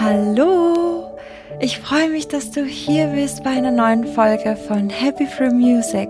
Hallo! 0.00 1.18
Ich 1.60 1.78
freue 1.78 2.08
mich, 2.08 2.26
dass 2.26 2.50
du 2.50 2.64
hier 2.64 3.08
bist 3.08 3.44
bei 3.44 3.50
einer 3.50 3.70
neuen 3.70 4.06
Folge 4.06 4.56
von 4.56 4.88
Happy 4.88 5.26
Free 5.26 5.50
Music. 5.50 6.08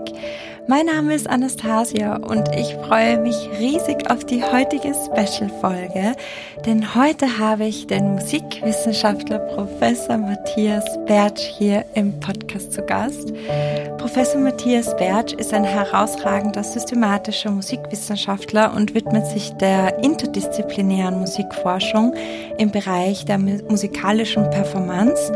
Mein 0.65 0.85
Name 0.85 1.13
ist 1.13 1.29
Anastasia 1.29 2.15
und 2.15 2.47
ich 2.55 2.73
freue 2.87 3.17
mich 3.17 3.35
riesig 3.59 4.09
auf 4.09 4.23
die 4.23 4.41
heutige 4.41 4.93
Special-Folge, 4.93 6.15
denn 6.65 6.95
heute 6.95 7.37
habe 7.37 7.65
ich 7.65 7.85
den 7.85 8.13
Musikwissenschaftler 8.13 9.39
Professor 9.39 10.17
Matthias 10.17 10.85
Bertsch 11.05 11.41
hier 11.41 11.83
im 11.95 12.17
Podcast 12.21 12.71
zu 12.71 12.81
Gast. 12.81 13.33
Professor 13.97 14.39
Matthias 14.39 14.95
Bertsch 14.95 15.33
ist 15.33 15.53
ein 15.53 15.65
herausragender 15.65 16.63
systematischer 16.63 17.51
Musikwissenschaftler 17.51 18.73
und 18.73 18.95
widmet 18.95 19.27
sich 19.27 19.51
der 19.55 20.01
interdisziplinären 20.01 21.19
Musikforschung 21.19 22.13
im 22.57 22.71
Bereich 22.71 23.25
der 23.25 23.37
musikalischen 23.37 24.49
Performance. 24.49 25.33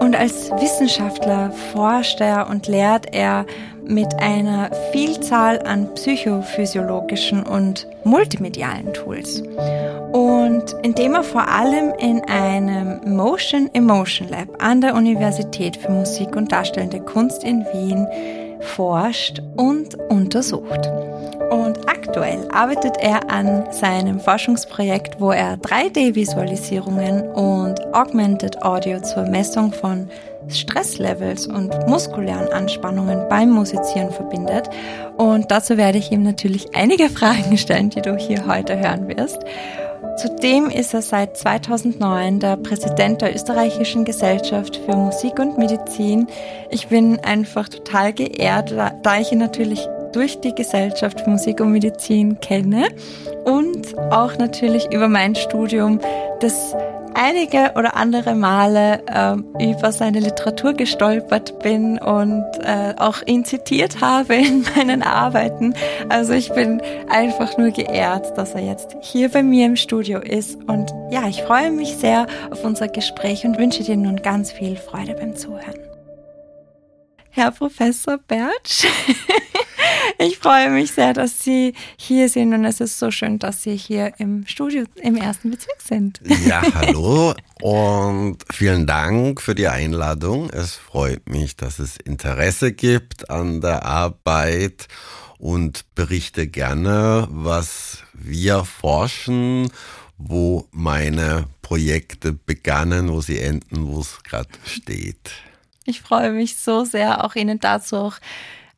Und 0.00 0.16
als 0.16 0.50
Wissenschaftler 0.52 1.52
forscht 1.72 2.20
er 2.20 2.48
und 2.48 2.66
lehrt 2.66 3.14
er 3.14 3.46
mit 3.84 4.14
einer 4.20 4.70
Vielzahl 4.92 5.60
an 5.62 5.92
psychophysiologischen 5.94 7.42
und 7.42 7.86
multimedialen 8.04 8.92
Tools. 8.92 9.42
Und 10.12 10.76
indem 10.82 11.14
er 11.14 11.24
vor 11.24 11.48
allem 11.48 11.92
in 11.98 12.22
einem 12.28 13.00
Motion 13.16 13.70
Emotion 13.72 14.28
Lab 14.28 14.62
an 14.62 14.80
der 14.80 14.94
Universität 14.94 15.76
für 15.76 15.90
Musik 15.90 16.36
und 16.36 16.52
Darstellende 16.52 17.00
Kunst 17.00 17.44
in 17.44 17.64
Wien 17.72 18.06
forscht 18.60 19.42
und 19.56 19.94
untersucht. 20.10 20.90
Und 21.50 21.88
aktuell 21.88 22.48
arbeitet 22.50 22.96
er 22.98 23.30
an 23.30 23.66
seinem 23.70 24.20
Forschungsprojekt, 24.20 25.20
wo 25.20 25.32
er 25.32 25.56
3D-Visualisierungen 25.56 27.22
und 27.32 27.94
Augmented 27.94 28.62
Audio 28.62 29.00
zur 29.00 29.24
Messung 29.26 29.72
von 29.72 30.08
Stresslevels 30.48 31.46
und 31.46 31.86
muskulären 31.86 32.48
Anspannungen 32.52 33.28
beim 33.28 33.50
Musizieren 33.50 34.10
verbindet. 34.10 34.68
Und 35.16 35.50
dazu 35.50 35.76
werde 35.76 35.98
ich 35.98 36.10
ihm 36.10 36.22
natürlich 36.22 36.74
einige 36.74 37.08
Fragen 37.08 37.56
stellen, 37.58 37.90
die 37.90 38.02
du 38.02 38.16
hier 38.16 38.46
heute 38.46 38.78
hören 38.78 39.08
wirst. 39.08 39.40
Zudem 40.16 40.68
ist 40.68 40.92
er 40.92 41.02
seit 41.02 41.36
2009 41.36 42.40
der 42.40 42.56
Präsident 42.56 43.22
der 43.22 43.34
Österreichischen 43.34 44.04
Gesellschaft 44.04 44.76
für 44.76 44.94
Musik 44.94 45.38
und 45.38 45.56
Medizin. 45.56 46.26
Ich 46.70 46.88
bin 46.88 47.18
einfach 47.20 47.68
total 47.68 48.12
geehrt, 48.12 48.74
da 49.02 49.18
ich 49.18 49.32
ihn 49.32 49.38
natürlich 49.38 49.88
durch 50.12 50.40
die 50.40 50.54
Gesellschaft 50.54 51.22
für 51.22 51.30
Musik 51.30 51.60
und 51.60 51.72
Medizin 51.72 52.38
kenne 52.40 52.88
und 53.44 53.98
auch 54.10 54.36
natürlich 54.36 54.92
über 54.92 55.08
mein 55.08 55.34
Studium 55.34 55.98
das 56.40 56.74
einige 57.14 57.72
oder 57.76 57.96
andere 57.96 58.34
Male 58.34 59.02
äh, 59.06 59.72
über 59.72 59.92
seine 59.92 60.20
Literatur 60.20 60.74
gestolpert 60.74 61.58
bin 61.60 61.98
und 61.98 62.44
äh, 62.62 62.94
auch 62.98 63.22
ihn 63.26 63.44
zitiert 63.44 64.00
habe 64.00 64.34
in 64.34 64.64
meinen 64.76 65.02
Arbeiten. 65.02 65.74
Also 66.08 66.32
ich 66.32 66.52
bin 66.52 66.82
einfach 67.08 67.56
nur 67.58 67.70
geehrt, 67.70 68.36
dass 68.36 68.54
er 68.54 68.62
jetzt 68.62 68.96
hier 69.00 69.30
bei 69.30 69.42
mir 69.42 69.66
im 69.66 69.76
Studio 69.76 70.20
ist. 70.20 70.58
Und 70.66 70.92
ja, 71.10 71.28
ich 71.28 71.42
freue 71.42 71.70
mich 71.70 71.96
sehr 71.96 72.26
auf 72.50 72.64
unser 72.64 72.88
Gespräch 72.88 73.44
und 73.44 73.58
wünsche 73.58 73.82
dir 73.82 73.96
nun 73.96 74.16
ganz 74.16 74.52
viel 74.52 74.76
Freude 74.76 75.14
beim 75.14 75.36
Zuhören. 75.36 75.91
Herr 77.34 77.50
Professor 77.50 78.18
Bertsch. 78.18 78.86
Ich 80.18 80.38
freue 80.38 80.70
mich 80.70 80.92
sehr, 80.92 81.12
dass 81.14 81.42
Sie 81.42 81.74
hier 81.96 82.28
sind 82.28 82.54
und 82.54 82.64
es 82.64 82.80
ist 82.80 82.98
so 82.98 83.10
schön, 83.10 83.38
dass 83.38 83.62
Sie 83.62 83.76
hier 83.76 84.12
im 84.18 84.46
Studio 84.46 84.84
im 84.96 85.16
ersten 85.16 85.50
Bezirk 85.50 85.80
sind. 85.82 86.20
Ja, 86.46 86.62
hallo 86.74 87.34
und 87.60 88.38
vielen 88.52 88.86
Dank 88.86 89.40
für 89.40 89.54
die 89.54 89.66
Einladung. 89.66 90.50
Es 90.50 90.74
freut 90.74 91.28
mich, 91.28 91.56
dass 91.56 91.78
es 91.78 91.96
Interesse 91.96 92.72
gibt 92.72 93.30
an 93.30 93.60
der 93.60 93.84
Arbeit 93.84 94.86
und 95.38 95.84
berichte 95.94 96.46
gerne, 96.46 97.26
was 97.30 98.04
wir 98.12 98.64
forschen, 98.64 99.72
wo 100.18 100.68
meine 100.70 101.46
Projekte 101.62 102.32
begannen, 102.32 103.10
wo 103.10 103.20
sie 103.20 103.40
enden, 103.40 103.88
wo 103.88 104.00
es 104.00 104.22
gerade 104.22 104.50
steht. 104.64 105.32
Ich 105.84 106.00
freue 106.00 106.32
mich 106.32 106.56
so 106.56 106.84
sehr, 106.84 107.24
auch 107.24 107.34
Ihnen 107.34 107.58
dazu 107.60 107.96
auch 107.96 108.16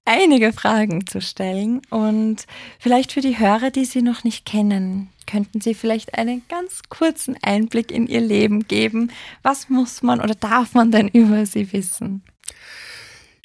einige 0.05 0.53
Fragen 0.53 1.07
zu 1.07 1.21
stellen. 1.21 1.83
Und 1.91 2.47
vielleicht 2.79 3.13
für 3.13 3.21
die 3.21 3.39
Hörer, 3.39 3.71
die 3.71 3.85
Sie 3.85 4.03
noch 4.03 4.25
nicht 4.25 4.45
kennen, 4.45 5.11
könnten 5.27 5.61
Sie 5.61 5.75
vielleicht 5.75 6.17
einen 6.17 6.43
ganz 6.49 6.83
kurzen 6.89 7.37
Einblick 7.43 7.91
in 7.91 8.07
Ihr 8.07 8.21
Leben 8.21 8.67
geben. 8.69 9.11
Was 9.43 9.69
muss 9.69 10.03
man 10.03 10.21
oder 10.21 10.35
darf 10.35 10.75
man 10.75 10.91
denn 10.91 11.09
über 11.13 11.47
Sie 11.47 11.73
wissen? 11.73 12.23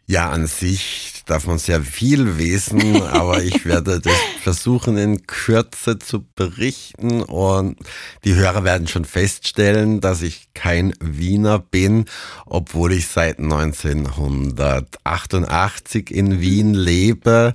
Ja, 0.05 0.31
an 0.31 0.47
sich 0.47 1.18
darf 1.29 1.45
man 1.45 1.59
sehr 1.59 1.81
viel 1.81 2.37
wissen, 2.37 3.01
aber 3.03 3.43
ich 3.43 3.65
werde 3.65 3.99
das 3.99 4.13
versuchen 4.41 4.97
in 4.97 5.27
Kürze 5.27 5.99
zu 5.99 6.25
berichten. 6.35 7.21
Und 7.21 7.77
die 8.23 8.35
Hörer 8.35 8.63
werden 8.63 8.87
schon 8.87 9.03
feststellen, 9.05 10.01
dass 10.01 10.21
ich 10.21 10.49
kein 10.53 10.93
Wiener 10.99 11.59
bin, 11.59 12.05
obwohl 12.45 12.93
ich 12.93 13.07
seit 13.07 13.39
1988 13.39 16.11
in 16.11 16.39
Wien 16.41 16.73
lebe 16.73 17.53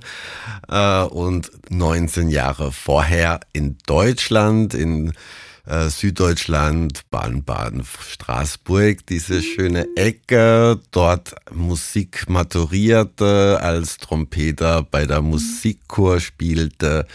äh, 0.69 1.03
und 1.03 1.51
19 1.69 2.29
Jahre 2.29 2.71
vorher 2.71 3.41
in 3.53 3.77
Deutschland, 3.85 4.73
in 4.73 5.13
äh, 5.65 5.89
Süddeutschland, 5.89 7.09
Baden-Baden, 7.09 7.83
Straßburg, 7.85 9.05
diese 9.07 9.41
schöne 9.41 9.87
Ecke, 9.95 10.79
dort 10.91 11.35
Musik 11.51 12.29
maturierte, 12.29 13.59
als 13.61 13.97
Trompeter 13.97 14.83
bei 14.83 15.05
der 15.05 15.21
Musikchor 15.21 16.19
spielte 16.19 17.07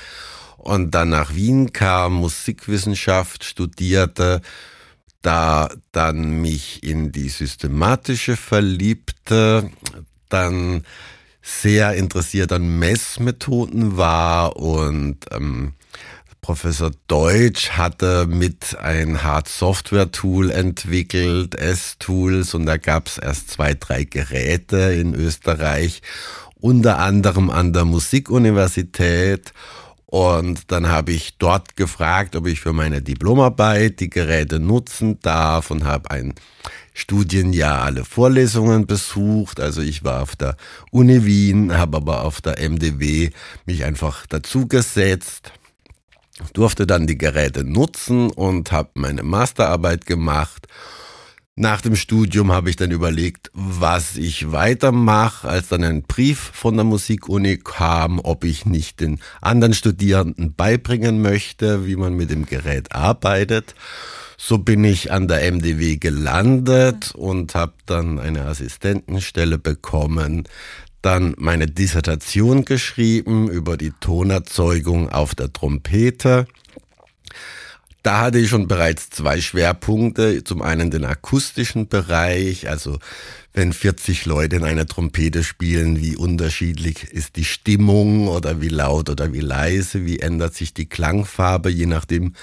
und 0.57 0.93
dann 0.95 1.11
nach 1.11 1.35
Wien 1.35 1.73
kam, 1.73 2.15
Musikwissenschaft 2.15 3.45
studierte, 3.45 4.41
da 5.23 5.69
dann 5.93 6.41
mich 6.41 6.83
in 6.83 7.13
die 7.13 7.29
systematische 7.29 8.37
verliebte, 8.37 9.71
dann 10.29 10.85
sehr 11.43 11.95
interessiert 11.95 12.53
an 12.53 12.79
Messmethoden 12.79 13.97
war 13.97 14.57
und 14.57 15.19
ähm, 15.31 15.75
Professor 16.41 16.91
Deutsch 17.07 17.71
hatte 17.71 18.27
mit 18.27 18.79
ein 18.79 19.23
Hard-Software-Tool 19.23 20.51
entwickelt, 20.51 21.55
S-Tools, 21.55 22.55
und 22.55 22.67
da 22.67 22.77
gab 22.77 23.09
es 23.09 23.19
erst 23.19 23.51
zwei, 23.51 23.75
drei 23.75 24.05
Geräte 24.05 24.79
in 24.79 25.15
Österreich, 25.15 26.01
unter 26.59 26.99
anderem 26.99 27.51
an 27.51 27.73
der 27.73 27.85
Musikuniversität. 27.85 29.53
Und 30.07 30.73
dann 30.73 30.89
habe 30.89 31.13
ich 31.13 31.39
dort 31.39 31.77
gefragt, 31.77 32.35
ob 32.35 32.49
ich 32.49 32.61
für 32.61 32.73
meine 32.73 33.01
Diplomarbeit 33.01 34.01
die 34.01 34.11
Geräte 34.11 34.59
nutzen 34.59 35.21
darf 35.21 35.71
und 35.71 35.85
habe 35.85 36.11
ein 36.11 36.35
Studienjahr 36.95 37.83
alle 37.83 38.05
Vorlesungen 38.05 38.87
besucht. 38.87 39.61
Also 39.61 39.83
ich 39.83 40.03
war 40.03 40.23
auf 40.23 40.35
der 40.35 40.57
Uni 40.91 41.25
Wien, 41.25 41.77
habe 41.79 41.99
aber 41.99 42.25
auf 42.25 42.41
der 42.41 42.59
MDW 42.59 43.31
mich 43.67 43.85
einfach 43.85 44.27
dazugesetzt 44.27 45.53
durfte 46.53 46.87
dann 46.87 47.07
die 47.07 47.19
Geräte 47.19 47.65
nutzen 47.65 48.31
und 48.31 48.73
habe 48.73 48.91
meine 48.95 49.23
Masterarbeit 49.23 50.07
gemacht. 50.07 50.67
Nach 51.57 51.83
dem 51.83 51.95
Studium 51.95 52.53
habe 52.53 52.71
ich 52.71 52.77
dann 52.77 52.91
überlegt, 52.91 53.51
was 53.53 54.17
ich 54.17 54.51
weitermache, 54.51 55.49
als 55.49 55.69
dann 55.69 55.85
ein 55.85 56.03
Brief 56.05 56.39
von 56.39 56.77
der 56.77 56.85
Musikuni 56.85 57.59
kam, 57.59 58.19
ob 58.19 58.45
ich 58.45 58.65
nicht 58.65 59.01
den 59.01 59.21
anderen 59.43 59.75
Studierenden 59.75 60.55
beibringen 60.55 61.21
möchte, 61.21 61.87
wie 61.87 61.97
man 61.97 62.15
mit 62.15 62.31
dem 62.31 62.47
Gerät 62.47 62.93
arbeitet. 62.95 63.75
So 64.39 64.57
bin 64.57 64.85
ich 64.85 65.13
an 65.13 65.29
der 65.29 65.53
MDW 65.53 65.97
gelandet 65.97 67.15
und 67.15 67.55
habe 67.55 67.75
dann 67.85 68.19
eine 68.19 68.47
Assistentenstelle 68.47 69.59
bekommen 69.59 70.49
dann 71.03 71.35
meine 71.39 71.67
Dissertation 71.67 72.65
geschrieben 72.65 73.51
über 73.51 73.77
die 73.77 73.93
Tonerzeugung 74.01 75.09
auf 75.09 75.35
der 75.35 75.53
Trompete. 75.53 76.47
Da 78.03 78.21
hatte 78.21 78.39
ich 78.39 78.49
schon 78.49 78.67
bereits 78.67 79.11
zwei 79.11 79.41
Schwerpunkte. 79.41 80.43
Zum 80.43 80.63
einen 80.63 80.91
den 80.91 81.05
akustischen 81.05 81.89
Bereich, 81.89 82.69
also 82.69 82.99
wenn 83.53 83.73
40 83.73 84.27
Leute 84.27 84.57
in 84.57 84.65
einer 84.65 84.87
Trompete 84.87 85.45
spielen, 85.45 86.01
wie 86.01 86.17
unterschiedlich 86.17 87.05
ist 87.05 87.37
die 87.37 87.45
Stimmung 87.45 88.29
oder 88.29 88.61
wie 88.61 88.69
laut 88.69 89.11
oder 89.11 89.33
wie 89.33 89.41
leise, 89.41 90.07
wie 90.07 90.21
ändert 90.21 90.55
sich 90.55 90.73
die 90.73 90.89
Klangfarbe, 90.89 91.69
je 91.69 91.87
nachdem, 91.87 92.35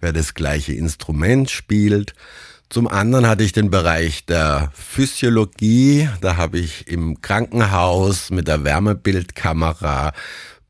wer 0.00 0.12
das 0.12 0.34
gleiche 0.34 0.74
Instrument 0.74 1.50
spielt. 1.50 2.14
Zum 2.68 2.88
anderen 2.88 3.28
hatte 3.28 3.44
ich 3.44 3.52
den 3.52 3.70
Bereich 3.70 4.26
der 4.26 4.72
Physiologie. 4.74 6.08
Da 6.20 6.36
habe 6.36 6.58
ich 6.58 6.88
im 6.88 7.20
Krankenhaus 7.20 8.30
mit 8.30 8.48
der 8.48 8.64
Wärmebildkamera 8.64 10.12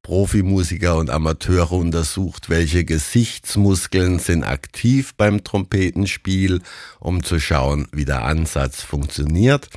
Profimusiker 0.03 0.99
und 0.99 1.11
Amateure 1.11 1.73
untersucht, 1.73 2.49
welche 2.49 2.85
Gesichtsmuskeln 2.85 4.21
sind 4.21 4.45
aktiv 4.45 5.15
beim 5.17 5.43
Trompetenspiel, 5.43 6.61
um 7.01 7.25
zu 7.25 7.41
schauen, 7.41 7.89
wie 7.91 8.05
der 8.05 8.25
Ansatz 8.25 8.83
funktioniert. 8.83 9.69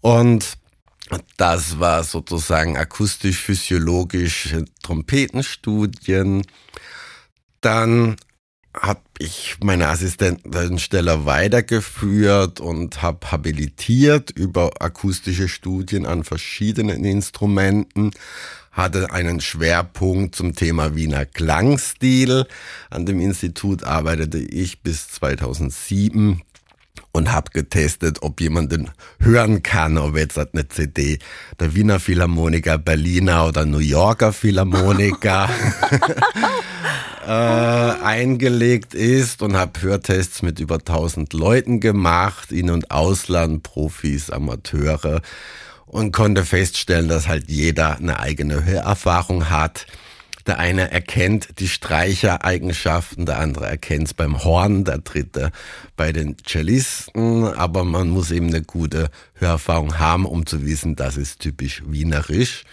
Und 0.00 0.58
das 1.36 1.78
war 1.78 2.04
sozusagen 2.04 2.76
akustisch-physiologische 2.76 4.64
Trompetenstudien. 4.82 6.42
Dann 7.60 8.16
habe 8.80 9.00
ich 9.18 9.56
meine 9.62 9.88
Assistentenstelle 9.88 11.26
weitergeführt 11.26 12.60
und 12.60 13.02
habe 13.02 13.30
habilitiert 13.30 14.30
über 14.30 14.70
akustische 14.80 15.48
Studien 15.48 16.06
an 16.06 16.24
verschiedenen 16.24 17.04
Instrumenten, 17.04 18.12
hatte 18.70 19.10
einen 19.10 19.40
Schwerpunkt 19.40 20.36
zum 20.36 20.54
Thema 20.54 20.94
Wiener 20.94 21.26
Klangstil. 21.26 22.46
An 22.90 23.06
dem 23.06 23.20
Institut 23.20 23.82
arbeitete 23.82 24.38
ich 24.38 24.82
bis 24.82 25.08
2007 25.08 26.42
und 27.12 27.32
habe 27.32 27.50
getestet, 27.52 28.22
ob 28.22 28.40
jemand 28.40 28.72
den 28.72 28.90
hören 29.18 29.62
kann, 29.62 29.98
ob 29.98 30.16
jetzt 30.16 30.38
eine 30.38 30.68
CD 30.68 31.18
der 31.58 31.74
Wiener 31.74 32.00
Philharmoniker, 32.00 32.78
Berliner 32.78 33.46
oder 33.46 33.64
New 33.64 33.78
Yorker 33.78 34.32
Philharmoniker 34.32 35.48
äh, 37.26 37.30
eingelegt 37.30 38.94
ist 38.94 39.42
und 39.42 39.56
habe 39.56 39.82
Hörtests 39.82 40.42
mit 40.42 40.60
über 40.60 40.76
1000 40.76 41.32
Leuten 41.34 41.80
gemacht, 41.80 42.52
In- 42.52 42.70
und 42.70 42.90
Ausland, 42.90 43.62
Profis, 43.62 44.30
Amateure 44.30 45.20
und 45.86 46.12
konnte 46.12 46.44
feststellen, 46.44 47.08
dass 47.08 47.28
halt 47.28 47.50
jeder 47.50 47.96
eine 47.96 48.20
eigene 48.20 48.64
Hörerfahrung 48.64 49.50
hat 49.50 49.86
der 50.48 50.58
eine 50.58 50.90
erkennt 50.90 51.60
die 51.60 51.68
Streichereigenschaften, 51.68 53.26
der 53.26 53.38
andere 53.38 53.66
erkennt 53.66 54.08
es 54.08 54.14
beim 54.14 54.42
Horn, 54.42 54.84
der 54.84 54.98
dritte 54.98 55.52
bei 55.94 56.10
den 56.10 56.36
Cellisten. 56.44 57.44
Aber 57.44 57.84
man 57.84 58.08
muss 58.08 58.30
eben 58.30 58.48
eine 58.48 58.62
gute 58.62 59.10
Hörerfahrung 59.34 59.98
haben, 59.98 60.24
um 60.24 60.46
zu 60.46 60.64
wissen, 60.64 60.96
das 60.96 61.18
ist 61.18 61.40
typisch 61.40 61.82
wienerisch. 61.86 62.64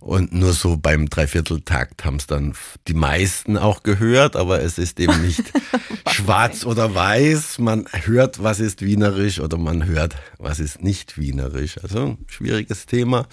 Und 0.00 0.32
nur 0.32 0.52
so 0.52 0.76
beim 0.76 1.08
Dreivierteltakt 1.08 2.04
haben 2.04 2.16
es 2.16 2.26
dann 2.26 2.54
die 2.86 2.94
meisten 2.94 3.56
auch 3.56 3.82
gehört, 3.82 4.36
aber 4.36 4.62
es 4.62 4.78
ist 4.78 5.00
eben 5.00 5.20
nicht 5.22 5.42
schwarz 6.10 6.64
oder 6.64 6.94
weiß. 6.94 7.58
Man 7.58 7.86
hört, 8.04 8.42
was 8.42 8.60
ist 8.60 8.82
wienerisch 8.82 9.40
oder 9.40 9.56
man 9.56 9.86
hört, 9.86 10.14
was 10.38 10.60
ist 10.60 10.82
nicht 10.84 11.18
wienerisch. 11.18 11.82
Also 11.82 12.16
schwieriges 12.28 12.86
Thema 12.86 13.26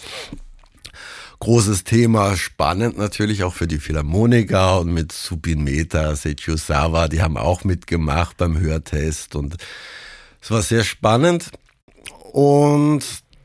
großes 1.46 1.84
Thema, 1.84 2.36
spannend 2.38 2.98
natürlich 2.98 3.44
auch 3.44 3.54
für 3.54 3.68
die 3.68 3.78
Philharmoniker 3.78 4.80
und 4.80 4.92
mit 4.92 5.12
Subin 5.12 5.64
Meta, 5.64 6.16
Seiju 6.16 6.58
Sawa, 6.58 7.08
die 7.08 7.22
haben 7.22 7.38
auch 7.38 7.64
mitgemacht 7.64 8.38
beim 8.38 8.60
Hörtest 8.60 9.36
und 9.36 9.56
es 10.42 10.50
war 10.50 10.64
sehr 10.64 10.84
spannend. 10.84 11.52
Und 12.34 13.04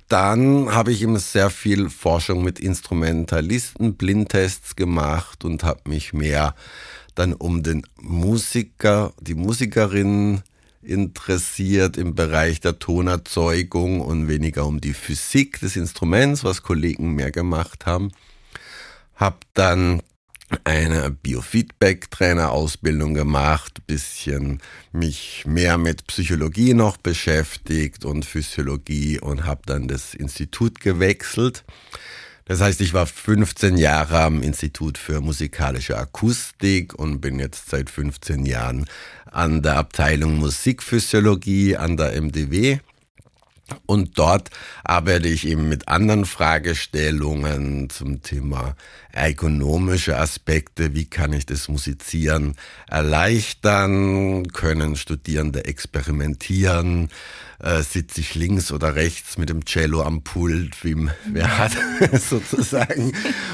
dann 0.09 0.73
habe 0.73 0.93
ich 0.93 1.03
eben 1.03 1.19
sehr 1.19 1.51
viel 1.51 1.91
Forschung 1.91 2.43
mit 2.43 2.59
Instrumentalisten, 2.59 3.97
Blindtests 3.97 4.77
gemacht 4.77 5.45
und 5.45 5.63
habe 5.63 5.83
mich 5.87 6.15
mehr 6.15 6.55
dann 7.15 7.35
um 7.35 7.63
den 7.63 7.83
Musiker, 8.01 9.13
die 9.21 9.35
Musikerin 9.35 10.41
interessiert 10.83 11.97
im 11.97 12.15
Bereich 12.15 12.61
der 12.61 12.79
Tonerzeugung 12.79 14.01
und 14.01 14.29
weniger 14.29 14.67
um 14.67 14.81
die 14.81 14.95
Physik 14.95 15.61
des 15.61 15.77
Instruments, 15.77 16.45
was 16.45 16.63
Kollegen 16.63 17.15
mehr 17.15 17.31
gemacht 17.31 17.87
haben. 17.87 18.13
Hab 19.15 19.45
dann 19.55 20.03
eine 20.65 21.11
Biofeedback-Trainer-Ausbildung 21.11 23.15
gemacht, 23.15 23.87
bisschen 23.87 24.61
mich 24.93 25.45
mehr 25.47 25.79
mit 25.79 26.09
Psychologie 26.09 26.75
noch 26.75 26.97
beschäftigt 26.97 28.05
und 28.05 28.25
Physiologie 28.25 29.21
und 29.21 29.47
habe 29.47 29.63
dann 29.67 29.87
das 29.87 30.15
Institut 30.15 30.81
gewechselt 30.81 31.65
das 32.51 32.61
heißt, 32.61 32.81
ich 32.81 32.95
war 32.95 33.07
15 33.07 33.77
Jahre 33.77 34.23
am 34.23 34.43
Institut 34.43 34.99
für 34.99 35.21
musikalische 35.21 35.97
Akustik 35.97 36.93
und 36.99 37.21
bin 37.21 37.39
jetzt 37.39 37.71
seit 37.71 37.91
15 37.91 38.45
Jahren 38.45 38.87
an 39.31 39.63
der 39.63 39.77
Abteilung 39.77 40.41
Musikphysiologie 40.41 41.77
an 41.77 41.97
der 41.97 42.21
MDW. 42.21 42.81
Und 43.87 44.19
dort 44.19 44.51
arbeite 44.83 45.29
ich 45.29 45.47
eben 45.47 45.69
mit 45.69 45.87
anderen 45.87 46.25
Fragestellungen 46.25 47.89
zum 47.89 48.21
Thema 48.21 48.75
ergonomische 49.13 50.19
Aspekte. 50.19 50.95
Wie 50.95 51.07
kann 51.07 51.33
ich 51.33 51.47
das 51.47 51.69
Musizieren 51.69 52.57
erleichtern? 52.89 54.49
Können 54.49 54.97
Studierende 54.97 55.65
experimentieren? 55.65 57.11
äh, 57.63 57.83
sitze 57.83 58.21
ich 58.21 58.35
links 58.35 58.73
oder 58.73 58.95
rechts 58.95 59.39
mit 59.39 59.49
dem 59.49 59.65
Cello 59.65 60.03
am 60.03 60.23
Pult, 60.23 60.83
wie 60.85 60.97
wer 61.27 61.59
hat 61.59 61.73
sozusagen, 62.13 63.13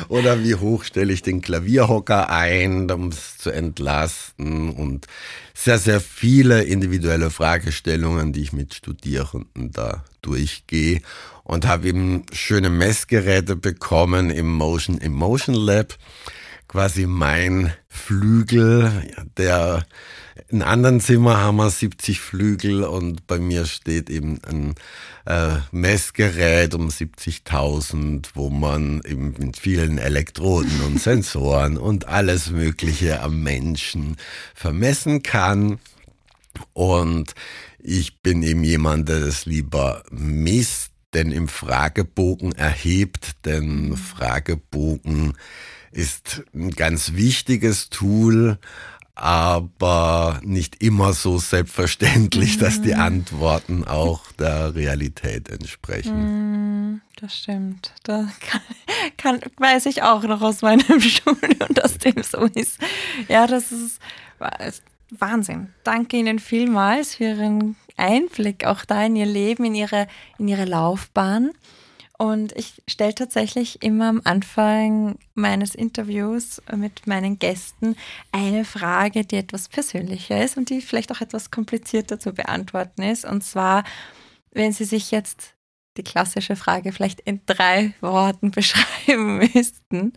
oder 0.09 0.43
wie 0.43 0.55
hoch 0.55 0.85
stelle 0.85 1.13
ich 1.13 1.23
den 1.23 1.43
Klavierhocker 1.43 2.31
ein, 2.31 2.91
um 2.91 3.09
es 3.09 3.39
zu 3.39 3.51
entlasten 3.51 4.71
und 4.71 5.07
sehr, 5.55 5.79
sehr 5.79 6.01
viele 6.01 6.63
individuelle 6.63 7.31
Fragestellungen, 7.31 8.33
die 8.33 8.43
ich 8.43 8.53
mit 8.53 8.75
Studierenden 8.75 9.73
da 9.73 10.05
durchgehe 10.23 11.01
und 11.47 11.67
habe 11.67 11.87
eben 11.87 12.27
schöne 12.33 12.71
Messgeräte 12.71 13.55
bekommen 13.55 14.31
im 14.31 14.53
Motion 14.53 15.01
Emotion 15.01 15.55
Lab, 15.55 15.97
quasi 16.67 17.07
mein 17.07 17.73
Flügel, 17.89 18.91
der 19.37 19.87
in 20.49 20.63
anderen 20.63 21.01
Zimmer 21.01 21.39
haben 21.39 21.57
wir 21.57 21.71
70 21.71 22.21
Flügel 22.21 22.83
und 22.83 23.27
bei 23.29 23.39
mir 23.39 23.65
steht 23.65 24.11
eben 24.11 24.41
ein 24.45 24.75
äh, 25.25 25.59
Messgerät 25.71 26.75
um 26.75 26.89
70.000, 26.89 28.27
wo 28.35 28.51
man 28.51 29.01
eben 29.05 29.35
mit 29.39 29.57
vielen 29.57 29.99
Elektroden 29.99 30.81
und 30.83 31.01
Sensoren 31.01 31.79
und 31.79 32.09
alles 32.09 32.51
Mögliche 32.51 33.23
am 33.23 33.43
Menschen 33.43 34.17
vermessen 34.55 35.23
kann. 35.23 35.79
Und 36.73 37.35
ich 37.79 38.21
bin 38.21 38.43
eben 38.43 38.65
jemand, 38.65 39.09
der 39.09 39.21
das 39.21 39.47
lieber 39.47 40.03
misst, 40.11 40.91
denn 41.17 41.33
im 41.33 41.49
Fragebogen 41.49 42.53
erhebt, 42.53 43.47
denn 43.47 43.97
Fragebogen 43.97 45.33
ist 45.91 46.43
ein 46.55 46.73
ganz 46.73 47.15
wichtiges 47.15 47.89
Tool, 47.89 48.59
aber 49.15 50.41
nicht 50.45 50.83
immer 50.83 51.15
so 51.15 51.39
selbstverständlich, 51.39 52.57
mhm. 52.57 52.61
dass 52.61 52.83
die 52.83 52.93
mhm. 52.93 53.01
Antworten 53.01 53.85
auch 53.85 54.31
der 54.33 54.75
Realität 54.75 55.49
entsprechen. 55.49 56.91
Mhm, 56.91 57.01
das 57.19 57.39
stimmt. 57.39 57.95
Das 58.03 58.27
kann, 58.41 58.61
kann, 59.17 59.41
weiß 59.57 59.87
ich 59.87 60.03
auch 60.03 60.23
noch 60.25 60.43
aus 60.43 60.61
meinem 60.61 61.01
Studium, 61.01 61.69
dass 61.71 61.97
dem 61.97 62.23
so 62.23 62.45
ist. 62.45 62.79
Ja, 63.29 63.47
das 63.47 63.73
ist, 63.73 64.01
ist 64.67 64.83
Wahnsinn. 65.11 65.71
Danke 65.83 66.19
Ihnen 66.19 66.39
vielmals 66.39 67.15
für 67.15 67.25
Ihren 67.25 67.77
Einblick 67.97 68.65
auch 68.67 68.85
da 68.85 69.05
in 69.05 69.17
Ihr 69.17 69.27
Leben, 69.27 69.65
in 69.65 69.75
Ihre, 69.75 70.07
in 70.39 70.49
Ihre 70.49 70.65
Laufbahn. 70.65 71.53
Und 72.19 72.53
ich 72.57 72.83
stelle 72.89 73.15
tatsächlich 73.15 73.83
immer 73.83 74.09
am 74.09 74.23
Anfang 74.25 75.19
meines 75.35 75.75
Interviews 75.75 76.63
mit 76.75 77.07
meinen 77.07 77.39
Gästen 77.39 77.95
eine 78.33 78.65
Frage, 78.65 79.27
die 79.27 79.37
etwas 79.37 79.69
persönlicher 79.69 80.43
ist 80.43 80.57
und 80.57 80.71
die 80.71 80.81
vielleicht 80.81 81.13
auch 81.13 81.21
etwas 81.21 81.51
komplizierter 81.51 82.19
zu 82.19 82.33
beantworten 82.33 83.03
ist. 83.03 83.27
Und 83.27 83.45
zwar, 83.45 83.85
wenn 84.53 84.73
Sie 84.73 84.87
sich 84.87 85.11
jetzt 85.11 85.55
die 85.99 86.05
klassische 86.05 86.57
Frage 86.57 86.93
vielleicht 86.93 87.21
in 87.21 87.41
drei 87.45 87.93
Worten 88.01 88.51
beschreiben 88.53 89.39
müssten, 89.39 90.15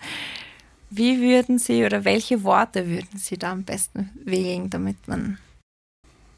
wie 0.89 1.19
würden 1.21 1.59
Sie 1.59 1.83
oder 1.83 2.05
welche 2.05 2.43
Worte 2.43 2.87
würden 2.87 3.19
Sie 3.19 3.37
da 3.37 3.51
am 3.51 3.63
besten 3.63 4.09
wählen, 4.23 4.69
damit 4.69 5.07
man 5.07 5.37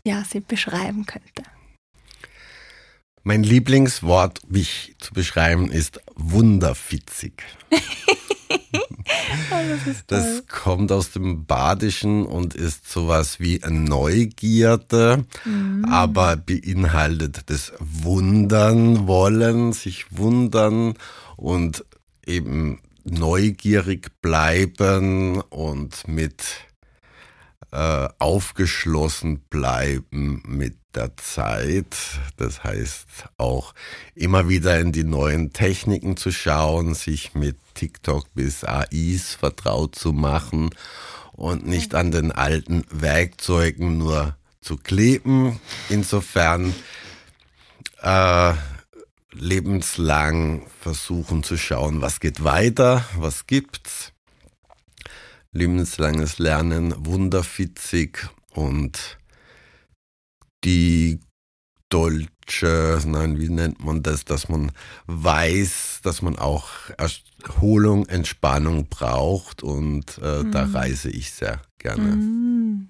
ja, 0.06 0.24
sie 0.28 0.40
beschreiben 0.40 1.06
könnte? 1.06 1.44
Mein 3.24 3.44
Lieblingswort, 3.44 4.40
mich 4.50 4.96
zu 5.00 5.14
beschreiben, 5.14 5.70
ist 5.70 6.00
wunderfitzig. 6.16 7.44
oh, 7.72 9.56
das, 9.86 10.06
das, 10.08 10.48
kommt 10.48 10.92
aus 10.92 11.12
dem 11.12 11.46
Badischen 11.46 12.26
und 12.26 12.56
ist 12.56 12.90
sowas 12.90 13.40
wie 13.40 13.62
Neugierde, 13.70 15.26
mhm. 15.46 15.86
aber 15.86 16.36
beinhaltet 16.36 17.44
das 17.46 17.74
Wundern 17.80 19.06
wollen, 19.06 19.74
sich 19.74 20.18
wundern 20.18 20.96
und 21.38 21.86
eben 22.26 22.80
neugierig 23.04 24.10
bleiben 24.22 25.42
und 25.42 26.08
mit 26.08 26.44
äh, 27.72 28.10
aufgeschlossen 28.20 29.40
bleiben 29.50 30.44
mit 30.46 30.76
der 30.94 31.16
Zeit. 31.18 31.96
Das 32.38 32.64
heißt 32.64 33.06
auch 33.38 33.74
immer 34.14 34.50
wieder 34.50 34.80
in 34.80 34.92
die 34.92 35.04
neuen 35.04 35.54
Techniken 35.54 36.18
zu 36.18 36.32
schauen, 36.32 36.94
sich 36.96 37.34
mit 37.34 37.58
TikTok 37.74 38.34
bis 38.34 38.64
AIs 38.64 39.36
vertraut 39.36 39.96
zu 39.96 40.12
machen 40.12 40.72
und 41.32 41.66
nicht 41.66 41.96
an 41.96 42.12
den 42.12 42.32
alten 42.32 42.84
Werkzeugen 42.90 43.98
nur 43.98 44.36
zu 44.60 44.78
kleben. 44.78 45.60
Insofern 45.90 46.74
äh, 48.02 48.54
lebenslang 49.34 50.68
versuchen 50.82 51.44
zu 51.44 51.58
schauen, 51.58 52.02
was 52.02 52.20
geht 52.20 52.44
weiter, 52.44 53.06
was 53.16 53.48
gibt's. 53.48 54.12
Lebenslanges 55.54 56.40
Lernen, 56.40 56.94
wunderfitzig 57.06 58.30
und 58.54 59.18
die 60.64 61.20
deutsche, 61.90 63.00
nein, 63.06 63.40
wie 63.40 63.50
nennt 63.50 63.84
man 63.84 64.02
das, 64.02 64.24
dass 64.24 64.48
man 64.48 64.72
weiß, 65.08 66.00
dass 66.04 66.22
man 66.22 66.38
auch 66.38 66.70
Erholung, 66.98 68.06
Entspannung 68.08 68.88
braucht 68.88 69.62
und 69.62 70.18
äh, 70.24 70.44
mhm. 70.44 70.52
da 70.52 70.66
reise 70.66 71.10
ich 71.10 71.32
sehr 71.32 71.62
gerne. 71.78 72.16
Mhm. 72.16 72.90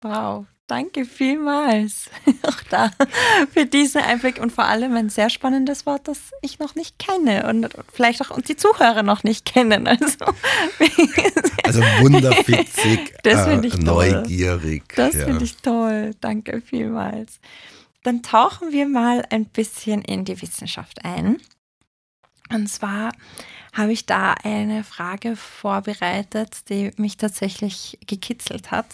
Wow, 0.00 0.46
Danke 0.70 1.04
vielmals 1.04 2.08
auch 2.46 2.62
da 2.70 2.92
für 3.52 3.66
diesen 3.66 4.02
Einblick 4.02 4.40
und 4.40 4.52
vor 4.52 4.66
allem 4.66 4.94
ein 4.94 5.08
sehr 5.08 5.28
spannendes 5.28 5.84
Wort, 5.84 6.06
das 6.06 6.30
ich 6.42 6.60
noch 6.60 6.76
nicht 6.76 6.96
kenne 6.96 7.48
und 7.48 7.68
vielleicht 7.92 8.20
auch 8.20 8.40
die 8.40 8.54
Zuhörer 8.54 9.02
noch 9.02 9.24
nicht 9.24 9.44
kennen. 9.44 9.88
Also, 9.88 10.06
also 11.64 11.80
wunderfitzig, 11.98 13.16
das 13.24 13.48
äh, 13.48 13.66
ich 13.66 13.78
neugierig. 13.78 14.84
Das 14.94 15.14
ja. 15.14 15.24
finde 15.24 15.44
ich 15.44 15.56
toll. 15.56 16.12
Danke 16.20 16.62
vielmals. 16.64 17.40
Dann 18.04 18.22
tauchen 18.22 18.70
wir 18.70 18.86
mal 18.86 19.24
ein 19.28 19.46
bisschen 19.46 20.02
in 20.02 20.24
die 20.24 20.40
Wissenschaft 20.40 21.04
ein. 21.04 21.38
Und 22.48 22.68
zwar 22.68 23.10
habe 23.72 23.90
ich 23.90 24.06
da 24.06 24.34
eine 24.44 24.84
Frage 24.84 25.34
vorbereitet, 25.34 26.68
die 26.68 26.92
mich 26.96 27.16
tatsächlich 27.16 27.98
gekitzelt 28.06 28.70
hat. 28.70 28.86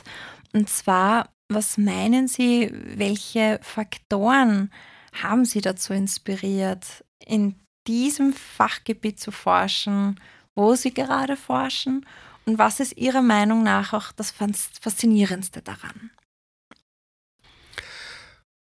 Und 0.55 0.71
zwar, 0.71 1.29
was 1.49 1.79
meinen 1.79 2.29
Sie, 2.29 2.71
welche 2.73 3.61
Faktoren 3.63 4.71
haben 5.13 5.45
Sie 5.45 5.61
dazu 5.61 5.93
inspiriert, 5.93 7.05
in 7.25 7.55
diesem 7.87 8.33
Fachgebiet 8.33 9.21
zu 9.21 9.31
forschen, 9.31 10.21
wo 10.55 10.75
Sie 10.75 10.93
gerade 10.93 11.37
forschen? 11.37 12.05
Und 12.45 12.59
was 12.59 12.81
ist 12.81 12.97
Ihrer 12.97 13.23
Meinung 13.23 13.63
nach 13.63 13.93
auch 13.93 14.13
das 14.13 14.33
Faszinierendste 14.33 15.63
daran? 15.63 16.11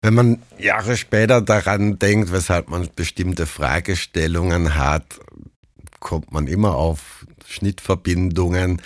Wenn 0.02 0.14
man 0.14 0.42
Jahre 0.58 0.96
später 0.96 1.42
daran 1.42 1.98
denkt, 1.98 2.32
weshalb 2.32 2.68
man 2.68 2.88
bestimmte 2.94 3.46
Fragestellungen 3.46 4.76
hat, 4.76 5.20
kommt 6.00 6.32
man 6.32 6.46
immer 6.46 6.74
auf 6.74 7.26
Schnittverbindungen 7.46 8.80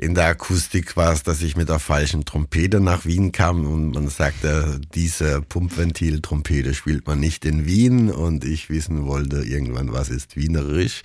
in 0.00 0.14
der 0.14 0.28
Akustik 0.28 0.96
war 0.96 1.12
es, 1.12 1.24
dass 1.24 1.42
ich 1.42 1.58
mit 1.58 1.68
der 1.68 1.78
falschen 1.78 2.24
Trompete 2.24 2.80
nach 2.80 3.04
Wien 3.04 3.32
kam 3.32 3.66
und 3.66 3.92
man 3.92 4.08
sagte, 4.08 4.80
diese 4.94 5.42
Pumpventil-Trompete 5.42 6.72
spielt 6.72 7.06
man 7.06 7.20
nicht 7.20 7.44
in 7.44 7.66
Wien 7.66 8.10
und 8.10 8.46
ich 8.46 8.70
wissen 8.70 9.04
wollte 9.04 9.42
irgendwann, 9.42 9.92
was 9.92 10.08
ist 10.08 10.36
Wienerisch. 10.36 11.02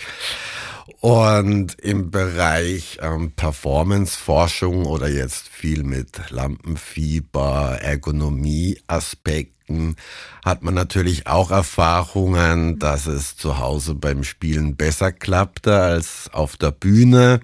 Und 1.01 1.77
im 1.81 2.09
Bereich 2.09 2.99
ähm, 3.01 3.31
Performance-Forschung 3.31 4.85
oder 4.85 5.09
jetzt 5.09 5.49
viel 5.49 5.83
mit 5.83 6.29
Lampenfieber, 6.29 7.79
Ergonomie-Aspekten 7.81 9.97
hat 10.45 10.63
man 10.63 10.73
natürlich 10.73 11.27
auch 11.27 11.51
Erfahrungen, 11.51 12.79
dass 12.79 13.07
es 13.07 13.35
zu 13.35 13.59
Hause 13.59 13.93
beim 13.93 14.23
Spielen 14.23 14.77
besser 14.77 15.11
klappte 15.11 15.81
als 15.81 16.29
auf 16.31 16.55
der 16.55 16.71
Bühne 16.71 17.41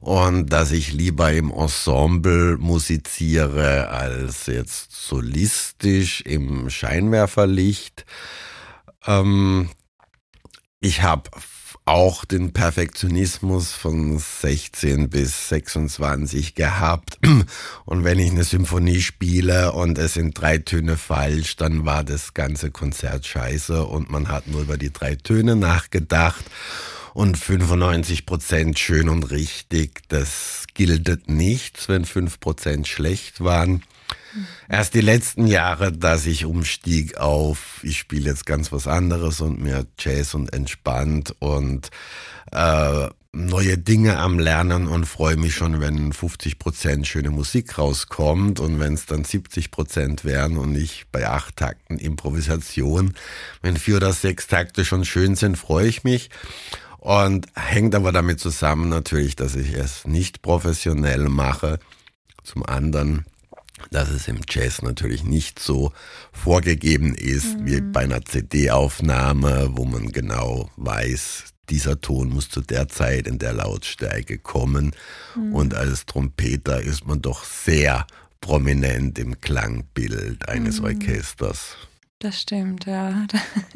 und 0.00 0.46
dass 0.46 0.72
ich 0.72 0.92
lieber 0.92 1.32
im 1.32 1.50
Ensemble 1.50 2.56
musiziere 2.58 3.88
als 3.90 4.46
jetzt 4.46 4.92
solistisch 4.92 6.22
im 6.22 6.70
Scheinwerferlicht. 6.70 8.06
Ähm, 9.06 9.68
ich 10.80 11.02
habe 11.02 11.30
auch 11.84 12.24
den 12.24 12.52
Perfektionismus 12.52 13.72
von 13.72 14.18
16 14.18 15.10
bis 15.10 15.48
26 15.48 16.54
gehabt. 16.54 17.18
Und 17.84 18.04
wenn 18.04 18.18
ich 18.18 18.30
eine 18.30 18.44
Symphonie 18.44 19.00
spiele 19.00 19.72
und 19.72 19.98
es 19.98 20.14
sind 20.14 20.40
drei 20.40 20.58
Töne 20.58 20.96
falsch, 20.96 21.56
dann 21.56 21.84
war 21.84 22.04
das 22.04 22.32
ganze 22.32 22.70
Konzert 22.70 23.26
scheiße 23.26 23.84
und 23.84 24.08
man 24.08 24.28
hat 24.28 24.46
nur 24.46 24.62
über 24.62 24.78
die 24.78 24.92
drei 24.92 25.16
Töne 25.16 25.56
nachgedacht 25.56 26.44
und 27.14 27.36
95 27.36 28.26
Prozent 28.26 28.78
schön 28.78 29.08
und 29.08 29.30
richtig. 29.30 30.02
Das 30.08 30.64
gilt 30.74 31.28
nichts, 31.28 31.88
wenn 31.88 32.04
5 32.04 32.40
Prozent 32.40 32.88
schlecht 32.88 33.42
waren. 33.42 33.82
Erst 34.68 34.94
die 34.94 35.00
letzten 35.00 35.46
Jahre, 35.46 35.92
dass 35.92 36.26
ich 36.26 36.44
umstieg 36.44 37.16
auf, 37.16 37.80
ich 37.82 37.98
spiele 37.98 38.30
jetzt 38.30 38.46
ganz 38.46 38.70
was 38.70 38.86
anderes 38.86 39.40
und 39.40 39.60
mehr 39.60 39.86
Jazz 39.98 40.34
und 40.34 40.52
entspannt 40.52 41.34
und 41.40 41.90
äh, 42.52 43.08
neue 43.32 43.78
Dinge 43.78 44.18
am 44.18 44.38
Lernen 44.38 44.88
und 44.88 45.06
freue 45.06 45.36
mich 45.36 45.54
schon, 45.54 45.80
wenn 45.80 46.12
50 46.12 46.58
Prozent 46.58 47.06
schöne 47.06 47.30
Musik 47.30 47.78
rauskommt 47.78 48.58
und 48.58 48.80
wenn 48.80 48.94
es 48.94 49.06
dann 49.06 49.24
70 49.24 49.70
Prozent 49.70 50.24
wären 50.24 50.56
und 50.56 50.74
ich 50.76 51.06
bei 51.12 51.28
acht 51.28 51.56
Takten 51.56 51.98
Improvisation, 51.98 53.14
wenn 53.62 53.76
vier 53.76 53.96
oder 53.96 54.12
sechs 54.12 54.48
Takte 54.48 54.84
schon 54.84 55.04
schön 55.04 55.36
sind, 55.36 55.56
freue 55.56 55.86
ich 55.86 56.02
mich. 56.02 56.30
Und 57.00 57.46
hängt 57.54 57.94
aber 57.94 58.12
damit 58.12 58.40
zusammen 58.40 58.90
natürlich, 58.90 59.34
dass 59.34 59.54
ich 59.54 59.72
es 59.72 60.06
nicht 60.06 60.42
professionell 60.42 61.30
mache. 61.30 61.78
Zum 62.44 62.64
anderen, 62.64 63.24
dass 63.90 64.10
es 64.10 64.28
im 64.28 64.40
Jazz 64.46 64.82
natürlich 64.82 65.24
nicht 65.24 65.58
so 65.58 65.92
vorgegeben 66.30 67.14
ist 67.14 67.58
mhm. 67.58 67.66
wie 67.66 67.80
bei 67.80 68.00
einer 68.00 68.22
CD-Aufnahme, 68.22 69.70
wo 69.72 69.86
man 69.86 70.12
genau 70.12 70.70
weiß, 70.76 71.44
dieser 71.70 72.02
Ton 72.02 72.28
muss 72.28 72.50
zu 72.50 72.60
der 72.60 72.88
Zeit 72.88 73.26
in 73.26 73.38
der 73.38 73.54
Lautstärke 73.54 74.36
kommen. 74.36 74.92
Mhm. 75.34 75.54
Und 75.54 75.74
als 75.74 76.04
Trompeter 76.04 76.82
ist 76.82 77.06
man 77.06 77.22
doch 77.22 77.44
sehr 77.44 78.06
prominent 78.42 79.18
im 79.18 79.40
Klangbild 79.40 80.48
eines 80.50 80.80
mhm. 80.80 80.86
Orchesters. 80.86 81.76
Das 82.20 82.38
stimmt, 82.38 82.84
ja. 82.84 83.26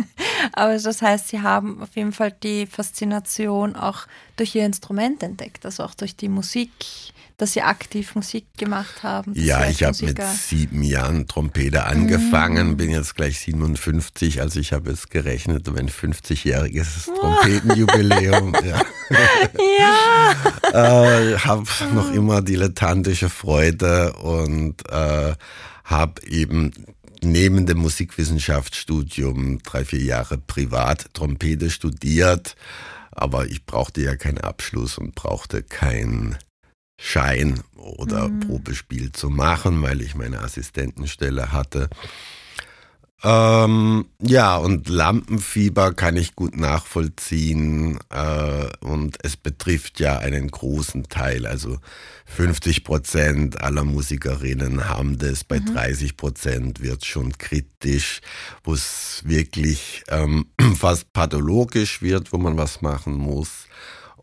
Aber 0.52 0.78
das 0.78 1.00
heißt, 1.00 1.28
Sie 1.28 1.40
haben 1.40 1.82
auf 1.82 1.96
jeden 1.96 2.12
Fall 2.12 2.30
die 2.30 2.66
Faszination 2.66 3.74
auch 3.74 4.06
durch 4.36 4.54
Ihr 4.54 4.66
Instrument 4.66 5.22
entdeckt, 5.22 5.64
also 5.64 5.82
auch 5.82 5.94
durch 5.94 6.14
die 6.14 6.28
Musik, 6.28 6.70
dass 7.38 7.54
Sie 7.54 7.62
aktiv 7.62 8.14
Musik 8.14 8.44
gemacht 8.58 9.02
haben. 9.02 9.32
Ja, 9.34 9.66
ich 9.66 9.82
habe 9.82 9.96
mit 10.04 10.22
sieben 10.22 10.82
Jahren 10.82 11.26
Trompete 11.26 11.86
angefangen, 11.86 12.72
mm. 12.72 12.76
bin 12.76 12.90
jetzt 12.90 13.14
gleich 13.14 13.40
57, 13.40 14.42
also 14.42 14.60
ich 14.60 14.74
habe 14.74 14.90
es 14.90 15.08
gerechnet, 15.08 15.74
wenn 15.74 15.88
50-jähriges 15.88 17.06
Trompetenjubiläum. 17.18 18.54
ja. 18.62 18.82
ja. 19.78 21.32
äh, 21.32 21.38
habe 21.38 21.64
noch 21.94 22.12
immer 22.12 22.42
dilettantische 22.42 23.30
Freude 23.30 24.12
und 24.12 24.86
äh, 24.90 25.34
habe 25.84 26.22
eben 26.26 26.72
neben 27.24 27.66
dem 27.66 27.78
Musikwissenschaftsstudium 27.78 29.62
drei, 29.62 29.84
vier 29.84 30.02
Jahre 30.02 30.38
privat 30.38 31.12
Trompete 31.14 31.70
studiert, 31.70 32.56
aber 33.10 33.46
ich 33.46 33.64
brauchte 33.66 34.02
ja 34.02 34.16
keinen 34.16 34.38
Abschluss 34.38 34.98
und 34.98 35.14
brauchte 35.14 35.62
keinen 35.62 36.36
Schein 37.00 37.60
oder 37.76 38.28
mhm. 38.28 38.40
Probespiel 38.40 39.12
zu 39.12 39.30
machen, 39.30 39.82
weil 39.82 40.00
ich 40.00 40.14
meine 40.14 40.40
Assistentenstelle 40.40 41.52
hatte. 41.52 41.88
Ähm, 43.26 44.04
ja, 44.20 44.58
und 44.58 44.90
Lampenfieber 44.90 45.94
kann 45.94 46.14
ich 46.16 46.36
gut 46.36 46.58
nachvollziehen 46.58 47.98
äh, 48.10 48.66
und 48.84 49.16
es 49.22 49.38
betrifft 49.38 49.98
ja 49.98 50.18
einen 50.18 50.50
großen 50.50 51.08
Teil. 51.08 51.46
Also 51.46 51.78
50 52.26 52.84
Prozent 52.84 53.62
aller 53.62 53.84
Musikerinnen 53.84 54.90
haben 54.90 55.16
das, 55.16 55.42
bei 55.42 55.58
mhm. 55.58 55.72
30 55.72 56.18
Prozent 56.18 56.82
wird 56.82 57.06
schon 57.06 57.32
kritisch, 57.38 58.20
wo 58.62 58.74
es 58.74 59.22
wirklich 59.24 60.04
ähm, 60.08 60.46
fast 60.76 61.14
pathologisch 61.14 62.02
wird, 62.02 62.30
wo 62.30 62.36
man 62.36 62.58
was 62.58 62.82
machen 62.82 63.14
muss 63.14 63.68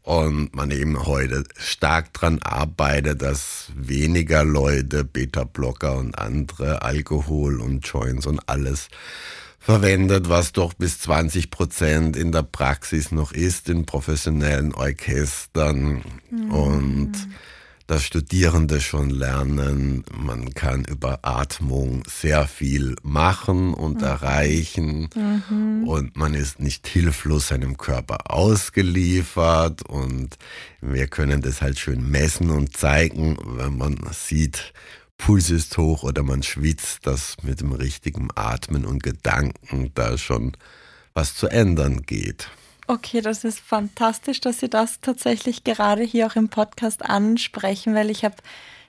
und 0.03 0.55
man 0.55 0.72
eben 0.72 1.05
heute 1.05 1.43
stark 1.58 2.13
daran 2.13 2.39
arbeitet, 2.41 3.22
dass 3.22 3.72
weniger 3.75 4.43
Leute 4.43 5.03
Beta-Blocker 5.03 5.98
und 5.98 6.17
andere 6.17 6.81
Alkohol 6.81 7.62
und 7.62 7.86
Joints 7.88 8.25
und 8.25 8.39
alles 8.48 8.88
verwendet, 9.60 10.27
was 10.27 10.53
doch 10.53 10.74
bis 10.74 11.00
20 11.00 11.51
Prozent 11.51 12.17
in 12.17 12.31
der 12.31 12.41
Praxis 12.41 13.12
noch 13.12 13.31
ist 13.31 13.70
in 13.70 13.86
professionellen 13.86 14.74
Orchestern. 14.74 16.01
Mhm. 16.31 16.51
Und 16.51 17.12
dass 17.88 18.04
Studierende 18.04 18.82
schon 18.82 19.10
lernen, 19.10 20.04
man 20.14 20.54
kann 20.54 20.86
über 20.86 21.20
Atmung 21.24 22.04
sehr 22.08 22.48
viel 22.48 22.96
machen 23.04 23.74
und 23.74 23.98
mhm. 23.98 24.04
erreichen 24.04 25.10
mhm. 25.16 25.88
und 25.88 26.16
man 26.16 26.34
ist 26.34 26.60
nicht 26.60 26.88
hilflos 26.88 27.50
seinem 27.50 27.78
Körper 27.78 28.32
ausgeliefert 28.32 29.84
und 29.84 30.38
wir 30.82 31.08
können 31.08 31.42
das 31.42 31.62
halt 31.62 31.80
schön 31.80 32.10
messen 32.10 32.50
und 32.50 32.76
zeigen, 32.76 33.38
wenn 33.44 33.78
man 33.78 34.00
sieht, 34.12 34.74
Puls 35.18 35.52
ist 35.52 35.78
hoch 35.78 36.04
oder 36.04 36.24
man 36.24 36.42
schwitzt, 36.42 37.06
dass 37.06 37.38
mit 37.44 37.62
dem 37.62 37.74
richtigen 37.74 38.30
Atmen 38.34 38.86
und 38.86 39.04
Gedanken 39.04 39.92
da 39.94 40.18
schon 40.18 40.54
was 41.14 41.36
zu 41.36 41.48
ändern 41.48 42.02
geht. 42.02 42.50
Okay, 42.91 43.21
das 43.21 43.45
ist 43.45 43.62
fantastisch, 43.62 44.41
dass 44.41 44.60
Sie 44.60 44.69
das 44.69 45.00
tatsächlich 45.00 45.63
gerade 45.63 46.03
hier 46.03 46.27
auch 46.27 46.36
im 46.36 46.50
Podcast 46.50 47.05
ansprechen, 47.05 47.95
weil 47.95 48.10
ich 48.10 48.25
habe 48.25 48.36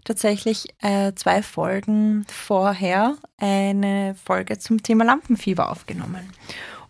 tatsächlich 0.03 0.67
äh, 0.81 1.13
zwei 1.15 1.41
Folgen 1.41 2.27
vorher 2.27 3.17
eine 3.39 4.17
Folge 4.25 4.59
zum 4.59 4.83
Thema 4.83 5.05
Lampenfieber 5.05 5.71
aufgenommen. 5.71 6.33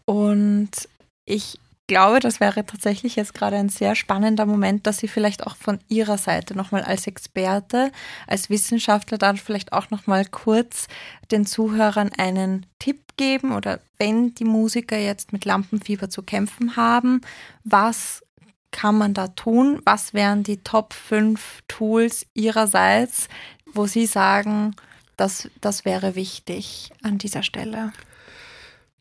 Und 0.06 0.70
ich 1.26 1.60
glaube, 1.92 2.20
das 2.20 2.40
wäre 2.40 2.64
tatsächlich 2.64 3.16
jetzt 3.16 3.34
gerade 3.34 3.56
ein 3.56 3.68
sehr 3.68 3.94
spannender 3.94 4.46
Moment, 4.46 4.86
dass 4.86 4.96
Sie 4.96 5.08
vielleicht 5.08 5.46
auch 5.46 5.56
von 5.56 5.78
Ihrer 5.88 6.16
Seite 6.16 6.56
nochmal 6.56 6.82
als 6.82 7.06
Experte, 7.06 7.92
als 8.26 8.48
Wissenschaftler 8.48 9.18
dann 9.18 9.36
vielleicht 9.36 9.74
auch 9.74 9.90
nochmal 9.90 10.24
kurz 10.24 10.88
den 11.30 11.44
Zuhörern 11.44 12.10
einen 12.16 12.64
Tipp 12.78 13.02
geben 13.18 13.52
oder 13.52 13.78
wenn 13.98 14.34
die 14.34 14.44
Musiker 14.44 14.96
jetzt 14.96 15.34
mit 15.34 15.44
Lampenfieber 15.44 16.08
zu 16.08 16.22
kämpfen 16.22 16.76
haben, 16.76 17.20
was 17.62 18.22
kann 18.70 18.96
man 18.96 19.12
da 19.12 19.28
tun? 19.28 19.82
Was 19.84 20.14
wären 20.14 20.44
die 20.44 20.64
Top 20.64 20.94
5 20.94 21.60
Tools 21.68 22.26
Ihrerseits, 22.32 23.28
wo 23.66 23.86
Sie 23.86 24.06
sagen, 24.06 24.74
das, 25.18 25.50
das 25.60 25.84
wäre 25.84 26.14
wichtig 26.14 26.90
an 27.02 27.18
dieser 27.18 27.42
Stelle? 27.42 27.92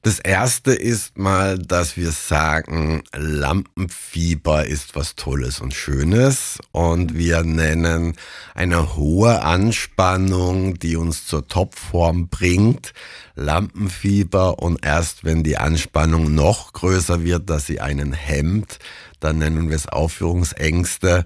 Das 0.04 0.18
erste 0.18 0.74
ist 0.74 1.20
mal, 1.20 1.60
dass 1.60 1.96
wir 1.96 2.12
sagen, 2.12 3.04
Lampenfieber 3.16 4.66
ist 4.66 4.96
was 4.96 5.16
Tolles 5.16 5.60
und 5.60 5.76
Schönes. 5.76 6.58
Und 6.72 7.16
wir 7.16 7.44
nennen 7.44 8.16
eine 8.56 8.96
hohe 8.96 9.44
Anspannung, 9.44 10.80
die 10.80 10.96
uns 10.96 11.28
zur 11.28 11.48
Topform 11.48 12.30
bringt, 12.30 12.94
Lampenfieber. 13.36 14.58
Und 14.58 14.84
erst 14.84 15.24
wenn 15.24 15.44
die 15.44 15.58
Anspannung 15.58 16.34
noch 16.34 16.74
größer 16.74 17.24
wird, 17.24 17.52
dass 17.52 17.68
sie 17.68 17.80
einen 17.80 18.12
hemmt, 18.12 18.80
dann 19.20 19.38
nennen 19.38 19.70
wir 19.70 19.76
es 19.76 19.88
Aufführungsängste, 19.88 21.26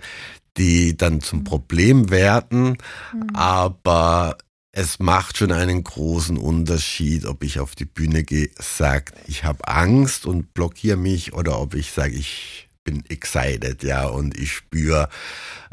die 0.58 0.98
dann 0.98 1.22
zum 1.22 1.46
Problem 1.46 2.10
werden, 2.10 2.78
mhm. 3.14 3.30
aber 3.34 4.38
es 4.78 5.00
macht 5.00 5.38
schon 5.38 5.54
einen 5.54 5.86
großen 5.86 6.38
Unterschied, 6.38 7.26
ob 7.26 7.44
ich 7.46 7.62
auf 7.62 7.76
die 7.76 7.86
Bühne 7.86 8.24
gehe, 8.24 8.50
sage, 8.60 9.14
ich 9.26 9.46
habe 9.46 9.66
Angst 9.70 10.26
und 10.26 10.54
blockiere 10.54 10.98
mich 10.98 11.34
oder 11.34 11.60
ob 11.62 11.76
ich 11.76 11.92
sage, 11.92 12.14
ich 12.14 12.68
bin 12.84 13.02
excited, 13.08 13.84
ja, 13.84 14.06
und 14.06 14.38
ich 14.38 14.52
spüre 14.52 15.08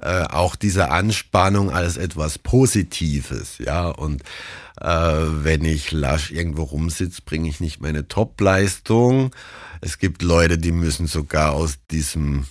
äh, 0.00 0.22
auch 0.22 0.54
diese 0.54 0.92
Anspannung 0.92 1.72
als 1.72 1.96
etwas 1.96 2.38
Positives, 2.38 3.58
ja, 3.58 3.88
und 3.88 4.22
äh, 4.80 4.86
wenn 4.86 5.64
ich 5.64 5.90
lasch 5.90 6.30
irgendwo 6.30 6.62
rumsitze, 6.62 7.22
bringe 7.24 7.48
ich 7.48 7.58
nicht 7.58 7.80
meine 7.80 8.06
Topleistung. 8.06 9.34
Es 9.80 9.98
gibt 9.98 10.22
Leute, 10.22 10.58
die 10.58 10.72
müssen 10.72 11.08
sogar 11.08 11.54
aus 11.54 11.78
diesem 11.90 12.46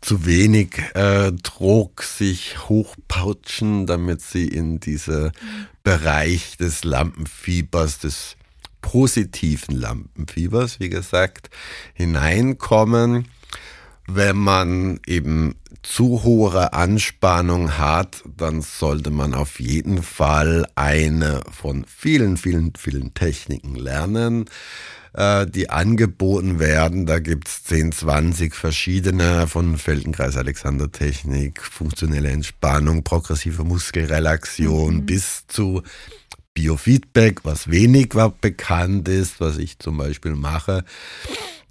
zu 0.00 0.26
wenig 0.26 0.80
äh, 0.94 1.32
Druck 1.32 2.02
sich 2.02 2.68
hochpouchen, 2.68 3.86
damit 3.86 4.20
sie 4.20 4.48
in 4.48 4.80
diese 4.80 5.32
Bereich 5.82 6.56
des 6.56 6.84
Lampenfiebers, 6.84 7.98
des 7.98 8.36
positiven 8.80 9.76
Lampenfiebers, 9.76 10.80
wie 10.80 10.88
gesagt, 10.88 11.50
hineinkommen. 11.94 13.28
Wenn 14.06 14.36
man 14.36 15.00
eben 15.06 15.54
zu 15.82 16.22
hohe 16.24 16.72
Anspannung 16.72 17.78
hat, 17.78 18.22
dann 18.36 18.60
sollte 18.60 19.10
man 19.10 19.32
auf 19.32 19.60
jeden 19.60 20.02
Fall 20.02 20.66
eine 20.74 21.42
von 21.50 21.84
vielen, 21.84 22.36
vielen, 22.36 22.72
vielen 22.76 23.14
Techniken 23.14 23.74
lernen 23.74 24.46
äh, 25.14 25.46
die 25.46 25.70
angeboten 25.70 26.58
werden. 26.58 27.06
Da 27.06 27.18
gibt's 27.18 27.64
10, 27.64 27.92
20 27.92 28.54
verschiedene 28.54 29.46
von 29.46 29.78
Feldenkreis 29.78 30.36
Alexander 30.36 30.90
Technik, 30.90 31.62
funktionelle 31.62 32.30
Entspannung, 32.30 33.02
progressive 33.02 33.64
Muskelrelaxion 33.64 34.96
mhm. 34.96 35.06
bis 35.06 35.46
zu 35.46 35.82
Biofeedback, 36.54 37.44
was 37.44 37.70
wenig 37.70 38.10
bekannt 38.40 39.08
ist, 39.08 39.40
was 39.40 39.58
ich 39.58 39.78
zum 39.78 39.96
Beispiel 39.96 40.34
mache. 40.34 40.84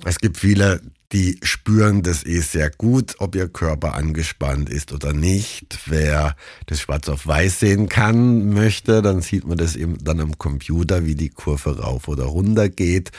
Es 0.04 0.18
gibt 0.18 0.38
viele, 0.38 0.82
die 1.12 1.40
spüren 1.44 2.04
das 2.04 2.26
eh 2.26 2.40
sehr 2.40 2.70
gut, 2.70 3.16
ob 3.20 3.36
ihr 3.36 3.50
Körper 3.50 3.96
angespannt 3.96 4.70
ist 4.70 4.94
oder 4.94 5.12
nicht. 5.14 5.80
Wer 5.86 6.36
das 6.68 6.82
schwarz 6.82 7.10
auf 7.10 7.28
weiß 7.28 7.60
sehen 7.60 7.90
kann, 7.90 8.50
möchte, 8.50 9.02
dann 9.02 9.22
sieht 9.22 9.46
man 9.46 9.58
das 9.58 9.76
eben 9.76 9.98
dann 10.04 10.22
am 10.22 10.38
Computer, 10.38 11.06
wie 11.06 11.16
die 11.16 11.30
Kurve 11.30 11.80
rauf 11.80 12.08
oder 12.08 12.26
runter 12.26 12.70
geht 12.70 13.12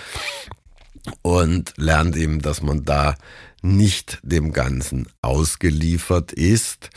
und 1.21 1.75
lernt 1.77 2.17
eben, 2.17 2.41
dass 2.41 2.63
man 2.63 2.85
da 2.85 3.17
nicht 3.61 4.21
dem 4.23 4.53
Ganzen 4.53 5.07
ausgeliefert 5.21 6.33
ist. 6.33 6.91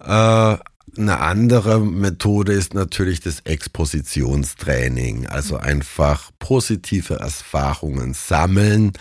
Äh, 0.00 0.56
eine 0.96 1.20
andere 1.20 1.80
Methode 1.80 2.52
ist 2.52 2.74
natürlich 2.74 3.20
das 3.20 3.40
Expositionstraining, 3.40 5.26
also 5.26 5.56
einfach 5.56 6.30
positive 6.38 7.14
Erfahrungen 7.14 8.12
sammeln 8.14 8.92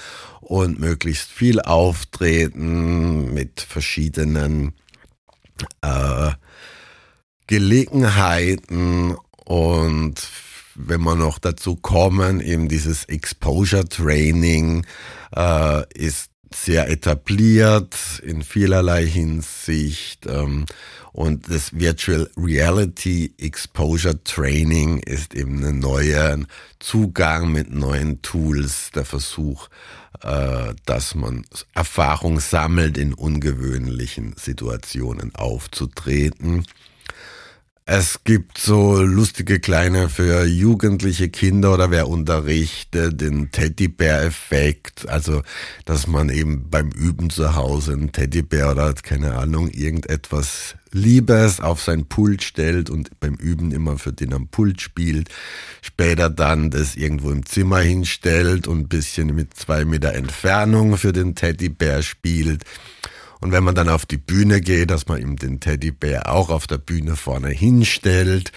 und 0.49 0.79
möglichst 0.79 1.29
viel 1.29 1.61
auftreten 1.61 3.31
mit 3.35 3.61
verschiedenen 3.61 4.73
äh, 5.81 6.31
Gelegenheiten 7.45 9.15
und 9.45 10.15
wenn 10.73 11.01
wir 11.01 11.15
noch 11.15 11.37
dazu 11.37 11.75
kommen, 11.75 12.41
eben 12.41 12.67
dieses 12.67 13.03
Exposure 13.05 13.87
Training 13.87 14.87
äh, 15.35 15.83
ist 15.93 16.31
sehr 16.51 16.89
etabliert 16.89 17.95
in 18.23 18.41
vielerlei 18.41 19.05
Hinsicht. 19.05 20.25
Ähm, 20.25 20.65
und 21.11 21.51
das 21.51 21.77
Virtual 21.77 22.29
Reality 22.37 23.33
Exposure 23.37 24.23
Training 24.23 24.99
ist 24.99 25.35
eben 25.35 25.63
ein 25.63 25.79
neuer 25.79 26.39
Zugang 26.79 27.51
mit 27.51 27.71
neuen 27.71 28.21
Tools, 28.21 28.89
der 28.95 29.05
Versuch, 29.05 29.69
dass 30.21 31.15
man 31.15 31.45
Erfahrung 31.73 32.39
sammelt, 32.39 32.97
in 32.97 33.13
ungewöhnlichen 33.13 34.33
Situationen 34.37 35.33
aufzutreten. 35.35 36.65
Es 37.91 38.23
gibt 38.23 38.59
so 38.59 39.01
lustige 39.01 39.59
kleine 39.59 40.09
für 40.09 40.45
jugendliche 40.45 41.29
Kinder 41.29 41.73
oder 41.73 41.89
wer 41.89 42.07
unterrichtet, 42.07 43.19
den 43.19 43.49
Teddybär-Effekt. 43.49 45.09
Also, 45.09 45.41
dass 45.85 46.05
man 46.05 46.29
eben 46.29 46.69
beim 46.69 46.91
Üben 46.91 47.31
zu 47.31 47.55
Hause 47.55 47.93
einen 47.93 48.11
Teddybär 48.11 48.69
oder 48.73 48.93
keine 48.93 49.33
Ahnung, 49.33 49.69
irgendetwas 49.69 50.75
Liebes 50.91 51.59
auf 51.59 51.81
sein 51.81 52.05
Pult 52.05 52.43
stellt 52.43 52.89
und 52.89 53.19
beim 53.19 53.35
Üben 53.35 53.71
immer 53.71 53.97
für 53.97 54.13
den 54.13 54.33
am 54.33 54.47
Pult 54.47 54.81
spielt. 54.81 55.29
Später 55.81 56.29
dann 56.29 56.71
das 56.71 56.95
irgendwo 56.95 57.31
im 57.31 57.45
Zimmer 57.45 57.79
hinstellt 57.79 58.67
und 58.67 58.79
ein 58.79 58.87
bisschen 58.87 59.35
mit 59.35 59.53
zwei 59.55 59.85
Meter 59.85 60.13
Entfernung 60.13 60.97
für 60.97 61.13
den 61.13 61.35
Teddybär 61.35 62.01
spielt. 62.01 62.63
Und 63.41 63.53
wenn 63.53 63.63
man 63.63 63.75
dann 63.75 63.87
auf 63.87 64.05
die 64.05 64.17
Bühne 64.17 64.59
geht, 64.59 64.91
dass 64.91 65.07
man 65.07 65.21
ihm 65.21 65.37
den 65.37 65.61
Teddybär 65.61 66.29
auch 66.29 66.49
auf 66.49 66.67
der 66.67 66.77
Bühne 66.77 67.15
vorne 67.15 67.49
hinstellt 67.49 68.51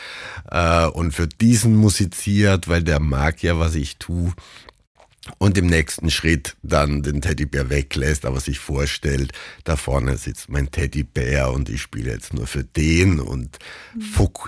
äh, 0.50 0.86
und 0.86 1.12
für 1.12 1.28
diesen 1.28 1.76
musiziert, 1.76 2.68
weil 2.68 2.82
der 2.82 2.98
mag 2.98 3.42
ja, 3.42 3.58
was 3.58 3.76
ich 3.76 3.98
tue. 3.98 4.32
Und 5.38 5.56
im 5.56 5.66
nächsten 5.66 6.10
Schritt 6.10 6.56
dann 6.64 7.02
den 7.02 7.20
Teddybär 7.20 7.70
weglässt, 7.70 8.26
aber 8.26 8.40
sich 8.40 8.58
vorstellt, 8.58 9.32
da 9.62 9.76
vorne 9.76 10.16
sitzt 10.16 10.48
mein 10.48 10.72
Teddybär 10.72 11.52
und 11.52 11.68
ich 11.68 11.80
spiele 11.80 12.10
jetzt 12.10 12.34
nur 12.34 12.48
für 12.48 12.64
den 12.64 13.20
und 13.20 13.58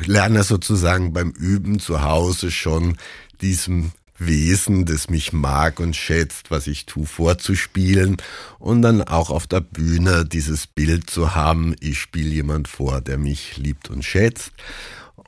lerne 0.05 0.43
sozusagen 0.43 1.13
beim 1.13 1.31
Üben 1.31 1.79
zu 1.79 2.03
Hause 2.03 2.51
schon 2.51 2.97
diesem 3.41 3.93
Wesen, 4.19 4.85
das 4.85 5.11
mich 5.11 5.33
mag 5.33 5.79
und 5.79 5.95
schätzt, 5.95 6.51
was 6.51 6.67
ich 6.67 6.87
tue, 6.87 7.07
vorzuspielen 7.07 8.17
und 8.59 8.83
dann 8.83 9.03
auch 9.03 9.31
auf 9.31 9.47
der 9.47 9.61
Bühne 9.61 10.25
dieses 10.25 10.67
Bild 10.67 11.09
zu 11.09 11.35
haben, 11.35 11.75
ich 11.81 12.01
spiele 12.01 12.31
jemand 12.31 12.69
vor, 12.69 13.01
der 13.01 13.19
mich 13.19 13.57
liebt 13.57 13.91
und 13.91 14.05
schätzt. 14.05 14.53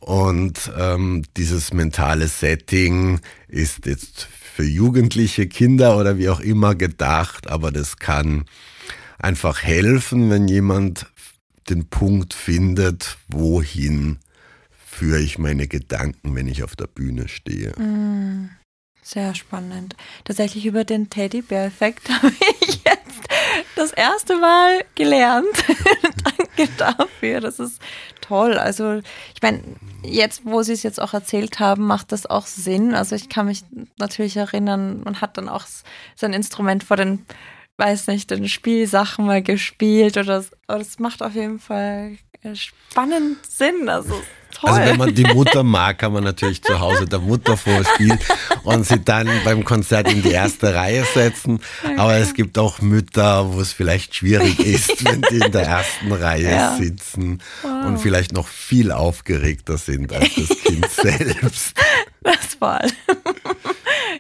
Und 0.01 0.71
ähm, 0.79 1.25
dieses 1.37 1.73
mentale 1.73 2.29
Setting 2.29 3.21
ist 3.49 3.87
jetzt 3.87 4.29
für 4.57 4.65
jugendliche 4.65 5.47
Kinder 5.47 5.99
oder 5.99 6.17
wie 6.17 6.31
auch 6.31 6.41
immer 6.41 6.75
gedacht, 6.75 7.47
aber 7.47 7.71
das 7.71 7.99
kann 7.99 8.47
einfach 9.19 9.63
helfen, 9.63 10.31
wenn 10.31 10.49
jemand 10.49 11.09
den 11.69 11.91
Punkt 11.91 12.33
findet, 12.33 13.19
wohin 13.29 14.19
führe 14.71 15.21
ich 15.21 15.37
meine 15.37 15.69
Gedanken, 15.69 16.35
wenn 16.35 16.49
ich 16.49 16.63
auf 16.63 16.75
der 16.75 16.87
Bühne 16.87 17.29
stehe. 17.29 17.73
Mm, 17.79 18.49
sehr 19.03 19.35
spannend. 19.35 19.95
Tatsächlich 20.25 20.65
über 20.65 20.85
den 20.85 21.11
Teddybär-Effekt 21.11 22.09
habe 22.23 22.33
ich 22.63 22.77
jetzt 22.77 23.29
das 23.75 23.93
erste 23.93 24.37
Mal 24.37 24.87
gelernt. 24.95 25.65
Danke 26.25 26.73
dafür. 26.79 27.43
Das 27.43 27.59
ist 27.59 27.79
toll. 28.29 28.59
Also 28.59 29.01
ich 29.35 29.43
meine, 29.43 29.63
jetzt, 30.03 30.43
wo 30.45 30.63
Sie 30.63 30.73
es 30.73 30.83
jetzt 30.83 31.01
auch 31.01 31.15
erzählt 31.15 31.59
haben, 31.61 31.87
macht 31.87 32.13
das 32.13 32.27
auch 32.27 32.47
Sinn. 32.47 32.95
Also 32.95 33.15
ich 33.15 33.29
kann 33.29 33.47
mich 33.47 33.65
natürlich 33.99 34.37
erinnern, 34.37 35.03
man 35.05 35.21
hat 35.21 35.37
dann 35.37 35.49
auch 35.49 35.65
sein 36.15 36.33
Instrument 36.33 36.85
vor 36.85 36.97
den 36.97 37.27
weiß 37.79 38.07
nicht, 38.07 38.31
den 38.31 38.49
Spielsachen 38.49 39.27
mal 39.27 39.43
gespielt 39.43 40.17
oder 40.17 40.45
aber 40.67 40.79
das 40.79 40.99
macht 40.99 41.23
auf 41.23 41.35
jeden 41.35 41.59
Fall 41.59 42.17
spannend 42.55 43.39
Sinn. 43.47 43.89
Also 43.89 44.15
Toll. 44.53 44.71
Also 44.71 44.91
wenn 44.91 44.97
man 44.97 45.15
die 45.15 45.25
Mutter 45.25 45.63
mag, 45.63 45.99
kann 45.99 46.13
man 46.13 46.25
natürlich 46.25 46.63
zu 46.63 46.81
Hause 46.81 47.05
der 47.05 47.19
Mutter 47.19 47.57
vorspielen 47.57 48.19
und 48.63 48.87
sie 48.87 49.01
dann 49.01 49.29
beim 49.45 49.65
Konzert 49.65 50.11
in 50.11 50.23
die 50.23 50.31
erste 50.31 50.75
Reihe 50.75 51.05
setzen. 51.15 51.61
Aber 51.99 52.15
es 52.15 52.33
gibt 52.33 52.57
auch 52.57 52.81
Mütter, 52.81 53.53
wo 53.53 53.61
es 53.61 53.73
vielleicht 53.73 54.15
schwierig 54.15 54.59
ist, 54.61 55.05
wenn 55.05 55.21
die 55.23 55.45
in 55.45 55.53
der 55.53 55.67
ersten 55.67 56.13
Reihe 56.13 56.51
ja. 56.51 56.77
sitzen 56.77 57.43
wow. 57.63 57.87
und 57.87 57.99
vielleicht 57.99 58.33
noch 58.33 58.49
viel 58.49 58.93
aufgeregter 58.93 59.77
sind 59.77 60.13
als 60.13 60.35
das 60.37 60.49
Kind 60.49 60.91
selbst. 60.91 61.77
Das 62.23 62.61
war. 62.61 62.83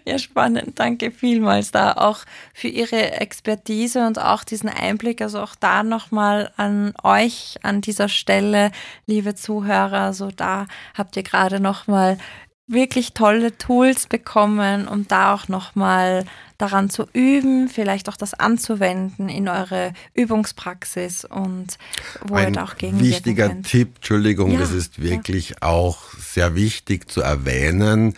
Ja, 0.05 0.19
spannend. 0.19 0.79
Danke 0.79 1.11
vielmals 1.11 1.71
da 1.71 1.93
auch 1.93 2.21
für 2.55 2.69
Ihre 2.69 3.13
Expertise 3.13 4.07
und 4.07 4.19
auch 4.19 4.45
diesen 4.45 4.69
Einblick. 4.69 5.23
Also 5.23 5.41
auch 5.41 5.55
da 5.55 5.83
nochmal 5.83 6.53
an 6.57 6.93
euch 7.03 7.57
an 7.63 7.81
dieser 7.81 8.09
Stelle, 8.09 8.71
liebe 9.07 9.35
Zuhörer. 9.35 10.01
Also 10.01 10.31
da 10.31 10.67
habt 10.95 11.17
ihr 11.17 11.23
gerade 11.23 11.61
nochmal 11.61 12.19
wirklich 12.67 13.13
tolle 13.13 13.57
Tools 13.57 14.07
bekommen, 14.07 14.89
um 14.89 15.07
da 15.07 15.35
auch 15.35 15.49
nochmal 15.49 16.25
daran 16.59 16.91
zu 16.91 17.07
üben, 17.13 17.69
vielleicht 17.69 18.09
auch 18.09 18.17
das 18.17 18.35
anzuwenden 18.35 19.29
in 19.29 19.49
eure 19.49 19.93
Übungspraxis 20.15 21.25
und 21.25 21.79
wo 22.23 22.35
Ein 22.35 22.49
ihr 22.49 22.53
da 22.53 22.65
auch 22.65 22.77
gegen 22.77 22.99
Wichtiger. 22.99 23.63
Tipp, 23.63 23.97
Entschuldigung, 23.97 24.53
ja, 24.53 24.59
das 24.59 24.73
ist 24.73 25.01
wirklich 25.01 25.51
ja. 25.51 25.57
auch 25.61 26.13
sehr 26.19 26.55
wichtig 26.55 27.11
zu 27.11 27.21
erwähnen 27.21 28.15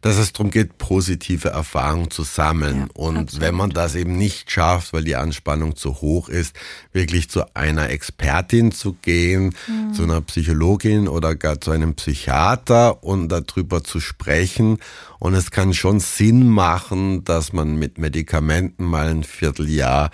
dass 0.00 0.16
es 0.16 0.32
darum 0.32 0.50
geht, 0.50 0.78
positive 0.78 1.48
Erfahrungen 1.48 2.10
zu 2.10 2.22
sammeln. 2.22 2.78
Ja, 2.78 2.86
und 2.94 3.16
absolut. 3.16 3.40
wenn 3.42 3.54
man 3.54 3.70
das 3.70 3.94
eben 3.94 4.16
nicht 4.16 4.50
schafft, 4.50 4.92
weil 4.92 5.04
die 5.04 5.16
Anspannung 5.16 5.76
zu 5.76 6.00
hoch 6.00 6.28
ist, 6.28 6.54
wirklich 6.92 7.28
zu 7.30 7.54
einer 7.54 7.90
Expertin 7.90 8.72
zu 8.72 8.94
gehen, 9.02 9.54
mhm. 9.66 9.94
zu 9.94 10.04
einer 10.04 10.20
Psychologin 10.20 11.08
oder 11.08 11.34
gar 11.34 11.60
zu 11.60 11.70
einem 11.70 11.94
Psychiater 11.94 13.02
und 13.02 13.28
darüber 13.28 13.84
zu 13.84 14.00
sprechen. 14.00 14.78
Und 15.18 15.34
es 15.34 15.50
kann 15.50 15.74
schon 15.74 16.00
Sinn 16.00 16.48
machen, 16.48 17.24
dass 17.24 17.52
man 17.52 17.76
mit 17.76 17.98
Medikamenten 17.98 18.84
mal 18.84 19.08
ein 19.08 19.24
Vierteljahr 19.24 20.10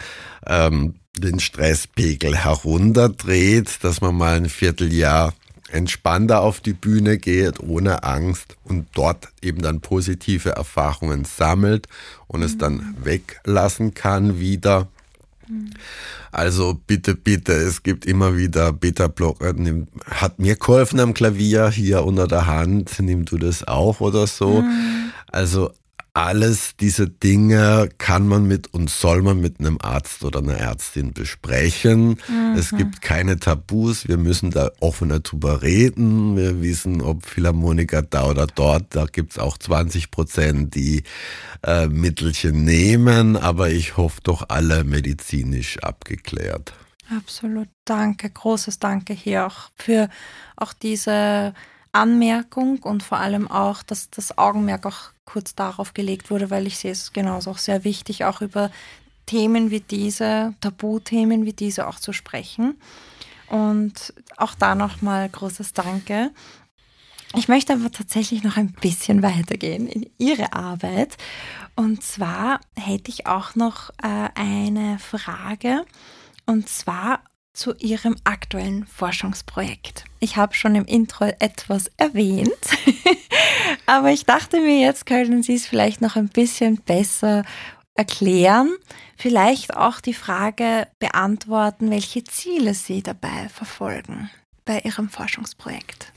ähm, 0.47 0.95
den 1.17 1.39
Stresspegel 1.41 2.37
herunterdreht, 2.37 3.85
dass 3.85 4.01
man 4.01 4.17
mal 4.17 4.37
ein 4.37 4.49
Vierteljahr 4.49 5.33
entspannter 5.71 6.41
auf 6.41 6.61
die 6.61 6.73
Bühne 6.73 7.19
geht, 7.19 7.61
ohne 7.61 8.05
Angst 8.05 8.57
und 8.65 8.87
dort 8.95 9.29
eben 9.43 9.63
dann 9.63 9.81
positive 9.81 10.51
Erfahrungen 10.51 11.25
sammelt 11.25 11.89
und 12.27 12.41
mhm. 12.41 12.47
es 12.47 12.59
dann 12.59 12.97
weglassen 13.03 13.95
kann 13.95 14.39
wieder. 14.39 14.89
Also 16.33 16.81
bitte, 16.87 17.15
bitte, 17.15 17.53
es 17.53 17.83
gibt 17.83 18.07
immer 18.07 18.37
wieder 18.37 18.73
Beta-Blocker. 18.73 19.55
Hat 20.11 20.39
mir 20.39 20.57
geholfen 20.57 21.01
am 21.01 21.15
Klavier 21.15 21.71
hier 21.71 22.05
unter 22.05 22.27
der 22.27 22.47
Hand. 22.47 22.99
Nimm 22.99 23.25
du 23.25 23.39
das 23.39 23.67
auch 23.67 24.01
oder 24.01 24.27
so. 24.27 24.63
Mhm. 24.63 25.13
Also 25.31 25.71
alles 26.15 26.77
diese 26.77 27.09
Dinge 27.09 27.89
kann 27.99 28.29
man 28.29 28.47
mit 28.47 28.73
und 28.73 28.89
soll 28.89 29.21
man 29.23 29.41
mit 29.41 29.59
einem 29.59 29.79
Arzt 29.81 30.23
oder 30.23 30.39
einer 30.39 30.55
Ärztin 30.55 31.13
besprechen. 31.13 32.21
Mhm. 32.29 32.55
Es 32.57 32.71
gibt 32.71 33.03
keine 33.03 33.41
Tabus. 33.41 34.07
Wir 34.07 34.17
müssen 34.17 34.53
da 34.53 34.71
offener 34.79 35.19
drüber 35.19 35.63
reden. 35.63 36.37
Wir 36.37 36.63
wissen, 36.63 37.03
ob 37.03 37.27
Philharmoniker 37.27 38.03
da 38.03 38.27
oder 38.31 38.47
dort. 38.47 38.95
Da 38.95 39.07
gibt's 39.07 39.41
auch 39.41 39.59
20 39.59 40.13
Prozent, 40.13 40.77
die 40.77 41.03
äh, 41.65 41.89
Mittelchen 41.89 42.65
nehmen. 42.65 43.37
Aber 43.37 43.71
ich 43.71 43.97
hoffe 43.97 44.21
doch 44.23 44.49
alle 44.49 44.85
medizinisch 44.85 45.79
abgeklärt. 45.81 46.75
Absolut. 47.11 47.69
Danke. 47.85 48.31
Großes 48.31 48.79
Danke 48.79 49.15
hier 49.15 49.47
auch 49.47 49.71
für 49.75 50.09
auch 50.57 50.73
diese 50.73 51.55
Anmerkung 51.95 52.79
und 52.83 53.03
vor 53.03 53.19
allem 53.19 53.51
auch, 53.51 53.83
dass 53.83 54.11
das 54.11 54.37
Augenmerk 54.37 54.87
auch 54.87 55.13
kurz 55.25 55.55
darauf 55.55 55.95
gelegt 55.95 56.31
wurde, 56.31 56.51
weil 56.51 56.67
ich 56.67 56.79
sehe 56.79 56.93
es 56.93 57.13
genauso 57.13 57.53
auch 57.53 57.59
sehr 57.59 57.85
wichtig, 57.85 58.25
auch 58.25 58.41
über 58.41 58.71
Themen 59.27 59.71
wie 59.71 59.81
diese, 59.81 60.55
Tabuthemen 60.61 61.45
wie 61.47 61.53
diese 61.53 61.87
auch 61.87 61.99
zu 61.99 62.13
sprechen. 62.13 62.79
Und 63.49 64.13
auch 64.37 64.55
da 64.55 64.75
nochmal 64.75 65.29
großes 65.29 65.73
Danke. 65.73 66.31
Ich 67.37 67.49
möchte 67.49 67.73
aber 67.73 67.91
tatsächlich 67.91 68.43
noch 68.43 68.57
ein 68.57 68.73
bisschen 68.73 69.23
weitergehen 69.23 69.89
in 69.89 70.09
Ihre 70.19 70.53
Arbeit. 70.53 71.17
Und 71.75 72.03
zwar 72.03 72.61
hätte 72.77 73.11
ich 73.11 73.27
auch 73.27 73.55
noch 73.55 73.91
äh, 74.03 74.29
eine 74.35 74.99
Frage. 74.99 75.85
Und 76.47 76.69
zwar, 76.69 77.21
zu 77.55 77.75
Ihrem 77.79 78.17
aktuellen 78.25 78.85
Forschungsprojekt. 78.87 80.05
Ich 80.21 80.37
habe 80.37 80.55
schon 80.55 80.75
im 80.75 80.85
Intro 80.85 81.33
etwas 81.39 81.91
erwähnt, 81.97 82.51
aber 83.87 84.11
ich 84.11 84.27
dachte 84.27 84.61
mir, 84.61 84.81
jetzt 84.81 85.07
können 85.07 85.43
Sie 85.43 85.55
es 85.55 85.67
vielleicht 85.67 86.01
noch 86.01 86.17
ein 86.17 86.29
bisschen 86.29 86.77
besser 86.77 87.45
erklären, 87.95 88.75
vielleicht 89.17 89.77
auch 89.77 90.01
die 90.01 90.15
Frage 90.15 90.89
beantworten, 90.99 91.91
welche 91.91 92.25
Ziele 92.25 92.75
Sie 92.75 93.03
dabei 93.03 93.49
verfolgen 93.49 94.31
bei 94.65 94.81
Ihrem 94.81 95.09
Forschungsprojekt. 95.09 96.13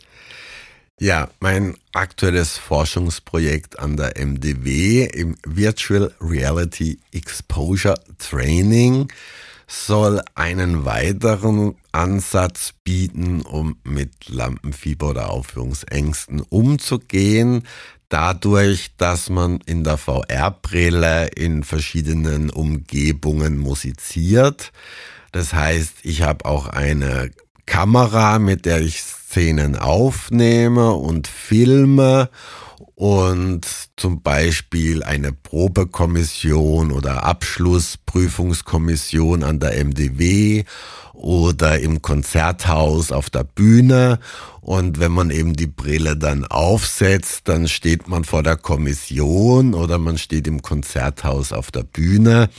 Ja, 1.00 1.30
mein 1.40 1.78
aktuelles 1.94 2.58
Forschungsprojekt 2.58 3.78
an 3.78 3.98
der 3.98 4.18
MDW 4.18 5.06
im 5.06 5.38
Virtual 5.46 6.12
Reality 6.20 6.98
Exposure 7.12 8.00
Training 8.18 9.08
soll 9.68 10.22
einen 10.34 10.86
weiteren 10.86 11.76
Ansatz 11.92 12.74
bieten, 12.84 13.42
um 13.42 13.78
mit 13.84 14.30
Lampenfieber 14.30 15.10
oder 15.10 15.30
Aufführungsängsten 15.30 16.42
umzugehen. 16.42 17.64
Dadurch, 18.10 18.92
dass 18.98 19.30
man 19.30 19.60
in 19.66 19.84
der 19.84 19.98
VR-Brille 19.98 21.28
in 21.36 21.64
verschiedenen 21.64 22.50
Umgebungen 22.50 23.58
musiziert. 23.58 24.72
Das 25.34 25.54
heißt, 25.54 25.96
ich 26.04 26.22
habe 26.22 26.46
auch 26.46 26.68
eine 26.68 27.32
Kamera, 27.66 28.40
mit 28.40 28.66
der 28.66 28.80
ich 28.80 29.04
Szenen 29.04 29.76
aufnehme 29.76 30.94
und 30.94 31.28
filme 31.28 32.30
und 32.98 33.66
zum 33.96 34.22
Beispiel 34.24 35.04
eine 35.04 35.32
Probekommission 35.32 36.92
oder 36.92 37.24
Abschlussprüfungskommission 37.26 39.44
an 39.44 39.60
der 39.60 39.86
MDW 39.86 40.64
oder 41.14 41.80
im 41.80 42.02
Konzerthaus 42.02 43.12
auf 43.12 43.30
der 43.30 43.44
Bühne. 43.44 44.18
Und 44.62 45.00
wenn 45.00 45.12
man 45.12 45.30
eben 45.30 45.56
die 45.56 45.68
Brille 45.68 46.18
dann 46.18 46.44
aufsetzt, 46.44 47.48
dann 47.48 47.68
steht 47.68 48.08
man 48.08 48.24
vor 48.24 48.42
der 48.42 48.58
Kommission 48.58 49.76
oder 49.76 50.00
man 50.00 50.18
steht 50.18 50.48
im 50.48 50.64
Konzerthaus 50.64 51.52
auf 51.52 51.70
der 51.70 51.84
Bühne. 51.84 52.50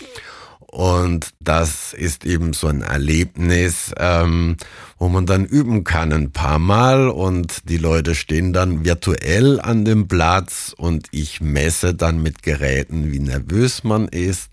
Und 0.71 1.31
das 1.41 1.95
ist 1.95 2.27
eben 2.27 2.53
so 2.53 2.67
ein 2.67 2.83
Erlebnis, 2.83 3.93
ähm, 3.97 4.59
wo 4.99 5.09
man 5.09 5.25
dann 5.25 5.47
üben 5.47 5.83
kann 5.83 6.13
ein 6.13 6.31
paar 6.31 6.59
Mal 6.59 7.09
und 7.09 7.71
die 7.71 7.79
Leute 7.79 8.15
stehen 8.15 8.53
dann 8.53 8.85
virtuell 8.85 9.61
an 9.61 9.87
dem 9.87 10.09
Platz 10.09 10.75
und 10.77 11.07
ich 11.11 11.41
messe 11.41 11.95
dann 11.95 12.23
mit 12.23 12.43
Geräten, 12.43 13.11
wie 13.11 13.19
nervös 13.19 13.83
man 13.83 14.09
ist. 14.09 14.51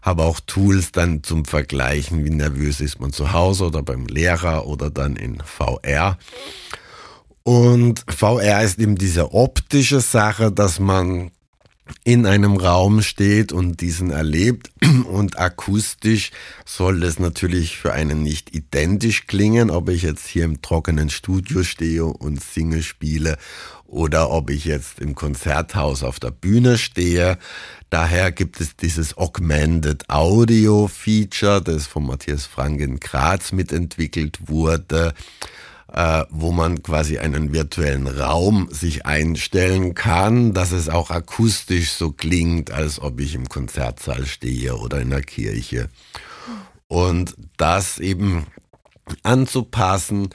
Habe 0.00 0.22
auch 0.22 0.40
Tools 0.40 0.90
dann 0.90 1.22
zum 1.22 1.44
Vergleichen, 1.44 2.24
wie 2.24 2.30
nervös 2.30 2.80
ist 2.80 2.98
man 2.98 3.12
zu 3.12 3.34
Hause 3.34 3.66
oder 3.66 3.82
beim 3.82 4.06
Lehrer 4.06 4.66
oder 4.66 4.88
dann 4.88 5.16
in 5.16 5.38
VR. 5.44 6.16
Und 7.42 8.04
VR 8.08 8.62
ist 8.62 8.78
eben 8.78 8.96
diese 8.96 9.34
optische 9.34 10.00
Sache, 10.00 10.50
dass 10.50 10.80
man 10.80 11.30
in 12.04 12.26
einem 12.26 12.56
Raum 12.56 13.02
steht 13.02 13.52
und 13.52 13.80
diesen 13.80 14.10
erlebt 14.10 14.70
und 15.10 15.38
akustisch 15.38 16.30
soll 16.64 17.02
es 17.02 17.18
natürlich 17.18 17.76
für 17.76 17.92
einen 17.92 18.22
nicht 18.22 18.54
identisch 18.54 19.26
klingen, 19.26 19.70
ob 19.70 19.88
ich 19.88 20.02
jetzt 20.02 20.26
hier 20.26 20.44
im 20.44 20.62
trockenen 20.62 21.10
Studio 21.10 21.62
stehe 21.62 22.04
und 22.04 22.42
singe, 22.42 22.82
spiele 22.82 23.38
oder 23.86 24.30
ob 24.30 24.50
ich 24.50 24.64
jetzt 24.64 25.00
im 25.00 25.14
Konzerthaus 25.14 26.02
auf 26.02 26.18
der 26.18 26.30
Bühne 26.30 26.78
stehe. 26.78 27.38
Daher 27.90 28.32
gibt 28.32 28.60
es 28.60 28.74
dieses 28.76 29.18
Augmented 29.18 30.08
Audio 30.08 30.88
Feature, 30.88 31.60
das 31.60 31.86
von 31.86 32.06
Matthias 32.06 32.46
Frank 32.46 32.80
in 32.80 33.00
Graz 33.00 33.52
mitentwickelt 33.52 34.48
wurde 34.48 35.12
äh, 35.92 36.24
wo 36.30 36.52
man 36.52 36.82
quasi 36.82 37.18
einen 37.18 37.52
virtuellen 37.52 38.06
Raum 38.06 38.68
sich 38.70 39.04
einstellen 39.04 39.94
kann, 39.94 40.54
dass 40.54 40.72
es 40.72 40.88
auch 40.88 41.10
akustisch 41.10 41.92
so 41.92 42.12
klingt, 42.12 42.70
als 42.70 43.00
ob 43.00 43.20
ich 43.20 43.34
im 43.34 43.48
Konzertsaal 43.48 44.24
stehe 44.26 44.76
oder 44.76 45.00
in 45.00 45.10
der 45.10 45.22
Kirche. 45.22 45.90
Und 46.88 47.36
das 47.56 47.98
eben 47.98 48.46
anzupassen, 49.22 50.30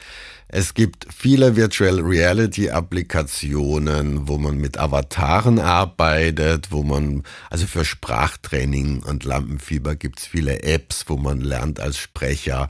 es 0.49 0.73
gibt 0.73 1.07
viele 1.13 1.57
Virtual 1.57 1.99
Reality 1.99 2.69
Applikationen, 2.69 4.29
wo 4.29 4.37
man 4.37 4.57
mit 4.57 4.77
Avataren 4.77 5.59
arbeitet, 5.59 6.71
wo 6.71 6.83
man, 6.83 7.23
also 7.49 7.67
für 7.67 7.83
Sprachtraining 7.83 9.03
und 9.03 9.25
Lampenfieber 9.25 9.95
gibt's 9.95 10.25
viele 10.25 10.63
Apps, 10.63 11.03
wo 11.07 11.17
man 11.17 11.41
lernt 11.41 11.81
als 11.81 11.97
Sprecher, 11.97 12.69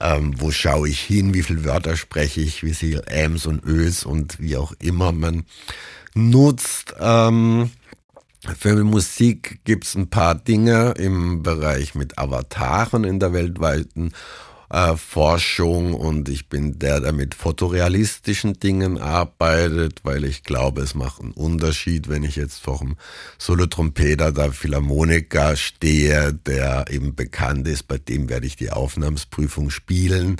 ähm, 0.00 0.34
wo 0.40 0.52
schaue 0.52 0.88
ich 0.88 1.00
hin, 1.00 1.34
wie 1.34 1.42
viele 1.42 1.64
Wörter 1.64 1.96
spreche 1.96 2.40
ich, 2.40 2.62
wie 2.62 2.74
viele 2.74 3.04
Ms 3.08 3.46
und 3.46 3.64
Ös 3.64 4.04
und 4.04 4.38
wie 4.38 4.56
auch 4.56 4.72
immer 4.78 5.10
man 5.10 5.44
nutzt. 6.14 6.94
Ähm, 7.00 7.72
für 8.56 8.76
Musik 8.84 9.58
gibt's 9.64 9.96
ein 9.96 10.08
paar 10.08 10.36
Dinge 10.36 10.94
im 10.96 11.42
Bereich 11.42 11.96
mit 11.96 12.16
Avataren 12.16 13.02
in 13.02 13.18
der 13.18 13.32
weltweiten 13.32 14.12
äh, 14.70 14.96
Forschung 14.96 15.94
und 15.94 16.28
ich 16.28 16.48
bin 16.48 16.78
der, 16.78 17.00
der 17.00 17.12
mit 17.12 17.34
fotorealistischen 17.34 18.54
Dingen 18.60 18.98
arbeitet, 18.98 20.00
weil 20.04 20.24
ich 20.24 20.42
glaube, 20.42 20.82
es 20.82 20.94
macht 20.94 21.20
einen 21.20 21.32
Unterschied, 21.32 22.08
wenn 22.08 22.24
ich 22.24 22.36
jetzt 22.36 22.62
vor 22.62 22.80
einem 22.80 22.96
Solotrompeter 23.38 24.32
der 24.32 24.52
Philharmoniker 24.52 25.56
stehe, 25.56 26.32
der 26.32 26.86
eben 26.90 27.14
bekannt 27.14 27.66
ist, 27.68 27.88
bei 27.88 27.98
dem 27.98 28.28
werde 28.28 28.46
ich 28.46 28.56
die 28.56 28.70
Aufnahmsprüfung 28.70 29.70
spielen. 29.70 30.36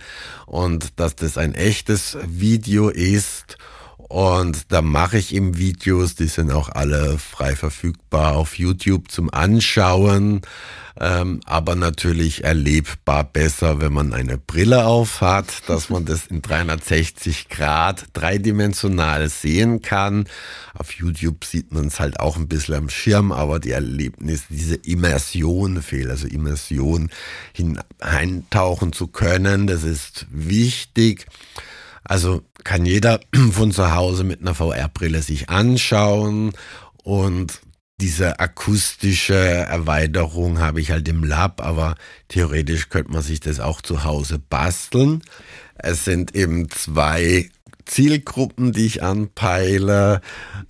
Und 0.46 0.98
dass 1.00 1.16
das 1.16 1.38
ein 1.38 1.54
echtes 1.54 2.16
Video 2.26 2.88
ist 2.88 3.56
und 4.08 4.72
da 4.72 4.80
mache 4.80 5.18
ich 5.18 5.34
eben 5.34 5.58
Videos, 5.58 6.14
die 6.14 6.28
sind 6.28 6.50
auch 6.50 6.70
alle 6.70 7.18
frei 7.18 7.54
verfügbar 7.54 8.36
auf 8.36 8.58
YouTube 8.58 9.10
zum 9.10 9.32
Anschauen, 9.32 10.40
ähm, 10.98 11.40
aber 11.44 11.76
natürlich 11.76 12.42
erlebbar 12.42 13.24
besser, 13.24 13.82
wenn 13.82 13.92
man 13.92 14.14
eine 14.14 14.38
Brille 14.38 14.86
auf 14.86 15.20
hat, 15.20 15.68
dass 15.68 15.90
man 15.90 16.06
das 16.06 16.26
in 16.28 16.40
360 16.40 17.50
Grad 17.50 18.06
dreidimensional 18.14 19.28
sehen 19.28 19.82
kann. 19.82 20.26
Auf 20.72 20.92
YouTube 20.92 21.44
sieht 21.44 21.72
man 21.72 21.88
es 21.88 22.00
halt 22.00 22.18
auch 22.18 22.38
ein 22.38 22.48
bisschen 22.48 22.76
am 22.76 22.88
Schirm, 22.88 23.30
aber 23.30 23.60
die 23.60 23.72
Erlebnis, 23.72 24.44
diese 24.48 24.76
Immersion 24.76 25.82
fehlt, 25.82 26.08
also 26.08 26.26
Immersion 26.26 27.10
hineintauchen 27.52 28.94
zu 28.94 29.06
können, 29.06 29.66
das 29.66 29.84
ist 29.84 30.26
wichtig. 30.30 31.26
Also 32.08 32.42
kann 32.64 32.84
jeder 32.84 33.20
von 33.52 33.70
zu 33.70 33.94
Hause 33.94 34.24
mit 34.24 34.40
einer 34.40 34.54
VR-Brille 34.54 35.22
sich 35.22 35.48
anschauen 35.48 36.52
und 37.04 37.60
diese 38.00 38.38
akustische 38.38 39.34
Erweiterung 39.34 40.60
habe 40.60 40.80
ich 40.80 40.92
halt 40.92 41.08
im 41.08 41.24
Lab, 41.24 41.60
aber 41.60 41.96
theoretisch 42.28 42.90
könnte 42.90 43.10
man 43.12 43.22
sich 43.22 43.40
das 43.40 43.58
auch 43.58 43.82
zu 43.82 44.04
Hause 44.04 44.38
basteln. 44.38 45.22
Es 45.74 46.04
sind 46.04 46.34
eben 46.34 46.70
zwei 46.70 47.50
Zielgruppen, 47.88 48.72
die 48.72 48.86
ich 48.86 49.02
anpeile. 49.02 50.20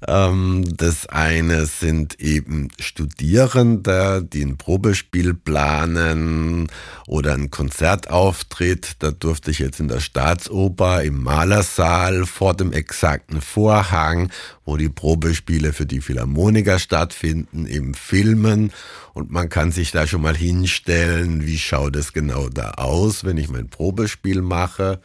Ähm, 0.07 0.64
das 0.76 1.07
eine 1.07 1.66
sind 1.66 2.20
eben 2.20 2.68
Studierende, 2.78 4.26
die 4.33 4.42
ein 4.42 4.57
Probespiel 4.57 5.35
planen 5.35 6.68
oder 7.07 7.35
einen 7.35 7.50
Konzertauftritt. 7.50 8.96
Da 9.00 9.11
durfte 9.11 9.50
ich 9.50 9.59
jetzt 9.59 9.81
in 9.81 9.88
der 9.88 10.00
Staatsoper 10.00 11.02
im 11.02 11.22
Malersaal 11.22 12.24
vor 12.24 12.54
dem 12.54 12.72
exakten 12.72 13.40
Vorhang, 13.40 14.31
wo 14.64 14.76
die 14.76 14.88
Probespiele 14.88 15.72
für 15.72 15.87
die 15.87 16.00
Philharmoniker 16.00 16.78
stattfinden, 16.78 17.66
eben 17.66 17.94
filmen. 17.94 18.72
Und 19.12 19.31
man 19.33 19.48
kann 19.48 19.72
sich 19.72 19.90
da 19.90 20.07
schon 20.07 20.22
mal 20.22 20.37
hinstellen, 20.37 21.44
wie 21.44 21.59
schaut 21.59 21.96
es 21.96 22.12
genau 22.12 22.48
da 22.48 22.70
aus, 22.72 23.24
wenn 23.24 23.37
ich 23.37 23.48
mein 23.48 23.68
Probespiel 23.68 24.40
mache 24.40 25.00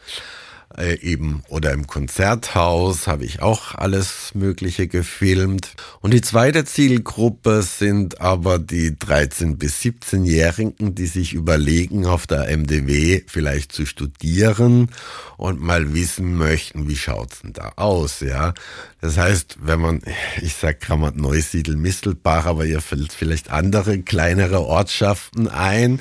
äh, 0.76 0.98
eben 1.00 1.42
oder 1.48 1.72
im 1.72 1.86
Konzerthaus 1.86 3.06
habe 3.06 3.24
ich 3.24 3.42
auch 3.42 3.74
alles 3.74 4.32
Mögliche 4.34 4.88
gefilmt. 4.88 5.74
Und 6.00 6.12
die 6.12 6.20
zweite 6.20 6.64
Zielgruppe 6.64 7.62
sind 7.62 8.20
aber 8.20 8.58
die 8.58 8.92
13- 8.92 9.56
bis 9.56 9.80
17-Jährigen, 9.80 10.94
die 10.94 11.06
sich 11.06 11.32
überlegen, 11.32 12.06
auf 12.06 12.26
der 12.26 12.48
MDW 12.48 13.22
vielleicht 13.26 13.72
zu 13.72 13.86
studieren 13.86 14.88
und 15.36 15.60
mal 15.60 15.94
wissen 15.94 16.36
möchten, 16.36 16.88
wie 16.88 16.96
schaut's 16.96 17.42
denn 17.42 17.52
da 17.52 17.72
aus, 17.76 18.20
ja. 18.20 18.54
Das 19.00 19.18
heißt, 19.18 19.58
wenn 19.62 19.80
man, 19.80 20.02
ich 20.40 20.54
sag 20.54 20.80
Grammat 20.80 21.16
Neusiedl, 21.16 21.76
Mistelbach, 21.76 22.46
aber 22.46 22.64
ihr 22.64 22.80
fällt 22.80 23.12
vielleicht 23.12 23.50
andere 23.50 23.98
kleinere 23.98 24.62
Ortschaften 24.62 25.48
ein, 25.48 26.00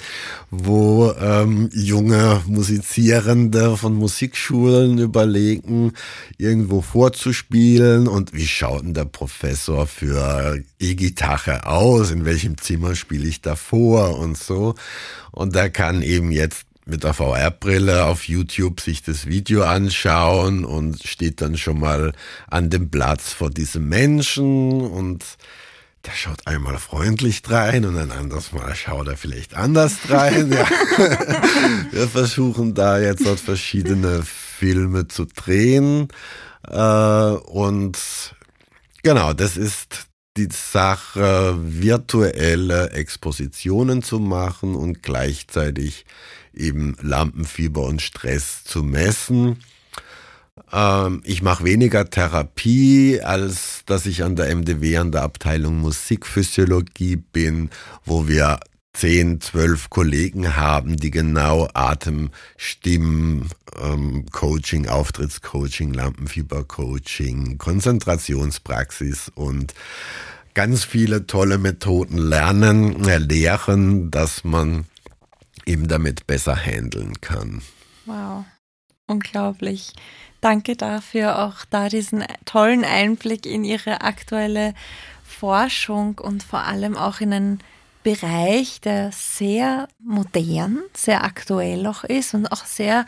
wo 0.49 1.11
ähm, 1.19 1.69
junge 1.73 2.41
Musizierende 2.47 3.75
von 3.75 3.93
Musikschulen 3.93 4.62
überlegen, 4.99 5.93
irgendwo 6.37 6.81
vorzuspielen 6.81 8.07
und 8.07 8.33
wie 8.33 8.47
schaut 8.47 8.83
denn 8.83 8.93
der 8.93 9.05
Professor 9.05 9.87
für 9.87 10.59
E-Gitarre 10.79 11.65
aus, 11.65 12.11
in 12.11 12.25
welchem 12.25 12.57
Zimmer 12.57 12.95
spiele 12.95 13.27
ich 13.27 13.41
davor 13.41 14.17
und 14.17 14.37
so. 14.37 14.75
Und 15.31 15.55
da 15.55 15.69
kann 15.69 16.01
eben 16.01 16.31
jetzt 16.31 16.65
mit 16.85 17.03
der 17.03 17.13
VR-Brille 17.13 18.05
auf 18.05 18.27
YouTube 18.27 18.81
sich 18.81 19.01
das 19.03 19.25
Video 19.25 19.63
anschauen 19.63 20.65
und 20.65 21.03
steht 21.03 21.41
dann 21.41 21.57
schon 21.57 21.79
mal 21.79 22.13
an 22.49 22.69
dem 22.69 22.89
Platz 22.89 23.31
vor 23.31 23.49
diesem 23.49 23.87
Menschen 23.87 24.81
und 24.81 25.23
der 26.05 26.11
schaut 26.11 26.45
einmal 26.45 26.77
freundlich 26.79 27.41
rein 27.47 27.85
und 27.85 27.97
ein 27.97 28.11
anderes 28.11 28.51
Mal 28.51 28.75
schaut 28.75 29.07
er 29.07 29.15
vielleicht 29.15 29.55
anders 29.55 30.09
rein. 30.09 30.51
Ja. 30.51 30.67
Wir 31.91 32.07
versuchen 32.09 32.73
da 32.73 32.99
jetzt 32.99 33.25
dort 33.25 33.39
verschiedene 33.39 34.23
Filme 34.63 35.09
zu 35.09 35.25
drehen 35.25 36.07
äh, 36.69 36.77
und 36.77 37.97
genau, 39.03 39.33
das 39.33 39.57
ist 39.57 40.07
die 40.37 40.47
Sache, 40.49 41.57
virtuelle 41.59 42.91
Expositionen 42.91 44.03
zu 44.03 44.19
machen 44.19 44.75
und 44.75 45.03
gleichzeitig 45.03 46.05
eben 46.53 46.95
Lampenfieber 47.01 47.81
und 47.81 48.01
Stress 48.01 48.63
zu 48.63 48.83
messen. 48.83 49.59
Ähm, 50.71 51.21
ich 51.25 51.41
mache 51.41 51.65
weniger 51.65 52.09
Therapie, 52.09 53.19
als 53.21 53.83
dass 53.85 54.05
ich 54.05 54.23
an 54.23 54.37
der 54.37 54.55
MDW, 54.55 54.95
an 54.95 55.11
der 55.11 55.23
Abteilung 55.23 55.81
Musikphysiologie 55.81 57.17
bin, 57.17 57.69
wo 58.05 58.29
wir 58.29 58.61
10, 58.93 59.41
12 59.41 59.89
Kollegen 59.89 60.55
haben, 60.55 60.97
die 60.97 61.11
genau 61.11 61.67
Atem, 61.73 62.29
Stimmen, 62.57 63.49
ähm, 63.81 64.25
Coaching, 64.31 64.87
Auftrittscoaching, 64.87 65.93
Lampenfiebercoaching, 65.93 67.57
Konzentrationspraxis 67.57 69.31
und 69.33 69.73
ganz 70.53 70.83
viele 70.83 71.25
tolle 71.25 71.57
Methoden 71.57 72.17
lernen, 72.17 73.03
lehren, 73.03 74.11
dass 74.11 74.43
man 74.43 74.85
eben 75.65 75.87
damit 75.87 76.27
besser 76.27 76.55
handeln 76.55 77.19
kann. 77.19 77.61
Wow, 78.05 78.45
unglaublich. 79.07 79.93
Danke 80.41 80.75
dafür, 80.75 81.39
auch 81.39 81.65
da 81.69 81.89
diesen 81.89 82.23
tollen 82.45 82.83
Einblick 82.83 83.45
in 83.45 83.63
Ihre 83.63 84.01
aktuelle 84.01 84.73
Forschung 85.23 86.19
und 86.19 86.43
vor 86.43 86.63
allem 86.63 86.97
auch 86.97 87.21
in 87.21 87.33
einen 87.33 87.59
Bereich, 88.03 88.81
der 88.81 89.11
sehr 89.11 89.87
modern, 89.99 90.81
sehr 90.93 91.23
aktuell 91.23 91.85
auch 91.87 92.03
ist 92.03 92.33
und 92.33 92.47
auch 92.51 92.65
sehr, 92.65 93.05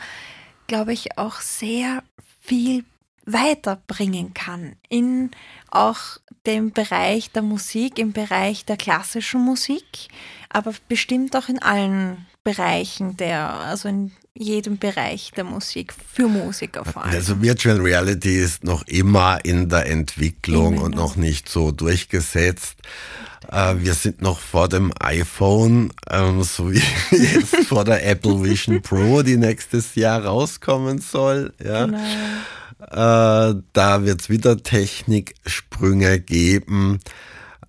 glaube 0.66 0.92
ich, 0.92 1.18
auch 1.18 1.40
sehr 1.40 2.02
viel 2.40 2.84
weiterbringen 3.26 4.34
kann 4.34 4.76
in 4.88 5.30
auch 5.70 5.98
dem 6.46 6.72
Bereich 6.72 7.30
der 7.32 7.42
Musik, 7.42 7.98
im 7.98 8.12
Bereich 8.12 8.64
der 8.64 8.76
klassischen 8.76 9.40
Musik, 9.40 10.08
aber 10.48 10.72
bestimmt 10.88 11.36
auch 11.36 11.48
in 11.48 11.60
allen 11.60 12.26
Bereichen 12.44 13.16
der, 13.16 13.50
also 13.50 13.88
in 13.88 14.12
jedem 14.32 14.78
Bereich 14.78 15.32
der 15.36 15.44
Musik, 15.44 15.92
für 15.92 16.28
Musiker 16.28 16.84
vor 16.84 17.04
allem. 17.04 17.14
Also 17.14 17.42
Virtual 17.42 17.80
Reality 17.80 18.36
ist 18.38 18.62
noch 18.62 18.86
immer 18.86 19.44
in 19.44 19.68
der 19.68 19.86
Entwicklung 19.86 20.74
immer 20.74 20.84
und 20.84 20.94
noch 20.94 21.16
nicht 21.16 21.48
so 21.48 21.72
durchgesetzt. 21.72 22.76
Äh, 23.50 23.76
wir 23.78 23.94
sind 23.94 24.22
noch 24.22 24.38
vor 24.38 24.68
dem 24.68 24.92
iPhone, 25.00 25.92
ähm, 26.10 26.42
so 26.42 26.72
wie 26.72 26.82
jetzt 27.10 27.66
vor 27.66 27.84
der 27.84 28.06
Apple 28.06 28.42
Vision 28.42 28.82
Pro, 28.82 29.22
die 29.22 29.36
nächstes 29.36 29.94
Jahr 29.94 30.24
rauskommen 30.24 30.98
soll. 30.98 31.52
Ja. 31.62 31.86
Genau. 31.86 31.98
Äh, 32.78 33.62
da 33.72 34.04
wird 34.04 34.20
es 34.20 34.30
wieder 34.30 34.62
Techniksprünge 34.62 36.20
geben. 36.20 37.00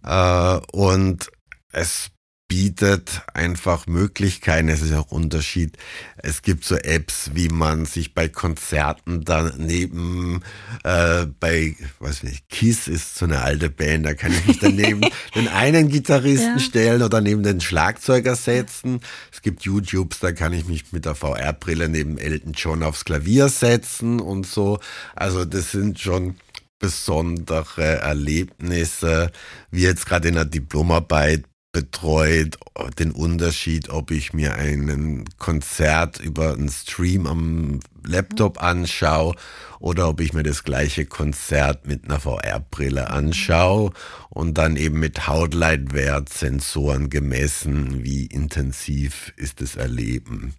Äh, 0.04 0.60
und 0.72 1.30
es 1.72 2.10
bietet 2.48 3.24
einfach 3.34 3.88
Möglichkeiten. 3.88 4.70
Es 4.70 4.82
ist 4.82 4.94
auch 4.94 5.12
Unterschied. 5.12 5.78
Es 6.18 6.42
gibt 6.42 6.64
so 6.64 6.76
Apps, 6.76 7.32
wie 7.34 7.50
man 7.50 7.86
sich 7.86 8.14
bei 8.14 8.30
Konzerten 8.30 9.26
daneben, 9.26 10.42
äh, 10.84 11.26
bei, 11.40 11.76
weiß 12.00 12.24
ich, 12.24 12.48
Kiss 12.48 12.88
ist 12.88 13.16
so 13.16 13.26
eine 13.26 13.42
alte 13.42 13.70
Band, 13.70 14.06
da 14.06 14.14
kann 14.14 14.32
ich 14.32 14.46
mich 14.46 14.60
daneben 14.60 15.02
den 15.36 15.50
einen 15.50 15.90
Gitarristen 15.90 16.58
ja. 16.58 16.60
stellen 16.60 17.02
oder 17.02 17.20
neben 17.20 17.44
den 17.44 17.60
Schlagzeuger 17.60 18.36
setzen. 18.36 19.02
Es 19.32 19.42
gibt 19.42 19.64
YouTubes, 19.64 20.20
da 20.20 20.32
kann 20.32 20.54
ich 20.54 20.66
mich 20.68 20.94
mit 20.94 21.06
der 21.06 21.16
VR-Brille 21.16 21.90
neben 21.90 22.18
Elton 22.18 22.54
John 22.54 22.84
aufs 22.84 23.04
Klavier 23.04 23.50
setzen 23.50 24.22
und 24.22 24.48
so. 24.48 24.80
Also 25.16 25.44
das 25.44 25.72
sind 25.72 26.00
schon 26.00 26.36
besondere 26.80 27.98
Erlebnisse, 27.98 29.32
wie 29.72 29.82
jetzt 29.82 30.06
gerade 30.06 30.30
in 30.30 30.36
der 30.36 30.46
Diplomarbeit 30.46 31.44
betreut 31.78 32.58
den 32.98 33.12
Unterschied, 33.12 33.90
ob 33.90 34.10
ich 34.10 34.34
mir 34.34 34.56
ein 34.56 35.26
Konzert 35.38 36.20
über 36.20 36.54
einen 36.54 36.70
Stream 36.70 37.28
am 37.28 37.82
Laptop 38.04 38.64
anschaue 38.64 39.36
oder 39.80 40.10
ob 40.10 40.20
ich 40.20 40.34
mir 40.34 40.42
das 40.42 40.64
gleiche 40.64 41.06
Konzert 41.06 41.86
mit 41.86 42.06
einer 42.06 42.20
VR-Brille 42.20 43.12
anschaue 43.12 43.92
und 44.30 44.58
dann 44.58 44.76
eben 44.76 45.00
mit 45.00 45.28
Hautleitwert-Sensoren 45.28 47.12
gemessen, 47.12 48.04
wie 48.04 48.26
intensiv 48.26 49.34
ist 49.38 49.62
das 49.62 49.76
Erleben. 49.76 50.56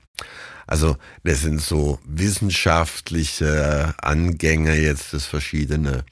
Also 0.68 0.98
das 1.24 1.40
sind 1.40 1.60
so 1.60 1.98
wissenschaftliche 2.06 3.92
Angänge 4.00 4.76
jetzt, 4.76 5.12
das 5.14 5.26
verschiedene 5.26 6.04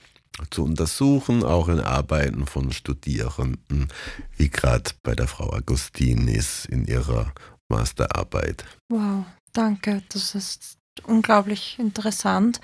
zu 0.50 0.64
untersuchen, 0.64 1.42
auch 1.42 1.68
in 1.68 1.80
Arbeiten 1.80 2.46
von 2.46 2.72
Studierenden, 2.72 3.88
wie 4.36 4.48
gerade 4.48 4.90
bei 5.02 5.14
der 5.14 5.28
Frau 5.28 5.52
Agustinis 5.52 6.66
in 6.66 6.86
ihrer 6.86 7.32
Masterarbeit. 7.68 8.64
Wow, 8.88 9.24
danke. 9.52 10.02
Das 10.10 10.34
ist 10.34 10.76
unglaublich 11.04 11.78
interessant. 11.78 12.60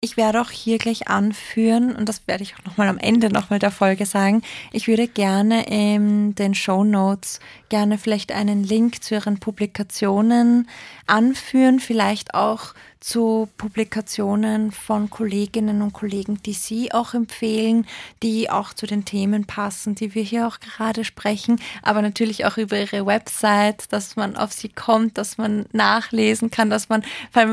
Ich 0.00 0.16
werde 0.16 0.40
auch 0.40 0.50
hier 0.50 0.78
gleich 0.78 1.08
anführen, 1.08 1.94
und 1.94 2.08
das 2.08 2.26
werde 2.26 2.42
ich 2.42 2.54
auch 2.56 2.64
nochmal 2.64 2.88
am 2.88 2.98
Ende 2.98 3.30
nochmal 3.30 3.58
der 3.58 3.70
Folge 3.70 4.06
sagen, 4.06 4.42
ich 4.72 4.88
würde 4.88 5.08
gerne 5.08 5.66
in 5.66 6.34
den 6.34 6.54
Show 6.54 6.84
Notes 6.84 7.40
gerne 7.68 7.98
vielleicht 7.98 8.32
einen 8.32 8.64
Link 8.64 9.02
zu 9.02 9.14
Ihren 9.14 9.38
Publikationen 9.38 10.68
anführen, 11.06 11.80
vielleicht 11.80 12.34
auch 12.34 12.74
zu 13.06 13.48
Publikationen 13.56 14.72
von 14.72 15.08
Kolleginnen 15.10 15.80
und 15.80 15.92
Kollegen, 15.92 16.42
die 16.42 16.54
Sie 16.54 16.90
auch 16.90 17.14
empfehlen, 17.14 17.86
die 18.24 18.50
auch 18.50 18.74
zu 18.74 18.84
den 18.84 19.04
Themen 19.04 19.44
passen, 19.44 19.94
die 19.94 20.16
wir 20.16 20.24
hier 20.24 20.48
auch 20.48 20.58
gerade 20.58 21.04
sprechen, 21.04 21.60
aber 21.82 22.02
natürlich 22.02 22.46
auch 22.46 22.56
über 22.56 22.76
Ihre 22.76 23.06
Website, 23.06 23.92
dass 23.92 24.16
man 24.16 24.36
auf 24.36 24.52
Sie 24.52 24.70
kommt, 24.70 25.18
dass 25.18 25.38
man 25.38 25.66
nachlesen 25.70 26.50
kann, 26.50 26.68
dass 26.68 26.88
man, 26.88 27.04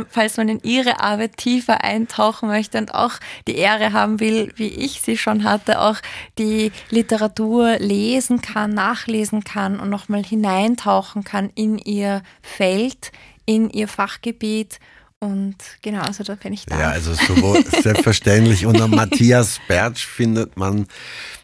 falls 0.09 0.37
man 0.37 0.49
in 0.49 0.59
Ihre 0.63 1.01
Arbeit 1.01 1.37
tiefer 1.37 1.83
eintauchen 1.83 2.49
möchte 2.49 2.79
und 2.79 2.95
auch 2.95 3.13
die 3.45 3.55
Ehre 3.55 3.93
haben 3.93 4.19
will, 4.19 4.51
wie 4.55 4.69
ich 4.69 5.01
sie 5.01 5.19
schon 5.19 5.43
hatte, 5.43 5.81
auch 5.81 5.97
die 6.39 6.71
Literatur 6.89 7.77
lesen 7.77 8.41
kann, 8.41 8.71
nachlesen 8.71 9.43
kann 9.43 9.79
und 9.79 9.91
nochmal 9.91 10.23
hineintauchen 10.23 11.23
kann 11.23 11.51
in 11.53 11.77
Ihr 11.77 12.23
Feld, 12.41 13.11
in 13.45 13.69
Ihr 13.69 13.87
Fachgebiet 13.87 14.79
und 15.23 15.55
genau, 15.81 16.01
also 16.01 16.21
da 16.25 16.35
bin 16.35 16.51
ich 16.51 16.65
da. 16.65 16.77
Ja, 16.77 16.89
also 16.89 17.13
so 17.13 17.57
selbstverständlich. 17.81 18.65
Unter 18.65 18.89
Matthias 18.89 19.61
Bertsch 19.69 20.05
findet 20.05 20.57
man 20.57 20.85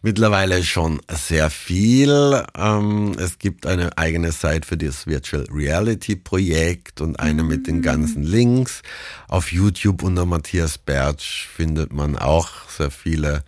mittlerweile 0.01 0.65
schon 0.65 1.01
sehr 1.09 1.49
viel. 1.49 2.43
Ähm, 2.57 3.15
es 3.17 3.39
gibt 3.39 3.65
eine 3.65 3.97
eigene 3.97 4.33
Seite 4.33 4.67
für 4.67 4.75
das 4.75 5.07
Virtual 5.07 5.45
Reality 5.49 6.17
Projekt 6.17 6.99
und 6.99 7.21
eine 7.21 7.43
mit 7.43 7.67
den 7.67 7.81
ganzen 7.81 8.23
Links. 8.23 8.81
Auf 9.29 9.53
YouTube 9.53 10.03
unter 10.03 10.25
Matthias 10.25 10.77
Bertsch 10.77 11.47
findet 11.47 11.93
man 11.93 12.17
auch 12.17 12.49
sehr 12.69 12.91
viele. 12.91 13.45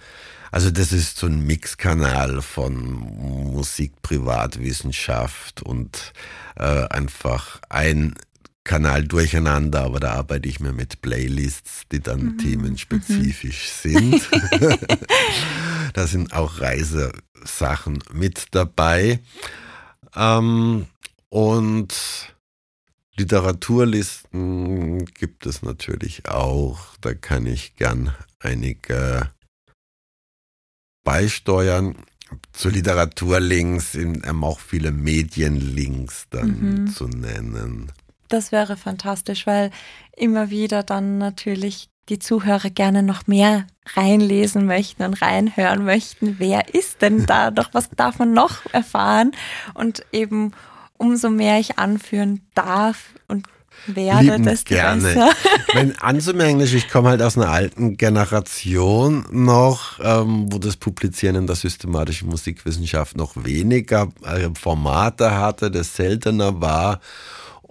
Also 0.50 0.72
das 0.72 0.94
ist 0.94 1.18
so 1.18 1.28
ein 1.28 1.46
Mixkanal 1.46 2.42
von 2.42 2.86
Musik, 2.86 4.02
Privatwissenschaft 4.02 5.62
und 5.62 6.14
äh, 6.56 6.88
einfach 6.88 7.60
ein 7.68 8.16
Kanal 8.64 9.04
durcheinander, 9.06 9.82
aber 9.82 10.00
da 10.00 10.14
arbeite 10.14 10.48
ich 10.48 10.60
mir 10.60 10.72
mit 10.72 11.02
Playlists, 11.02 11.84
die 11.92 12.00
dann 12.00 12.22
mhm. 12.22 12.38
themenspezifisch 12.38 13.72
mhm. 13.84 14.20
sind. 14.20 14.30
da 15.94 16.08
sind 16.08 16.34
auch 16.34 16.60
Reisesachen 16.60 18.04
mit 18.14 18.48
dabei. 18.52 19.20
Ähm, 20.16 20.86
und 21.30 21.94
Literaturlisten 23.18 25.06
gibt 25.06 25.46
es 25.46 25.62
natürlich 25.62 26.28
auch. 26.28 26.96
Da 27.02 27.14
kann 27.14 27.46
ich 27.46 27.76
gern 27.76 28.14
einige 28.40 29.32
beisteuern. 31.04 31.96
Zu 32.54 32.70
Literaturlinks 32.70 33.94
sind 33.94 34.26
auch 34.28 34.60
viele 34.60 34.92
Medienlinks 34.92 36.28
dann 36.30 36.84
mhm. 36.84 36.88
zu 36.88 37.08
nennen. 37.08 37.92
Das 38.32 38.52
wäre 38.52 38.78
fantastisch, 38.78 39.46
weil 39.46 39.72
immer 40.16 40.50
wieder 40.50 40.84
dann 40.84 41.18
natürlich 41.18 41.90
die 42.10 42.20
Zuhörer 42.20 42.70
gerne 42.70 43.04
noch 43.04 43.28
mehr 43.28 43.68
reinlesen 43.96 44.66
möchten 44.66 45.04
und 45.04 45.22
reinhören 45.22 45.84
möchten. 45.84 46.36
Wer 46.40 46.74
ist 46.74 47.02
denn 47.02 47.26
da 47.26 47.52
doch? 47.52 47.70
Was 47.74 47.90
darf 47.90 48.20
man 48.20 48.34
noch 48.34 48.62
erfahren? 48.74 49.32
Und 49.74 50.06
eben 50.12 50.54
umso 50.98 51.30
mehr 51.30 51.60
ich 51.60 51.78
anführen 51.78 52.42
darf 52.54 53.10
und 53.28 53.48
werde, 53.88 54.24
Lieben 54.24 54.44
desto 54.44 54.76
gerne. 54.76 55.02
besser. 55.02 55.32
Wenn 55.74 56.60
ist, 56.60 56.74
ich 56.74 56.90
komme 56.90 57.10
halt 57.10 57.22
aus 57.22 57.38
einer 57.38 57.50
alten 57.50 57.98
Generation 57.98 59.26
noch, 59.32 60.00
ähm, 60.02 60.46
wo 60.52 60.60
das 60.60 60.78
Publizieren 60.78 61.36
in 61.36 61.48
der 61.48 61.56
systematischen 61.56 62.30
Musikwissenschaft 62.30 63.18
noch 63.18 63.34
weniger 63.36 64.10
äh, 64.24 64.50
Formate 64.54 65.32
hatte, 65.32 65.72
das 65.72 65.96
seltener 65.96 66.62
war 66.62 67.00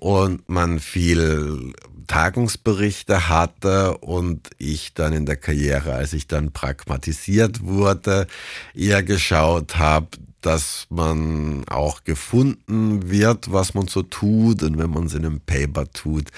und 0.00 0.48
man 0.48 0.80
viel 0.80 1.74
Tagungsberichte 2.06 3.28
hatte 3.28 3.98
und 3.98 4.48
ich 4.56 4.94
dann 4.94 5.12
in 5.12 5.26
der 5.26 5.36
Karriere, 5.36 5.92
als 5.92 6.14
ich 6.14 6.26
dann 6.26 6.52
pragmatisiert 6.52 7.62
wurde, 7.62 8.26
eher 8.74 9.02
geschaut 9.02 9.76
habe, 9.76 10.08
dass 10.40 10.86
man 10.88 11.68
auch 11.68 12.02
gefunden 12.04 13.10
wird, 13.10 13.52
was 13.52 13.74
man 13.74 13.88
so 13.88 14.02
tut. 14.02 14.62
Und 14.62 14.78
wenn 14.78 14.88
man 14.88 15.04
es 15.04 15.14
in 15.14 15.26
einem 15.26 15.40
Paper 15.40 15.90
tut, 15.92 16.28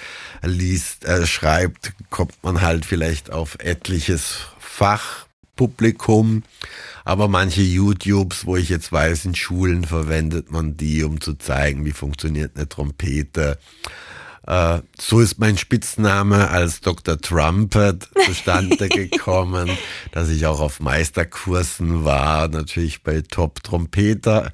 liest, 0.43 1.05
äh, 1.05 1.25
schreibt, 1.25 1.93
kommt 2.11 2.35
man 2.43 2.63
halt 2.63 2.85
vielleicht 2.85 3.31
auf 3.31 3.57
etliches 3.61 4.39
Fachpublikum. 4.59 6.43
Aber 7.05 7.29
manche 7.29 7.63
YouTubes, 7.63 8.47
wo 8.47 8.57
ich 8.57 8.69
jetzt 8.69 8.93
weiß, 8.93 9.25
in 9.25 9.35
Schulen 9.35 9.85
verwendet 9.85 10.51
man 10.51 10.77
die, 10.77 11.03
um 11.05 11.21
zu 11.21 11.35
zeigen, 11.35 11.85
wie 11.85 11.93
funktioniert 11.93 12.53
eine 12.57 12.69
Trompete. 12.69 13.59
Äh, 14.47 14.81
so 14.99 15.21
ist 15.21 15.39
mein 15.39 15.57
Spitzname 15.57 16.49
als 16.51 16.81
Dr. 16.81 17.21
Trumpet 17.21 18.09
zustande 18.27 18.89
gekommen, 18.89 19.71
dass 20.11 20.29
ich 20.29 20.47
auch 20.47 20.61
auf 20.61 20.81
Meisterkursen 20.81 22.05
war, 22.05 22.49
natürlich 22.49 23.03
bei 23.03 23.23
Top-Trompeter 23.23 24.51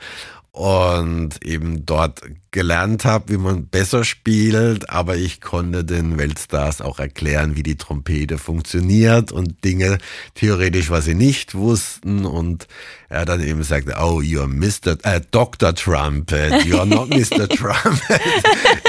und 0.52 1.44
eben 1.44 1.86
dort 1.86 2.22
gelernt 2.50 3.04
habe, 3.04 3.32
wie 3.32 3.36
man 3.36 3.66
besser 3.66 4.04
spielt, 4.04 4.90
aber 4.90 5.16
ich 5.16 5.40
konnte 5.40 5.84
den 5.84 6.18
Weltstars 6.18 6.80
auch 6.80 6.98
erklären, 6.98 7.54
wie 7.54 7.62
die 7.62 7.76
Trompete 7.76 8.38
funktioniert 8.38 9.30
und 9.30 9.62
Dinge 9.64 9.98
theoretisch, 10.34 10.90
was 10.90 11.04
sie 11.04 11.14
nicht 11.14 11.54
wussten 11.54 12.24
und 12.24 12.66
er 13.08 13.24
dann 13.24 13.40
eben 13.40 13.62
sagte, 13.62 13.94
oh, 14.00 14.20
you 14.22 14.40
are 14.40 14.48
Mr. 14.48 14.96
Äh, 15.02 15.20
Dr. 15.30 15.74
Trumpet, 15.74 16.64
you 16.64 16.78
are 16.78 16.86
not 16.86 17.10
Mr. 17.10 17.48
Trumpet, 17.48 18.20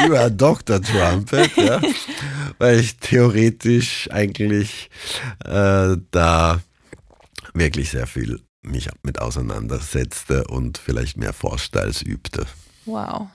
you 0.08 0.16
are 0.16 0.32
Dr. 0.32 0.82
Trumpet, 0.82 1.52
ja, 1.56 1.82
weil 2.58 2.80
ich 2.80 2.98
theoretisch 2.98 4.10
eigentlich 4.12 4.90
äh, 5.46 5.98
da 6.12 6.62
wirklich 7.54 7.90
sehr 7.90 8.08
viel 8.08 8.40
mich 8.62 8.90
mit 9.04 9.20
auseinandersetzte 9.20 10.46
und 10.48 10.78
vielleicht 10.78 11.18
mehr 11.18 11.34
forschte 11.34 11.82
als 11.82 12.02
übte. 12.02 12.46
Wow. 12.86 13.28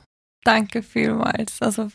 Danke 0.44 0.82
vielmals. 0.82 1.62
Also, 1.62 1.90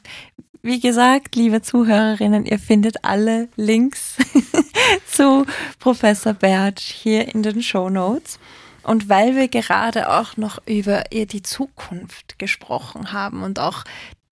wie 0.61 0.79
gesagt, 0.79 1.35
liebe 1.35 1.61
Zuhörerinnen, 1.61 2.45
ihr 2.45 2.59
findet 2.59 3.05
alle 3.05 3.47
Links 3.55 4.17
zu 5.07 5.45
Professor 5.77 6.33
Bertsch 6.33 6.91
hier 6.91 7.33
in 7.33 7.43
den 7.43 7.61
Show 7.61 7.89
Notes. 7.89 8.39
Und 8.83 9.07
weil 9.07 9.35
wir 9.35 9.47
gerade 9.49 10.09
auch 10.09 10.35
noch 10.37 10.59
über 10.65 11.03
die 11.11 11.43
Zukunft 11.43 12.39
gesprochen 12.39 13.11
haben 13.11 13.43
und 13.43 13.59
auch 13.59 13.83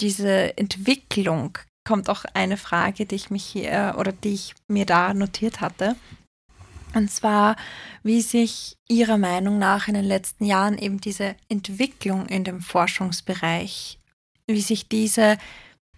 diese 0.02 0.58
Entwicklung 0.58 1.58
kommt 1.88 2.10
auch 2.10 2.26
eine 2.34 2.58
Frage, 2.58 3.06
die 3.06 3.16
ich 3.16 3.30
mich 3.30 3.46
hier 3.46 3.96
oder 3.98 4.12
die 4.12 4.34
ich 4.34 4.56
mir 4.68 4.86
da 4.86 5.14
notiert 5.14 5.62
hatte. 5.62 5.96
Und 6.98 7.12
zwar, 7.12 7.56
wie 8.02 8.22
sich 8.22 8.76
Ihrer 8.88 9.18
Meinung 9.20 9.60
nach 9.60 9.88
in 9.88 9.94
den 9.94 10.06
letzten 10.06 10.46
Jahren 10.46 10.78
eben 10.78 11.00
diese 11.00 11.36
Entwicklung 11.48 12.26
in 12.26 12.44
dem 12.44 12.60
Forschungsbereich, 12.62 14.00
wie 14.48 14.62
sich 14.62 14.90
diese 14.90 15.38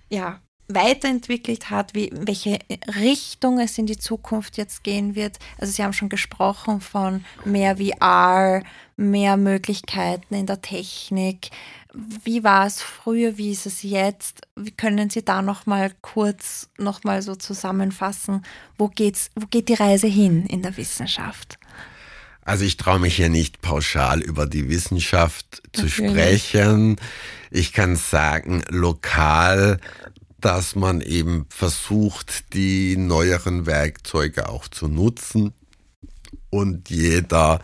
ja, 0.09 0.41
weiterentwickelt 0.67 1.69
hat, 1.69 1.95
wie, 1.95 2.11
welche 2.13 2.59
Richtung 2.99 3.59
es 3.59 3.77
in 3.77 3.87
die 3.87 3.97
Zukunft 3.97 4.57
jetzt 4.57 4.83
gehen 4.83 5.15
wird. 5.15 5.39
Also 5.57 5.71
Sie 5.71 5.83
haben 5.83 5.93
schon 5.93 6.09
gesprochen 6.09 6.81
von 6.81 7.23
mehr 7.45 7.77
VR, 7.77 8.61
mehr 8.97 9.37
Möglichkeiten 9.37 10.35
in 10.35 10.45
der 10.45 10.61
Technik. 10.61 11.49
Wie 11.93 12.43
war 12.43 12.67
es 12.67 12.81
früher, 12.81 13.37
wie 13.37 13.51
ist 13.51 13.65
es 13.65 13.81
jetzt? 13.81 14.41
Wie 14.55 14.71
können 14.71 15.09
Sie 15.09 15.23
da 15.23 15.41
noch 15.41 15.65
mal 15.65 15.91
kurz 16.01 16.69
noch 16.77 17.03
mal 17.03 17.21
so 17.21 17.35
zusammenfassen, 17.35 18.43
wo 18.77 18.89
geht's, 18.89 19.31
wo 19.35 19.47
geht 19.47 19.69
die 19.69 19.73
Reise 19.73 20.07
hin 20.07 20.45
in 20.45 20.61
der 20.61 20.77
Wissenschaft? 20.77 21.57
Also 22.41 22.65
ich 22.65 22.77
traue 22.77 22.99
mich 22.99 23.15
hier 23.15 23.29
nicht 23.29 23.61
pauschal 23.61 24.21
über 24.21 24.45
die 24.45 24.69
Wissenschaft 24.69 25.61
zu 25.73 25.85
Natürlich. 25.85 26.11
sprechen. 26.11 26.95
Ich 27.51 27.73
kann 27.73 27.95
sagen, 27.95 28.63
lokal 28.69 29.79
dass 30.41 30.75
man 30.75 31.01
eben 31.01 31.45
versucht, 31.49 32.53
die 32.53 32.97
neueren 32.97 33.65
Werkzeuge 33.65 34.49
auch 34.49 34.67
zu 34.67 34.87
nutzen. 34.87 35.53
Und 36.49 36.89
jeder, 36.89 37.59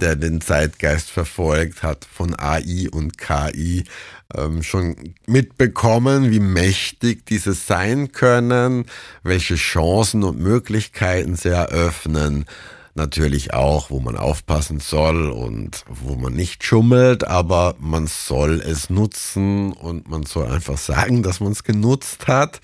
der 0.00 0.16
den 0.16 0.40
Zeitgeist 0.40 1.10
verfolgt 1.10 1.82
hat 1.82 2.06
von 2.10 2.38
AI 2.38 2.88
und 2.90 3.18
KI, 3.18 3.84
ähm, 4.34 4.62
schon 4.62 5.14
mitbekommen, 5.26 6.30
wie 6.30 6.40
mächtig 6.40 7.26
diese 7.26 7.54
sein 7.54 8.12
können, 8.12 8.86
welche 9.22 9.56
Chancen 9.56 10.22
und 10.22 10.38
Möglichkeiten 10.38 11.36
sie 11.36 11.50
eröffnen 11.50 12.46
natürlich 12.98 13.54
auch, 13.54 13.90
wo 13.90 14.00
man 14.00 14.18
aufpassen 14.18 14.80
soll 14.80 15.30
und 15.30 15.84
wo 15.88 16.16
man 16.16 16.34
nicht 16.34 16.64
schummelt, 16.64 17.26
aber 17.26 17.76
man 17.78 18.06
soll 18.06 18.60
es 18.60 18.90
nutzen 18.90 19.72
und 19.72 20.08
man 20.10 20.24
soll 20.24 20.50
einfach 20.50 20.76
sagen, 20.76 21.22
dass 21.22 21.40
man 21.40 21.52
es 21.52 21.64
genutzt 21.64 22.26
hat. 22.26 22.60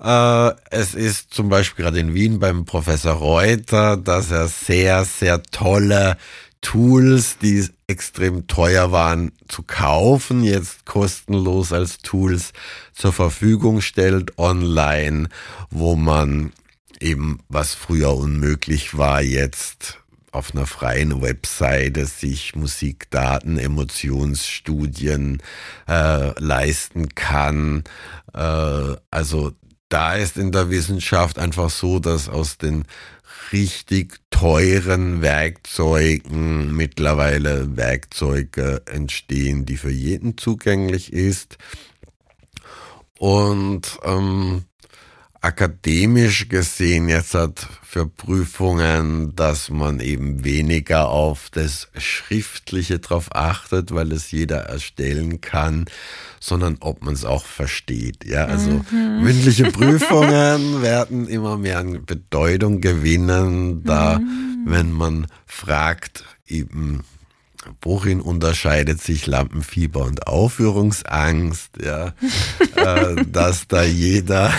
Äh, 0.00 0.52
es 0.70 0.94
ist 0.94 1.32
zum 1.32 1.48
Beispiel 1.48 1.84
gerade 1.84 2.00
in 2.00 2.14
Wien 2.14 2.38
beim 2.38 2.64
Professor 2.64 3.14
Reuter, 3.14 3.96
dass 3.96 4.30
er 4.30 4.48
sehr, 4.48 5.04
sehr 5.04 5.42
tolle 5.42 6.16
Tools, 6.60 7.38
die 7.38 7.66
extrem 7.86 8.46
teuer 8.46 8.90
waren 8.92 9.32
zu 9.48 9.62
kaufen, 9.62 10.42
jetzt 10.42 10.84
kostenlos 10.84 11.72
als 11.72 11.98
Tools 11.98 12.52
zur 12.92 13.12
Verfügung 13.12 13.80
stellt 13.80 14.36
online, 14.38 15.28
wo 15.70 15.94
man 15.94 16.52
eben 17.00 17.38
was 17.48 17.74
früher 17.74 18.16
unmöglich 18.16 18.96
war, 18.96 19.22
jetzt 19.22 19.98
auf 20.32 20.54
einer 20.54 20.66
freien 20.66 21.22
Webseite 21.22 22.04
sich 22.06 22.54
Musikdaten, 22.56 23.58
Emotionsstudien 23.58 25.42
äh, 25.88 26.38
leisten 26.40 27.14
kann. 27.14 27.84
Äh, 28.34 28.96
also 29.10 29.52
da 29.88 30.14
ist 30.14 30.36
in 30.36 30.52
der 30.52 30.70
Wissenschaft 30.70 31.38
einfach 31.38 31.70
so, 31.70 31.98
dass 31.98 32.28
aus 32.28 32.58
den 32.58 32.84
richtig 33.52 34.20
teuren 34.30 35.22
Werkzeugen 35.22 36.74
mittlerweile 36.74 37.76
Werkzeuge 37.76 38.82
entstehen, 38.86 39.66
die 39.66 39.76
für 39.76 39.90
jeden 39.90 40.36
zugänglich 40.36 41.12
ist. 41.12 41.58
Und 43.18 43.98
ähm, 44.04 44.64
akademisch 45.46 46.48
gesehen 46.48 47.08
jetzt 47.08 47.34
hat 47.34 47.68
für 47.82 48.04
Prüfungen, 48.04 49.36
dass 49.36 49.70
man 49.70 50.00
eben 50.00 50.42
weniger 50.42 51.08
auf 51.08 51.50
das 51.52 51.88
Schriftliche 51.96 52.98
drauf 52.98 53.28
achtet, 53.30 53.94
weil 53.94 54.10
es 54.10 54.32
jeder 54.32 54.62
erstellen 54.62 55.40
kann, 55.40 55.84
sondern 56.40 56.78
ob 56.80 57.04
man 57.04 57.14
es 57.14 57.24
auch 57.24 57.46
versteht. 57.46 58.24
Ja, 58.24 58.46
also 58.46 58.84
mhm. 58.90 59.22
mündliche 59.22 59.64
Prüfungen 59.70 60.82
werden 60.82 61.28
immer 61.28 61.56
mehr 61.56 61.78
an 61.78 62.04
Bedeutung 62.04 62.80
gewinnen, 62.80 63.84
da 63.84 64.18
mhm. 64.18 64.64
wenn 64.66 64.90
man 64.90 65.28
fragt, 65.46 66.24
eben 66.48 67.04
worin 67.82 68.20
unterscheidet 68.20 69.00
sich 69.02 69.26
Lampenfieber 69.26 70.04
und 70.04 70.26
Aufführungsangst, 70.26 71.70
ja, 71.82 72.14
äh, 72.76 73.24
dass 73.26 73.68
da 73.68 73.82
jeder 73.82 74.52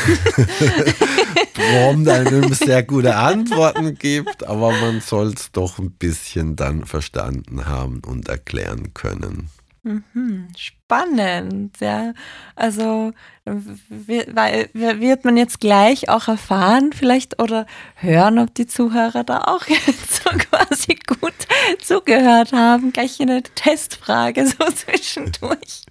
prompt 1.53 2.10
einem 2.10 2.53
sehr 2.53 2.84
gute 2.84 3.16
Antworten 3.16 3.95
gibt, 3.95 4.45
aber 4.45 4.72
man 4.72 5.01
soll 5.01 5.34
es 5.34 5.51
doch 5.51 5.80
ein 5.80 5.91
bisschen 5.91 6.55
dann 6.55 6.86
verstanden 6.86 7.66
haben 7.66 8.01
und 8.05 8.30
erklären 8.30 8.93
können. 8.93 9.49
Mhm, 9.88 10.50
spannend, 10.58 11.78
ja. 11.80 12.14
Also 12.56 13.14
weil, 13.46 14.70
wird 14.74 15.24
man 15.24 15.38
jetzt 15.38 15.62
gleich 15.62 16.10
auch 16.10 16.28
erfahren, 16.28 16.92
vielleicht 16.92 17.42
oder 17.42 17.66
hören, 17.96 18.38
ob 18.40 18.54
die 18.54 18.68
Zuhörer 18.68 19.24
da 19.24 19.44
auch 19.46 19.66
so 20.10 20.30
quasi 20.32 21.00
gut 21.08 21.48
zugehört 21.80 22.52
haben. 22.52 22.92
Gleich 22.92 23.22
eine 23.22 23.44
Testfrage 23.44 24.46
so 24.48 24.66
zwischendurch. 24.76 25.86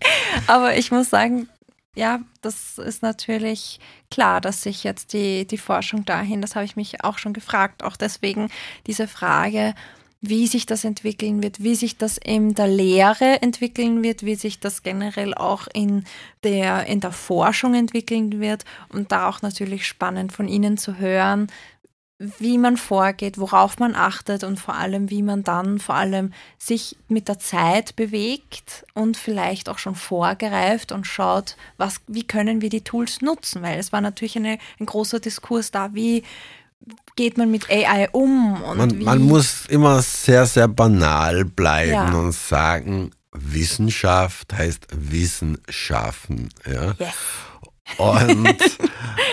Aber 0.47 0.77
ich 0.77 0.91
muss 0.91 1.09
sagen, 1.09 1.49
ja, 1.95 2.21
das 2.43 2.77
ist 2.77 3.03
natürlich 3.03 3.81
klar, 4.11 4.43
dass 4.43 4.63
sich 4.63 4.85
jetzt 4.85 5.15
die, 5.15 5.47
die 5.47 5.57
Forschung 5.57 6.05
dahin, 6.05 6.43
das 6.43 6.55
habe 6.55 6.67
ich 6.67 6.77
mich 6.77 7.03
auch 7.03 7.17
schon 7.17 7.33
gefragt, 7.33 7.83
auch 7.83 7.97
deswegen 7.97 8.51
diese 8.87 9.09
Frage, 9.09 9.75
wie 10.21 10.47
sich 10.47 10.67
das 10.67 10.85
entwickeln 10.85 11.43
wird, 11.43 11.63
wie 11.63 11.75
sich 11.75 11.99
das 11.99 12.19
in 12.19 12.55
der 12.55 12.69
Lehre 12.69 13.43
entwickeln 13.43 14.03
wird, 14.03 14.25
wie 14.25 14.35
sich 14.35 14.61
das 14.61 14.83
generell 14.83 15.35
auch 15.35 15.67
in 15.73 16.05
der, 16.43 16.87
in 16.87 17.01
der 17.01 17.13
Forschung 17.13 17.75
entwickeln 17.75 18.41
wird. 18.41 18.65
Und 18.89 19.13
da 19.13 19.29
auch 19.29 19.43
natürlich 19.43 19.87
spannend 19.87 20.33
von 20.33 20.49
Ihnen 20.49 20.79
zu 20.79 20.99
hören, 20.99 21.49
wie 22.19 22.57
man 22.57 22.79
vorgeht, 22.79 23.37
worauf 23.37 23.79
man 23.79 23.95
achtet 23.95 24.43
und 24.43 24.59
vor 24.59 24.75
allem, 24.75 25.11
wie 25.11 25.23
man 25.23 25.45
dann 25.45 25.79
vor 25.79 25.97
allem 25.97 26.33
sich 26.57 26.97
mit 27.09 27.29
der 27.29 27.39
Zeit 27.39 27.95
bewegt 27.95 28.87
und 28.95 29.19
vielleicht 29.19 29.69
auch 29.69 29.79
schon 29.79 29.95
vorgereift 29.95 30.93
und 30.93 31.07
schaut, 31.07 31.57
was, 31.77 32.01
wie 32.07 32.27
können 32.27 32.63
wir 32.63 32.71
die 32.71 32.81
Tools 32.81 33.21
nutzen, 33.21 33.61
weil 33.61 33.79
es 33.79 33.93
war 33.93 34.01
natürlich 34.01 34.37
eine, 34.37 34.59
ein 34.81 34.87
großer 34.87 35.21
Diskurs 35.21 35.71
da, 35.71 35.93
wie, 35.93 36.23
geht 37.17 37.39
man 37.39 37.51
mit 37.51 37.69
AI 37.71 38.09
um? 38.13 38.61
Man, 38.77 39.03
man, 39.03 39.23
muss 39.23 39.67
immer 39.67 40.03
sehr, 40.03 40.47
sehr 40.47 40.69
banal 40.69 41.45
bleiben 41.45 41.93
ja. 41.93 42.13
und 42.13 42.33
sagen, 42.33 43.11
Wissenschaft 43.33 44.53
heißt 44.53 44.87
Wissen 44.93 45.59
schaffen. 45.69 46.49
Ja? 46.65 46.95
Yes. 46.99 47.15
Und 47.99 48.79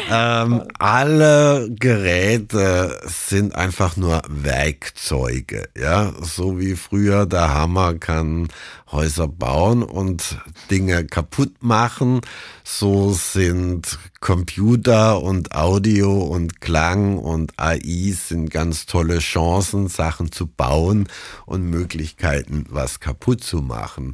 ähm, 0.10 0.64
alle 0.80 1.70
Geräte 1.72 3.00
sind 3.06 3.56
einfach 3.56 3.98
nur 3.98 4.22
Werkzeuge, 4.30 5.70
ja, 5.78 6.14
so 6.22 6.60
wie 6.60 6.76
früher 6.76 7.26
der 7.26 7.54
Hammer 7.54 7.96
kann 7.96 8.48
Häuser 8.92 9.28
bauen 9.28 9.82
und 9.82 10.38
Dinge 10.70 11.06
kaputt 11.06 11.56
machen, 11.62 12.22
so 12.64 13.12
sind 13.14 13.98
Computer 14.22 15.22
und 15.22 15.56
Audio 15.56 16.22
und 16.22 16.62
Klang 16.62 17.18
und 17.18 17.60
AI 17.60 18.14
sind 18.16 18.52
ganz 18.52 18.86
tolle 18.86 19.18
Chancen, 19.18 19.88
Sachen 19.88 20.32
zu 20.32 20.46
bauen 20.46 21.08
und 21.46 21.64
Möglichkeiten, 21.70 22.66
was 22.70 23.00
kaputt 23.00 23.44
zu 23.44 23.62
machen. 23.62 24.14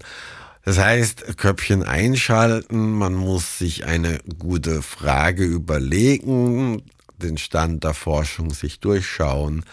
Das 0.64 0.78
heißt, 0.78 1.38
Köpfchen 1.38 1.84
einschalten, 1.84 2.92
man 2.92 3.14
muss 3.14 3.58
sich 3.60 3.86
eine 3.86 4.20
gute 4.38 4.82
Frage 4.82 5.46
überlegen, 5.46 6.84
den 7.18 7.38
Stand 7.38 7.84
der 7.84 7.94
Forschung 7.94 8.54
sich 8.54 8.80
durchschauen 8.80 9.64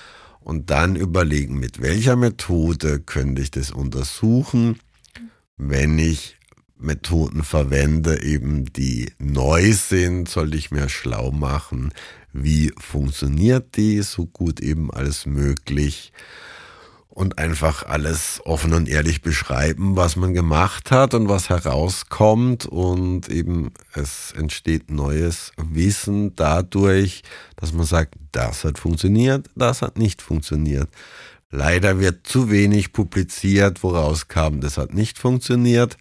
und 0.41 0.70
dann 0.70 0.97
überlegen, 0.97 1.59
mit 1.59 1.80
welcher 1.80 2.16
Methode 2.16 3.01
könnte 3.01 3.43
ich 3.43 3.51
das 3.51 3.70
untersuchen, 3.70 4.78
wenn 5.57 5.99
ich 5.99 6.37
Methoden 6.78 7.43
verwende, 7.43 8.22
eben 8.22 8.72
die 8.72 9.11
neu 9.18 9.72
sind, 9.72 10.28
sollte 10.28 10.57
ich 10.57 10.70
mir 10.70 10.89
schlau 10.89 11.32
machen, 11.32 11.93
wie 12.32 12.72
funktioniert 12.78 13.76
die 13.76 14.03
so 14.03 14.26
gut 14.26 14.61
eben 14.61 14.91
als 14.91 15.26
möglich 15.26 16.12
und 17.16 17.38
einfach 17.38 17.86
alles 17.86 18.42
offen 18.44 18.74
und 18.74 18.90
ehrlich 18.90 19.22
beschreiben, 19.22 19.96
was 19.96 20.16
man 20.16 20.34
gemacht 20.34 20.90
hat 20.90 21.14
und 21.14 21.30
was 21.30 21.48
herauskommt 21.48 22.66
und 22.66 23.30
eben 23.30 23.70
es 23.94 24.32
entsteht 24.36 24.90
neues 24.90 25.52
Wissen 25.56 26.36
dadurch, 26.36 27.22
dass 27.56 27.72
man 27.72 27.86
sagt, 27.86 28.16
das 28.32 28.64
hat 28.64 28.78
funktioniert, 28.78 29.48
das 29.54 29.80
hat 29.80 29.96
nicht 29.96 30.20
funktioniert. 30.20 30.90
Leider 31.50 32.00
wird 32.00 32.26
zu 32.26 32.50
wenig 32.50 32.92
publiziert, 32.92 33.82
woraus 33.82 34.28
kam, 34.28 34.60
das 34.60 34.76
hat 34.76 34.92
nicht 34.92 35.18
funktioniert. 35.18 35.96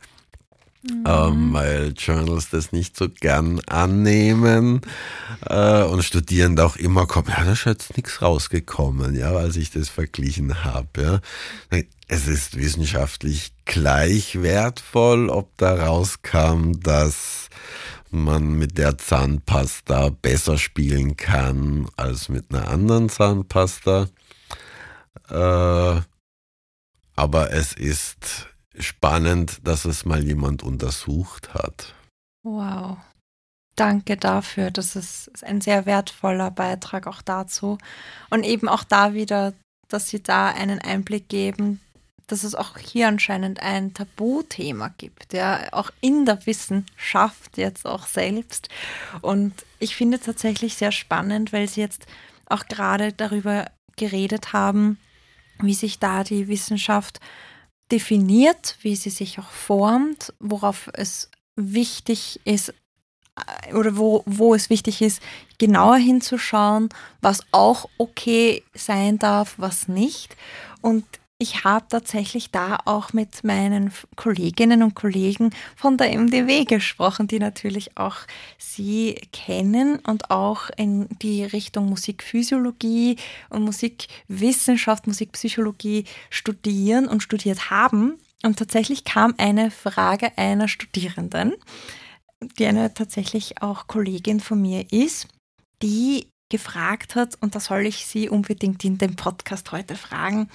Mhm. 0.88 1.04
Ähm, 1.08 1.54
weil 1.54 1.94
Journals 1.98 2.50
das 2.50 2.72
nicht 2.72 2.96
so 2.96 3.10
gern 3.10 3.60
annehmen 3.62 4.82
äh, 5.48 5.84
und 5.84 6.04
Studierende 6.04 6.64
auch 6.64 6.76
immer 6.76 7.08
kommen, 7.08 7.30
ja, 7.30 7.44
da 7.44 7.54
ist 7.54 7.66
jetzt 7.66 7.98
nichts 7.98 8.22
rausgekommen, 8.22 9.16
ja, 9.16 9.32
als 9.32 9.56
ich 9.56 9.72
das 9.72 9.90
verglichen 9.90 10.64
habe. 10.64 11.22
Ja. 11.72 11.80
Es 12.08 12.28
ist 12.28 12.56
wissenschaftlich 12.56 13.54
gleich 13.66 14.42
wertvoll, 14.44 15.30
ob 15.30 15.58
da 15.58 15.88
rauskam, 15.88 16.74
dass 16.82 17.50
man 18.12 18.54
mit 18.54 18.78
der 18.78 18.98
Zahnpasta 18.98 20.10
besser 20.10 20.60
spielen 20.60 21.18
kann 21.18 21.88
als 21.98 22.30
mit 22.30 22.54
einer 22.54 22.68
anderen 22.68 23.10
Zahnpasta. 23.10 24.08
Äh, 25.30 26.02
aber 27.16 27.52
es 27.52 27.74
ist 27.74 28.48
spannend, 28.80 29.60
dass 29.64 29.86
es 29.86 30.06
mal 30.06 30.24
jemand 30.24 30.64
untersucht 30.64 31.54
hat. 31.54 31.94
Wow. 32.44 32.98
Danke 33.76 34.16
dafür. 34.16 34.72
Das 34.72 34.96
ist 34.96 35.30
ein 35.44 35.60
sehr 35.60 35.86
wertvoller 35.86 36.52
Beitrag 36.52 37.08
auch 37.08 37.22
dazu. 37.22 37.78
Und 38.30 38.44
eben 38.44 38.70
auch 38.70 38.84
da 38.84 39.14
wieder, 39.14 39.54
dass 39.90 40.10
Sie 40.10 40.24
da 40.24 40.48
einen 40.48 40.80
Einblick 40.80 41.28
geben, 41.28 41.82
dass 42.28 42.44
es 42.44 42.56
auch 42.56 42.78
hier 42.78 43.08
anscheinend 43.08 43.62
ein 43.62 43.94
Tabuthema 43.94 44.90
gibt, 44.98 45.34
ja, 45.34 45.72
auch 45.74 45.92
in 46.02 46.26
der 46.26 46.46
Wissenschaft 46.46 47.58
jetzt 47.58 47.86
auch 47.86 48.08
selbst. 48.08 48.70
Und 49.22 49.54
ich 49.80 49.96
finde 49.96 50.20
tatsächlich 50.20 50.76
sehr 50.76 50.92
spannend, 50.92 51.54
weil 51.54 51.68
Sie 51.68 51.82
jetzt 51.82 52.08
auch 52.48 52.68
gerade 52.68 53.14
darüber 53.14 53.70
geredet 53.96 54.54
haben, 54.54 54.98
wie 55.60 55.74
sich 55.74 56.00
da 56.00 56.24
die 56.24 56.48
Wissenschaft 56.48 57.20
definiert, 57.92 58.78
wie 58.82 58.96
sie 58.96 59.10
sich 59.10 59.40
auch 59.40 59.50
formt, 59.50 60.34
worauf 60.40 60.90
es 60.94 61.30
wichtig 61.56 62.40
ist 62.44 62.74
äh, 63.36 63.74
oder 63.74 63.98
wo, 63.98 64.24
wo 64.26 64.56
es 64.56 64.70
wichtig 64.70 65.02
ist, 65.02 65.22
genauer 65.58 65.98
hinzuschauen, 65.98 66.90
was 67.22 67.42
auch 67.52 67.88
okay 67.98 68.64
sein 68.74 69.20
darf, 69.20 69.56
was 69.58 69.88
nicht. 69.88 70.36
Und 70.82 71.06
ich 71.46 71.64
habe 71.64 71.86
tatsächlich 71.88 72.50
da 72.50 72.80
auch 72.86 73.14
mit 73.14 73.44
meinen 73.44 73.94
Kolleginnen 74.16 74.82
und 74.82 74.96
Kollegen 74.96 75.52
von 75.76 75.96
der 75.96 76.12
MDW 76.12 76.66
gesprochen, 76.66 77.28
die 77.28 77.38
natürlich 77.38 77.96
auch 77.98 78.16
Sie 78.58 79.14
kennen 79.32 80.00
und 80.00 80.32
auch 80.32 80.72
in 80.76 81.08
die 81.22 81.44
Richtung 81.44 81.86
Musikphysiologie 81.86 83.18
und 83.52 83.64
Musikwissenschaft, 83.64 85.06
Musikpsychologie 85.06 86.06
studieren 86.32 87.08
und 87.08 87.22
studiert 87.22 87.70
haben. 87.70 88.18
Und 88.42 88.58
tatsächlich 88.58 89.04
kam 89.04 89.36
eine 89.38 89.70
Frage 89.70 90.36
einer 90.40 90.68
Studierenden, 90.68 91.54
die 92.58 92.66
eine 92.66 92.92
tatsächlich 92.92 93.62
auch 93.62 93.86
Kollegin 93.86 94.40
von 94.40 94.60
mir 94.60 94.92
ist, 94.92 95.28
die 95.84 96.26
gefragt 96.50 97.14
hat, 97.14 97.38
und 97.40 97.54
da 97.54 97.60
soll 97.60 97.86
ich 97.86 98.08
Sie 98.08 98.30
unbedingt 98.30 98.84
in 98.84 98.98
dem 98.98 99.16
Podcast 99.16 99.72
heute 99.72 99.96
fragen, 99.96 100.50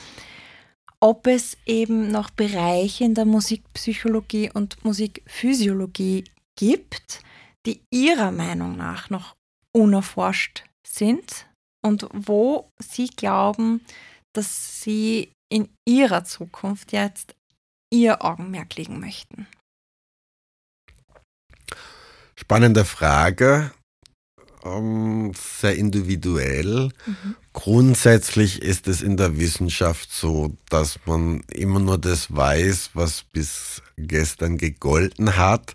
ob 1.00 1.26
es 1.26 1.56
eben 1.66 2.10
noch 2.10 2.30
Bereiche 2.30 3.04
in 3.04 3.14
der 3.14 3.24
Musikpsychologie 3.24 4.50
und 4.52 4.84
Musikphysiologie 4.84 6.24
gibt, 6.56 7.22
die 7.66 7.80
Ihrer 7.90 8.30
Meinung 8.30 8.76
nach 8.76 9.10
noch 9.10 9.34
unerforscht 9.72 10.64
sind 10.86 11.46
und 11.82 12.06
wo 12.12 12.70
Sie 12.78 13.08
glauben, 13.08 13.80
dass 14.32 14.82
Sie 14.82 15.32
in 15.48 15.68
Ihrer 15.86 16.24
Zukunft 16.24 16.92
jetzt 16.92 17.34
Ihr 17.90 18.24
Augenmerk 18.24 18.76
legen 18.76 19.00
möchten. 19.00 19.48
Spannende 22.36 22.84
Frage 22.84 23.72
ähm, 24.64 25.32
sehr 25.60 25.76
individuell. 25.76 26.90
Mhm. 27.06 27.36
Grundsätzlich 27.52 28.62
ist 28.62 28.88
es 28.88 29.02
in 29.02 29.16
der 29.16 29.38
Wissenschaft 29.38 30.12
so, 30.12 30.56
dass 30.68 30.98
man 31.06 31.42
immer 31.52 31.80
nur 31.80 31.98
das 31.98 32.34
weiß, 32.34 32.90
was 32.94 33.22
bis 33.22 33.82
gestern 33.96 34.58
gegolten 34.58 35.36
hat. 35.36 35.74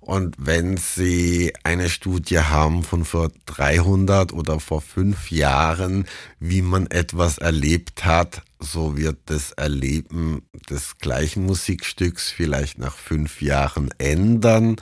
Und 0.00 0.36
wenn 0.38 0.76
Sie 0.76 1.52
eine 1.64 1.88
Studie 1.88 2.38
haben 2.38 2.84
von 2.84 3.04
vor 3.04 3.30
300 3.46 4.32
oder 4.32 4.60
vor 4.60 4.80
fünf 4.80 5.32
Jahren, 5.32 6.06
wie 6.38 6.62
man 6.62 6.86
etwas 6.86 7.38
erlebt 7.38 8.04
hat, 8.04 8.42
so 8.60 8.96
wird 8.96 9.18
das 9.26 9.50
Erleben 9.50 10.42
des 10.70 10.98
gleichen 10.98 11.44
Musikstücks 11.44 12.30
vielleicht 12.30 12.78
nach 12.78 12.96
fünf 12.96 13.42
Jahren 13.42 13.90
ändern 13.98 14.76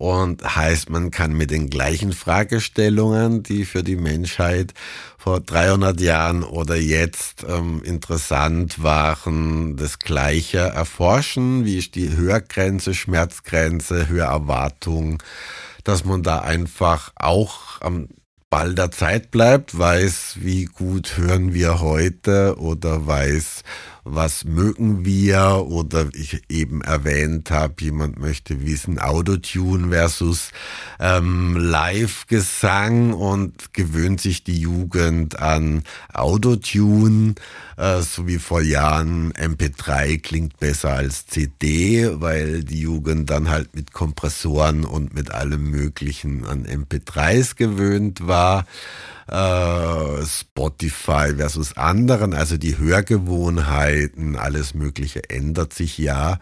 und 0.00 0.56
heißt, 0.56 0.88
man 0.88 1.10
kann 1.10 1.34
mit 1.34 1.50
den 1.50 1.68
gleichen 1.68 2.14
Fragestellungen, 2.14 3.42
die 3.42 3.66
für 3.66 3.82
die 3.82 3.96
Menschheit 3.96 4.72
vor 5.18 5.40
300 5.40 6.00
Jahren 6.00 6.42
oder 6.42 6.74
jetzt 6.76 7.44
ähm, 7.46 7.82
interessant 7.84 8.82
waren, 8.82 9.76
das 9.76 9.98
Gleiche 9.98 10.60
erforschen. 10.60 11.66
Wie 11.66 11.76
ist 11.76 11.96
die 11.96 12.16
Höhergrenze, 12.16 12.94
Schmerzgrenze, 12.94 14.08
Höhererwartung, 14.08 15.22
dass 15.84 16.06
man 16.06 16.22
da 16.22 16.38
einfach 16.38 17.12
auch 17.16 17.82
am 17.82 18.08
Ball 18.48 18.74
der 18.74 18.90
Zeit 18.90 19.30
bleibt, 19.30 19.78
weiß, 19.78 20.36
wie 20.40 20.64
gut 20.64 21.18
hören 21.18 21.52
wir 21.52 21.80
heute 21.80 22.56
oder 22.58 23.06
weiß, 23.06 23.64
was 24.04 24.44
mögen 24.44 25.04
wir? 25.04 25.66
Oder 25.68 26.08
ich 26.12 26.42
eben 26.48 26.80
erwähnt 26.82 27.50
habe, 27.50 27.74
jemand 27.80 28.18
möchte 28.18 28.64
wissen, 28.64 28.98
Autotune 28.98 29.88
versus 29.90 30.50
ähm, 30.98 31.56
Live-Gesang 31.56 33.12
und 33.12 33.72
gewöhnt 33.74 34.20
sich 34.20 34.44
die 34.44 34.60
Jugend 34.60 35.38
an 35.38 35.82
Autotune, 36.12 37.34
äh, 37.76 38.00
so 38.00 38.26
wie 38.26 38.38
vor 38.38 38.62
Jahren 38.62 39.32
MP3 39.32 40.20
klingt 40.20 40.58
besser 40.58 40.94
als 40.94 41.26
CD, 41.26 42.20
weil 42.20 42.64
die 42.64 42.80
Jugend 42.80 43.30
dann 43.30 43.48
halt 43.48 43.74
mit 43.74 43.92
Kompressoren 43.92 44.84
und 44.84 45.14
mit 45.14 45.30
allem 45.30 45.70
Möglichen 45.70 46.46
an 46.46 46.66
MP3s 46.66 47.56
gewöhnt 47.56 48.26
war 48.26 48.66
äh, 49.30 50.26
Spotify 50.26 51.34
versus 51.36 51.76
anderen, 51.76 52.34
also 52.34 52.56
die 52.56 52.78
Hörgewohnheiten, 52.78 54.36
alles 54.36 54.74
Mögliche 54.74 55.30
ändert 55.30 55.72
sich 55.72 55.98
ja. 55.98 56.38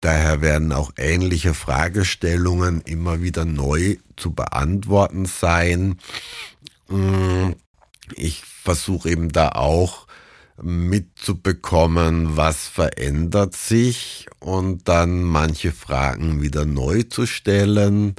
Daher 0.00 0.40
werden 0.40 0.72
auch 0.72 0.92
ähnliche 0.96 1.52
Fragestellungen 1.52 2.80
immer 2.82 3.20
wieder 3.20 3.44
neu 3.44 3.96
zu 4.16 4.32
beantworten 4.32 5.26
sein. 5.26 5.98
Mm, 6.88 7.50
ich 8.14 8.44
versuche 8.44 9.10
eben 9.10 9.30
da 9.30 9.50
auch 9.50 10.06
mitzubekommen, 10.62 12.36
was 12.36 12.68
verändert 12.68 13.54
sich 13.54 14.26
und 14.38 14.88
dann 14.88 15.22
manche 15.22 15.72
Fragen 15.72 16.40
wieder 16.40 16.64
neu 16.64 17.02
zu 17.02 17.26
stellen. 17.26 18.14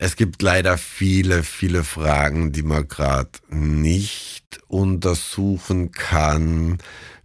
Es 0.00 0.14
gibt 0.14 0.42
leider 0.42 0.78
viele, 0.78 1.42
viele 1.42 1.82
Fragen, 1.82 2.52
die 2.52 2.62
man 2.62 2.86
gerade 2.86 3.30
nicht 3.50 4.60
untersuchen 4.68 5.90
kann. 5.90 6.78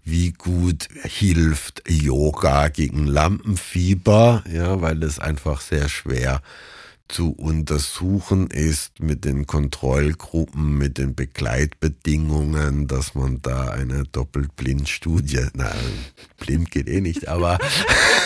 Wie 0.04 0.32
gut 0.32 0.88
hilft 1.04 1.84
Yoga 1.88 2.70
gegen 2.70 3.06
Lampenfieber? 3.06 4.44
Ja, 4.52 4.82
weil 4.82 5.04
es 5.04 5.20
einfach 5.20 5.62
sehr 5.62 5.88
schwer 5.88 6.42
zu 7.08 7.32
untersuchen 7.32 8.48
ist 8.48 9.00
mit 9.00 9.24
den 9.24 9.46
Kontrollgruppen, 9.46 10.76
mit 10.76 10.98
den 10.98 11.14
Begleitbedingungen, 11.14 12.88
dass 12.88 13.14
man 13.14 13.40
da 13.44 13.70
eine 13.70 14.06
Doppelblindstudie, 14.06 15.50
na, 15.54 15.72
blind 16.40 16.72
geht 16.72 16.88
eh 16.88 17.02
nicht, 17.02 17.28
aber 17.28 17.60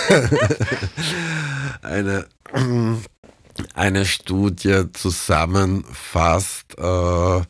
eine 1.82 2.28
eine 3.74 4.06
Studie 4.06 4.86
zusammenfasst. 4.94 6.78
Äh, 6.78 7.42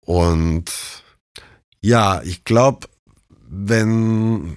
und 0.00 0.64
ja, 1.80 2.22
ich 2.22 2.44
glaube, 2.44 2.88
wenn 3.48 4.56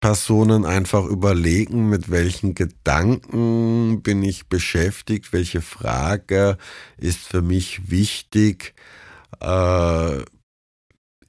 Personen 0.00 0.64
einfach 0.64 1.04
überlegen, 1.04 1.88
mit 1.88 2.10
welchen 2.10 2.54
Gedanken 2.54 4.02
bin 4.02 4.22
ich 4.22 4.48
beschäftigt, 4.48 5.32
welche 5.32 5.60
Frage 5.60 6.56
ist 6.96 7.26
für 7.26 7.42
mich 7.42 7.90
wichtig, 7.90 8.74
äh, 9.40 10.18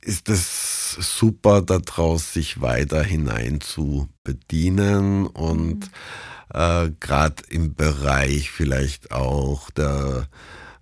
ist 0.01 0.29
es 0.29 0.91
super 0.93 1.61
daraus, 1.61 2.33
sich 2.33 2.61
weiter 2.61 3.03
hinein 3.03 3.59
zu 3.59 4.07
bedienen 4.23 5.25
und 5.25 5.79
mhm 5.79 5.91
äh, 6.53 6.89
gerade 6.99 7.43
im 7.49 7.75
Bereich 7.75 8.51
vielleicht 8.51 9.11
auch 9.11 9.69
der 9.71 10.27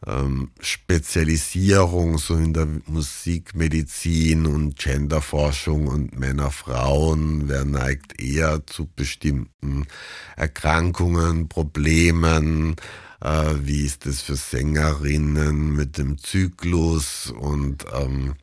ähm, 0.06 0.52
Spezialisierung 0.60 2.18
so 2.18 2.36
in 2.36 2.54
der 2.54 2.68
Musikmedizin 2.86 4.46
und 4.46 4.78
Genderforschung 4.78 5.88
und 5.88 6.18
Männer, 6.18 6.52
Frauen, 6.52 7.50
wer 7.50 7.66
neigt 7.66 8.22
eher 8.22 8.66
zu 8.66 8.88
bestimmten 8.96 9.88
Erkrankungen, 10.36 11.50
Problemen, 11.50 12.76
äh, 13.22 13.54
wie 13.62 13.86
ist 13.86 14.06
es 14.06 14.22
für 14.22 14.36
Sängerinnen 14.36 15.76
mit 15.76 15.98
dem 15.98 16.18
Zyklus 16.18 17.34
und 17.38 17.86
ähm, 17.94 18.36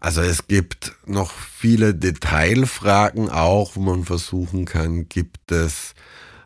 also 0.00 0.20
es 0.20 0.46
gibt 0.46 0.94
noch 1.06 1.32
viele 1.32 1.94
Detailfragen 1.94 3.30
auch, 3.30 3.76
wo 3.76 3.80
man 3.80 4.04
versuchen 4.04 4.64
kann, 4.64 5.08
gibt 5.08 5.50
es 5.50 5.94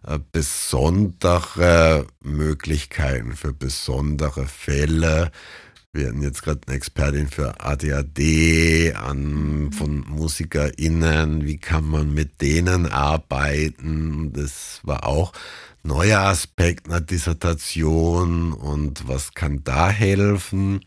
äh, 0.06 0.18
besondere 0.32 2.06
Möglichkeiten 2.22 3.34
für 3.36 3.52
besondere 3.52 4.46
Fälle. 4.46 5.30
Wir 5.92 6.08
hatten 6.08 6.22
jetzt 6.22 6.42
gerade 6.42 6.60
eine 6.66 6.76
Expertin 6.76 7.28
für 7.28 7.60
ADHD 7.60 8.94
an, 8.94 9.64
mhm. 9.64 9.72
von 9.72 10.04
MusikerInnen. 10.08 11.44
Wie 11.44 11.58
kann 11.58 11.84
man 11.84 12.14
mit 12.14 12.40
denen 12.40 12.86
arbeiten? 12.86 14.32
Das 14.32 14.80
war 14.84 15.04
auch 15.04 15.32
ein 15.82 15.88
neuer 15.88 16.20
Aspekt 16.20 16.88
einer 16.88 17.00
Dissertation 17.00 18.52
und 18.52 19.08
was 19.08 19.34
kann 19.34 19.64
da 19.64 19.90
helfen? 19.90 20.80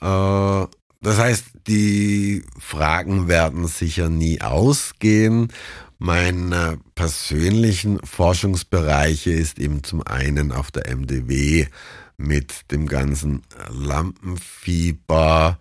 Äh, 0.00 0.66
das 1.06 1.18
heißt, 1.18 1.44
die 1.68 2.42
Fragen 2.58 3.28
werden 3.28 3.68
sicher 3.68 4.08
nie 4.08 4.40
ausgehen. 4.40 5.52
Meine 5.98 6.80
persönlichen 6.96 8.00
Forschungsbereiche 8.04 9.30
ist 9.30 9.60
eben 9.60 9.84
zum 9.84 10.04
einen 10.04 10.50
auf 10.50 10.72
der 10.72 10.90
MDW 10.90 11.68
mit 12.16 12.72
dem 12.72 12.88
ganzen 12.88 13.42
Lampenfieber, 13.70 15.60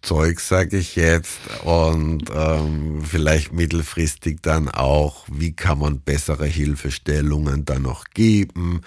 Zeug, 0.00 0.40
sage 0.40 0.78
ich 0.78 0.96
jetzt, 0.96 1.38
und 1.64 2.30
ähm, 2.34 3.02
vielleicht 3.04 3.52
mittelfristig 3.52 4.38
dann 4.40 4.70
auch, 4.70 5.26
wie 5.30 5.52
kann 5.52 5.80
man 5.80 6.00
bessere 6.00 6.46
Hilfestellungen 6.46 7.66
dann 7.66 7.82
noch 7.82 8.06
geben, 8.14 8.80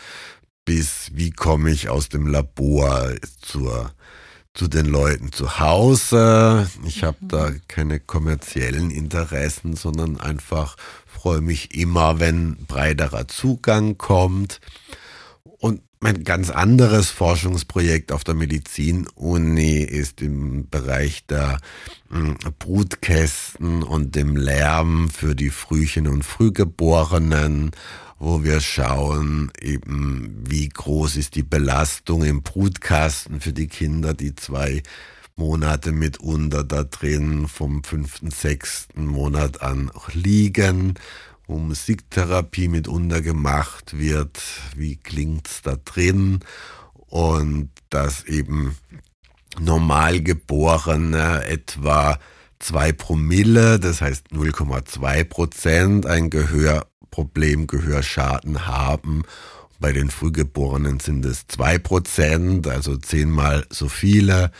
bis 0.65 1.11
wie 1.13 1.29
komme 1.29 1.69
ich 1.69 1.87
aus 1.87 2.09
dem 2.09 2.25
Labor 2.25 3.13
zur 3.39 3.93
zu 4.53 4.67
den 4.67 4.85
Leuten 4.85 5.31
zu 5.31 5.59
Hause. 5.59 6.69
Ich 6.85 7.03
habe 7.03 7.17
da 7.21 7.49
mhm. 7.49 7.61
keine 7.67 7.99
kommerziellen 7.99 8.91
Interessen, 8.91 9.75
sondern 9.75 10.19
einfach 10.19 10.75
freue 11.05 11.41
mich 11.41 11.75
immer, 11.75 12.19
wenn 12.19 12.65
breiterer 12.65 13.27
Zugang 13.27 13.97
kommt. 13.97 14.59
Und 15.43 15.81
mein 16.01 16.23
ganz 16.23 16.49
anderes 16.49 17.09
Forschungsprojekt 17.09 18.11
auf 18.13 18.23
der 18.23 18.33
Medizin-Uni 18.33 19.79
ist 19.79 20.21
im 20.21 20.69
Bereich 20.69 21.25
der 21.25 21.59
hm, 22.09 22.37
Brutkästen 22.57 23.83
und 23.83 24.15
dem 24.15 24.37
Lärm 24.37 25.09
für 25.09 25.35
die 25.35 25.49
Frühchen 25.49 26.07
und 26.07 26.23
Frühgeborenen 26.23 27.71
wo 28.21 28.43
wir 28.43 28.59
schauen, 28.59 29.49
eben 29.61 30.43
wie 30.45 30.67
groß 30.67 31.15
ist 31.15 31.35
die 31.35 31.43
Belastung 31.43 32.25
im 32.25 32.43
Brutkasten 32.43 33.39
für 33.39 33.53
die 33.53 33.67
Kinder, 33.67 34.13
die 34.13 34.35
zwei 34.35 34.83
Monate 35.37 35.93
mitunter 35.93 36.65
da 36.65 36.83
drin 36.83 37.47
vom 37.47 37.81
fünften, 37.81 38.29
sechsten 38.29 39.05
Monat 39.05 39.61
an 39.61 39.89
liegen, 40.11 40.95
Musiktherapie 41.57 42.67
mitunter 42.67 43.21
gemacht 43.21 43.97
wird, 43.97 44.39
wie 44.75 44.97
klingt's 44.97 45.61
da 45.61 45.75
drin 45.75 46.39
und 47.07 47.69
dass 47.89 48.23
eben 48.25 48.77
Normalgeborene 49.59 51.43
etwa 51.45 52.19
zwei 52.59 52.91
Promille, 52.91 53.79
das 53.79 54.01
heißt 54.01 54.27
0,2 54.31 55.23
Prozent, 55.23 56.05
ein 56.05 56.29
Gehör 56.29 56.85
Problem 57.09 57.67
Gehörschaden 57.67 58.67
haben. 58.67 59.23
Bei 59.79 59.91
den 59.91 60.09
Frühgeborenen 60.09 60.99
sind 60.99 61.25
es 61.25 61.47
zwei 61.47 61.79
Prozent, 61.79 62.67
also 62.67 62.97
zehnmal 62.97 63.65
so 63.69 63.87
viele, 63.87 64.51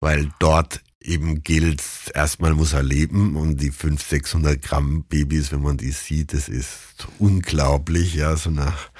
weil 0.00 0.30
dort 0.38 0.80
eben 1.04 1.42
gilt, 1.42 1.82
erstmal 2.14 2.54
muss 2.54 2.72
er 2.72 2.82
leben 2.82 3.36
und 3.36 3.60
die 3.60 3.70
500, 3.70 4.00
600 4.08 4.62
Gramm 4.62 5.04
Babys, 5.04 5.52
wenn 5.52 5.62
man 5.62 5.76
die 5.76 5.90
sieht, 5.90 6.32
das 6.32 6.48
ist 6.48 7.06
unglaublich, 7.18 8.14
ja, 8.14 8.36
so 8.36 8.50
nach 8.50 8.90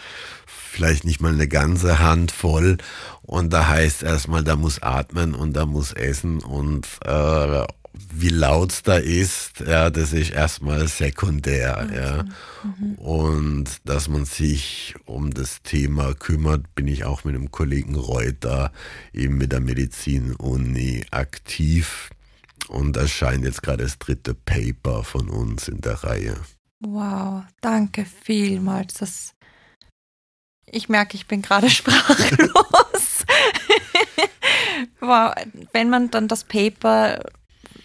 vielleicht 0.47 1.05
nicht 1.05 1.21
mal 1.21 1.33
eine 1.33 1.49
ganze 1.49 2.01
Hand 2.01 2.33
voll 2.33 2.79
und 3.23 3.53
da 3.53 3.69
heißt 3.69 4.03
erstmal, 4.03 4.45
da 4.45 4.57
muss 4.57 4.83
atmen 4.83 5.35
und 5.35 5.55
da 5.55 5.67
muss 5.67 5.93
essen 5.93 6.41
und 6.41 6.87
äh, 7.05 7.65
wie 8.13 8.29
laut 8.29 8.73
es 8.73 8.83
da 8.83 8.97
ist, 8.97 9.61
ja, 9.61 9.89
das 9.91 10.13
ist 10.13 10.31
erstmal 10.31 10.89
sekundär, 10.89 11.81
okay. 11.85 11.97
ja. 11.97 12.25
Mhm. 12.63 12.95
Und 12.97 13.65
dass 13.85 14.09
man 14.09 14.25
sich 14.25 14.95
um 15.05 15.33
das 15.33 15.63
Thema 15.63 16.15
kümmert, 16.15 16.75
bin 16.75 16.89
ich 16.89 17.05
auch 17.05 17.25
mit 17.25 17.35
dem 17.35 17.51
Kollegen 17.51 17.95
Reuter 17.95 18.73
eben 19.13 19.37
mit 19.37 19.53
der 19.53 19.61
Medizin-Uni 19.61 21.07
aktiv. 21.11 22.11
Und 22.69 22.97
erscheint 22.97 23.45
jetzt 23.45 23.63
gerade 23.63 23.85
das 23.85 23.99
dritte 23.99 24.35
Paper 24.35 25.05
von 25.05 25.29
uns 25.29 25.69
in 25.69 25.83
der 25.83 26.03
Reihe. 26.03 26.37
Wow, 26.81 27.43
danke 27.61 28.07
vielmals. 28.07 28.95
Das 28.95 29.35
ich 30.67 30.89
merke, 30.89 31.17
ich 31.17 31.27
bin 31.27 31.43
gerade 31.43 31.71
sprachlos. 31.71 33.25
wow, 35.01 35.35
wenn 35.73 35.91
man 35.91 36.11
dann 36.11 36.27
das 36.27 36.45
Paper 36.45 37.21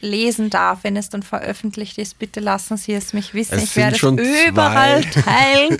lesen 0.01 0.49
darf, 0.49 0.83
wenn 0.83 0.95
es 0.95 1.09
dann 1.09 1.23
veröffentlicht 1.23 1.97
ist, 1.97 2.19
bitte 2.19 2.39
lassen 2.39 2.77
Sie 2.77 2.93
es 2.93 3.13
mich 3.13 3.33
wissen. 3.33 3.55
Es 3.55 3.63
ich 3.63 3.75
werde 3.75 3.95
es 3.95 4.47
überall 4.47 5.03
teilen. 5.11 5.77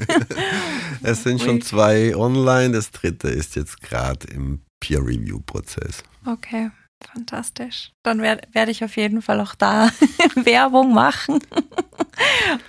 es 1.04 1.24
sind 1.24 1.42
schon 1.42 1.62
zwei 1.62 2.16
online, 2.16 2.72
das 2.72 2.92
dritte 2.92 3.30
ist 3.30 3.56
jetzt 3.56 3.82
gerade 3.82 4.28
im 4.28 4.62
Peer-Review-Prozess. 4.80 6.04
Okay, 6.26 6.72
fantastisch. 7.14 7.92
Dann 8.04 8.22
werde 8.22 8.48
werd 8.52 8.70
ich 8.70 8.84
auf 8.84 8.96
jeden 8.98 9.22
Fall 9.22 9.40
auch 9.42 9.56
da 9.56 9.90
Werbung 10.36 10.94
machen. 10.94 11.40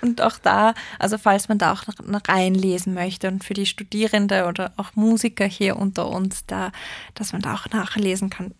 und 0.01 0.21
auch 0.21 0.37
da, 0.37 0.73
also 0.99 1.17
falls 1.17 1.49
man 1.49 1.57
da 1.57 1.73
auch 1.73 1.83
noch 2.05 2.21
reinlesen 2.27 2.93
möchte 2.93 3.27
und 3.27 3.43
für 3.43 3.53
die 3.53 3.65
Studierende 3.65 4.45
oder 4.47 4.73
auch 4.77 4.95
Musiker 4.95 5.45
hier 5.45 5.77
unter 5.77 6.07
uns, 6.07 6.45
da, 6.45 6.71
dass 7.13 7.33
man 7.33 7.41
da 7.41 7.55
auch 7.55 7.67
nachlesen 7.71 8.29
kann. 8.29 8.53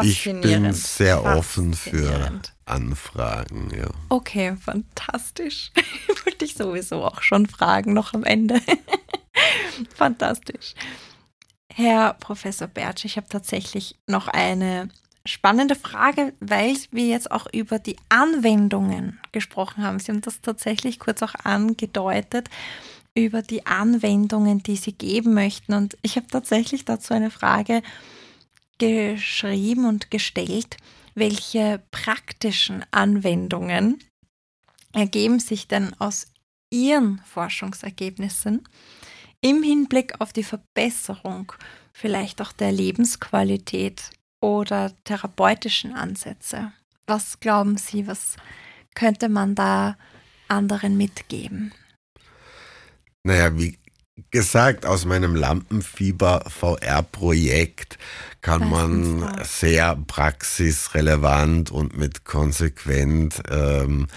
Ich 0.00 0.24
bin 0.24 0.72
sehr 0.72 1.24
offen 1.24 1.74
für 1.74 2.40
Anfragen, 2.64 3.70
ja. 3.76 3.88
Okay, 4.08 4.56
fantastisch. 4.56 5.70
Wollte 6.24 6.44
ich 6.44 6.54
sowieso 6.54 7.04
auch 7.04 7.22
schon 7.22 7.46
fragen, 7.46 7.92
noch 7.92 8.14
am 8.14 8.24
Ende. 8.24 8.60
fantastisch. 9.94 10.74
Herr 11.74 12.14
Professor 12.14 12.68
Bertsch, 12.68 13.04
ich 13.04 13.16
habe 13.16 13.28
tatsächlich 13.28 13.96
noch 14.06 14.28
eine 14.28 14.88
spannende 15.24 15.74
Frage, 15.74 16.34
weil 16.40 16.76
wir 16.90 17.06
jetzt 17.06 17.30
auch 17.30 17.46
über 17.52 17.78
die 17.78 17.96
Anwendungen 18.08 19.20
gesprochen 19.32 19.84
haben. 19.84 19.98
Sie 19.98 20.10
haben 20.10 20.20
das 20.20 20.40
tatsächlich 20.40 20.98
kurz 20.98 21.22
auch 21.22 21.34
angedeutet 21.44 22.48
über 23.14 23.42
die 23.42 23.66
Anwendungen, 23.66 24.62
die 24.62 24.76
Sie 24.76 24.92
geben 24.92 25.34
möchten. 25.34 25.74
Und 25.74 25.96
ich 26.02 26.16
habe 26.16 26.26
tatsächlich 26.28 26.84
dazu 26.84 27.14
eine 27.14 27.30
Frage 27.30 27.82
geschrieben 28.82 29.84
und 29.84 30.10
gestellt, 30.10 30.76
welche 31.14 31.80
praktischen 31.92 32.84
Anwendungen 32.90 34.02
ergeben 34.92 35.38
sich 35.38 35.68
denn 35.68 35.94
aus 36.00 36.26
Ihren 36.68 37.20
Forschungsergebnissen 37.20 38.66
im 39.40 39.62
Hinblick 39.62 40.20
auf 40.20 40.32
die 40.32 40.42
Verbesserung 40.42 41.52
vielleicht 41.92 42.42
auch 42.42 42.50
der 42.50 42.72
Lebensqualität 42.72 44.10
oder 44.40 44.92
therapeutischen 45.04 45.92
Ansätze? 45.92 46.72
Was 47.06 47.38
glauben 47.38 47.76
Sie, 47.76 48.08
was 48.08 48.34
könnte 48.94 49.28
man 49.28 49.54
da 49.54 49.96
anderen 50.48 50.96
mitgeben? 50.96 51.72
Naja, 53.22 53.56
wie 53.56 53.78
gesagt, 54.30 54.86
aus 54.86 55.04
meinem 55.04 55.34
Lampenfieber-VR-Projekt 55.34 57.98
kann 58.40 58.68
man 58.68 59.44
sehr 59.44 59.96
praxisrelevant 60.06 61.70
und 61.70 61.96
mit 61.96 62.24
konsequent 62.24 63.42
ähm, 63.50 64.08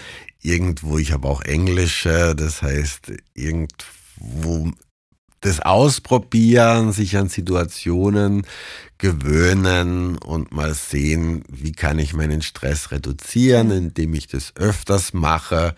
irgendwo, 0.42 0.98
ich 0.98 1.12
habe 1.12 1.28
auch 1.28 1.42
Englische, 1.42 2.34
das 2.36 2.62
heißt 2.62 3.12
irgendwo 3.34 4.72
das 5.40 5.60
Ausprobieren, 5.60 6.92
sich 6.92 7.16
an 7.16 7.28
Situationen 7.28 8.46
gewöhnen 8.98 10.18
und 10.18 10.52
mal 10.52 10.74
sehen, 10.74 11.44
wie 11.48 11.72
kann 11.72 11.98
ich 11.98 12.14
meinen 12.14 12.42
Stress 12.42 12.90
reduzieren, 12.90 13.70
indem 13.70 14.14
ich 14.14 14.26
das 14.26 14.56
öfters 14.56 15.12
mache. 15.12 15.74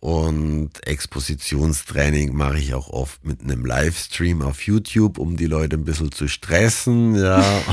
Und 0.00 0.86
Expositionstraining 0.86 2.34
mache 2.34 2.58
ich 2.58 2.74
auch 2.74 2.88
oft 2.90 3.24
mit 3.24 3.42
einem 3.42 3.64
Livestream 3.64 4.42
auf 4.42 4.62
YouTube, 4.62 5.18
um 5.18 5.36
die 5.36 5.46
Leute 5.46 5.76
ein 5.76 5.84
bisschen 5.84 6.12
zu 6.12 6.28
stressen. 6.28 7.14
Ja. 7.14 7.42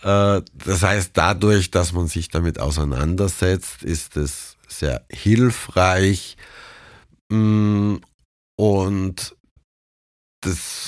Äh, 0.00 0.42
das 0.54 0.84
heißt, 0.84 1.10
dadurch, 1.14 1.72
dass 1.72 1.92
man 1.92 2.06
sich 2.06 2.28
damit 2.28 2.60
auseinandersetzt, 2.60 3.82
ist 3.82 4.16
es 4.16 4.56
sehr 4.68 5.04
hilfreich. 5.10 6.36
Mm, 7.30 7.96
und 8.54 9.36
das, 10.40 10.87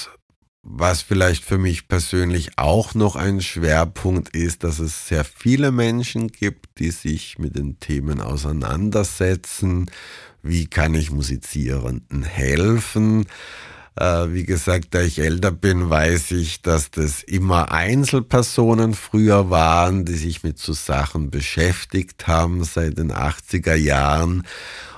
was 0.62 1.02
vielleicht 1.02 1.44
für 1.44 1.58
mich 1.58 1.88
persönlich 1.88 2.50
auch 2.56 2.94
noch 2.94 3.16
ein 3.16 3.40
Schwerpunkt 3.40 4.34
ist, 4.36 4.62
dass 4.62 4.78
es 4.78 5.08
sehr 5.08 5.24
viele 5.24 5.72
Menschen 5.72 6.28
gibt, 6.28 6.78
die 6.78 6.90
sich 6.90 7.38
mit 7.38 7.56
den 7.56 7.80
Themen 7.80 8.20
auseinandersetzen. 8.20 9.90
Wie 10.42 10.66
kann 10.66 10.94
ich 10.94 11.10
Musizierenden 11.10 12.22
helfen? 12.22 13.26
Äh, 14.00 14.32
wie 14.32 14.44
gesagt, 14.44 14.88
da 14.94 15.02
ich 15.02 15.18
älter 15.18 15.52
bin, 15.52 15.90
weiß 15.90 16.30
ich, 16.30 16.62
dass 16.62 16.90
das 16.90 17.22
immer 17.22 17.70
Einzelpersonen 17.70 18.94
früher 18.94 19.50
waren, 19.50 20.06
die 20.06 20.14
sich 20.14 20.42
mit 20.42 20.58
so 20.58 20.72
Sachen 20.72 21.30
beschäftigt 21.30 22.26
haben 22.26 22.64
seit 22.64 22.96
den 22.96 23.12
80er 23.12 23.74
Jahren. 23.74 24.46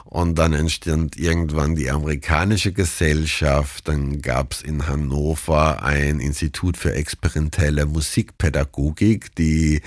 Und 0.05 0.39
dann 0.39 0.53
entstand 0.53 1.17
irgendwann 1.17 1.75
die 1.75 1.91
amerikanische 1.91 2.73
Gesellschaft. 2.73 3.89
Dann 3.89 4.23
gab 4.23 4.53
es 4.53 4.63
in 4.63 4.87
Hannover 4.87 5.83
ein 5.83 6.21
Institut 6.21 6.77
für 6.77 6.95
experimentelle 6.95 7.87
Musikpädagogik, 7.87 9.35
die 9.35 9.81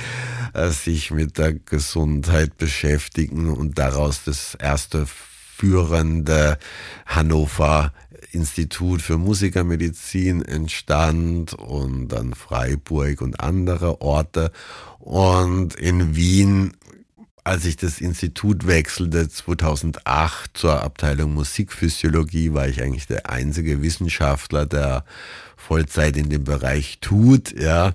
äh, 0.53 0.70
sich 0.72 1.11
mit 1.11 1.38
der 1.38 1.53
Gesundheit 1.53 2.57
beschäftigen 2.57 3.47
und 3.47 3.78
daraus 3.80 4.26
das 4.26 4.55
erste 4.55 5.05
führende 5.55 6.57
Hannover 7.05 7.93
Institut 8.36 9.02
für 9.02 9.18
Musikermedizin 9.18 10.44
entstand 10.44 11.54
und 11.54 12.10
dann 12.10 12.34
Freiburg 12.34 13.22
und 13.22 13.40
andere 13.40 14.02
Orte. 14.02 14.52
Und 15.00 15.76
in 15.76 16.16
Wien 16.16 16.74
als 17.46 17.64
ich 17.66 17.78
das 17.78 18.02
Institut 18.02 18.66
wechselte 18.66 19.30
2008 19.30 20.58
zur 20.58 20.82
Abteilung 20.82 21.36
Musikphysiologie, 21.36 22.54
war 22.56 22.68
ich 22.68 22.82
eigentlich 22.82 23.06
der 23.06 23.30
einzige 23.30 23.84
Wissenschaftler, 23.84 24.66
der 24.66 25.06
Vollzeit 25.56 26.18
in 26.18 26.30
dem 26.30 26.44
Bereich 26.44 26.98
tut, 27.02 27.58
ja. 27.58 27.94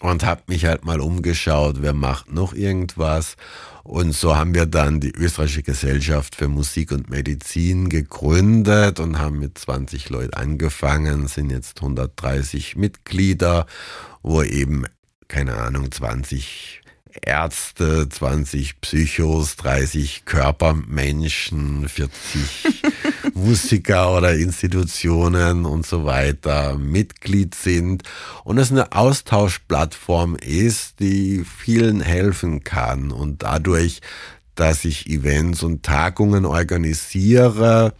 Und 0.00 0.24
habe 0.24 0.42
mich 0.48 0.64
halt 0.64 0.84
mal 0.84 1.00
umgeschaut, 1.00 1.76
wer 1.82 1.92
macht 1.92 2.32
noch 2.32 2.52
irgendwas. 2.52 3.36
Und 3.82 4.12
so 4.12 4.36
haben 4.36 4.54
wir 4.54 4.66
dann 4.66 5.00
die 5.00 5.12
Österreichische 5.12 5.62
Gesellschaft 5.62 6.36
für 6.36 6.48
Musik 6.48 6.92
und 6.92 7.10
Medizin 7.10 7.88
gegründet 7.88 9.00
und 9.00 9.18
haben 9.18 9.38
mit 9.38 9.58
20 9.58 10.10
Leuten 10.10 10.34
angefangen, 10.34 11.28
sind 11.28 11.50
jetzt 11.50 11.80
130 11.80 12.76
Mitglieder, 12.76 13.66
wo 14.22 14.42
eben, 14.42 14.84
keine 15.28 15.56
Ahnung, 15.56 15.90
20 15.90 16.82
Ärzte, 17.22 18.08
20 18.08 18.80
Psychos, 18.80 19.56
30 19.56 20.24
Körpermenschen, 20.24 21.88
40 21.88 22.82
Musiker 23.40 24.16
oder 24.16 24.34
Institutionen 24.34 25.64
und 25.64 25.86
so 25.86 26.04
weiter 26.04 26.76
Mitglied 26.76 27.54
sind 27.54 28.02
und 28.44 28.58
es 28.58 28.70
eine 28.70 28.92
Austauschplattform 28.92 30.36
ist, 30.36 31.00
die 31.00 31.44
vielen 31.44 32.02
helfen 32.02 32.64
kann. 32.64 33.10
Und 33.10 33.42
dadurch, 33.42 34.02
dass 34.56 34.84
ich 34.84 35.08
Events 35.08 35.62
und 35.62 35.82
Tagungen 35.82 36.44
organisiere, 36.44 37.94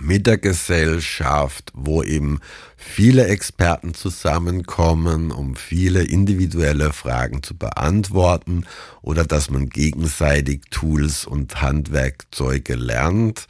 mit 0.00 0.26
der 0.26 0.36
Gesellschaft, 0.36 1.72
wo 1.74 2.02
eben 2.02 2.40
viele 2.76 3.26
Experten 3.26 3.94
zusammenkommen, 3.94 5.30
um 5.30 5.56
viele 5.56 6.02
individuelle 6.02 6.92
Fragen 6.92 7.42
zu 7.42 7.56
beantworten 7.56 8.66
oder 9.00 9.24
dass 9.24 9.50
man 9.50 9.70
gegenseitig 9.70 10.62
Tools 10.70 11.24
und 11.24 11.62
Handwerkzeuge 11.62 12.74
lernt, 12.74 13.46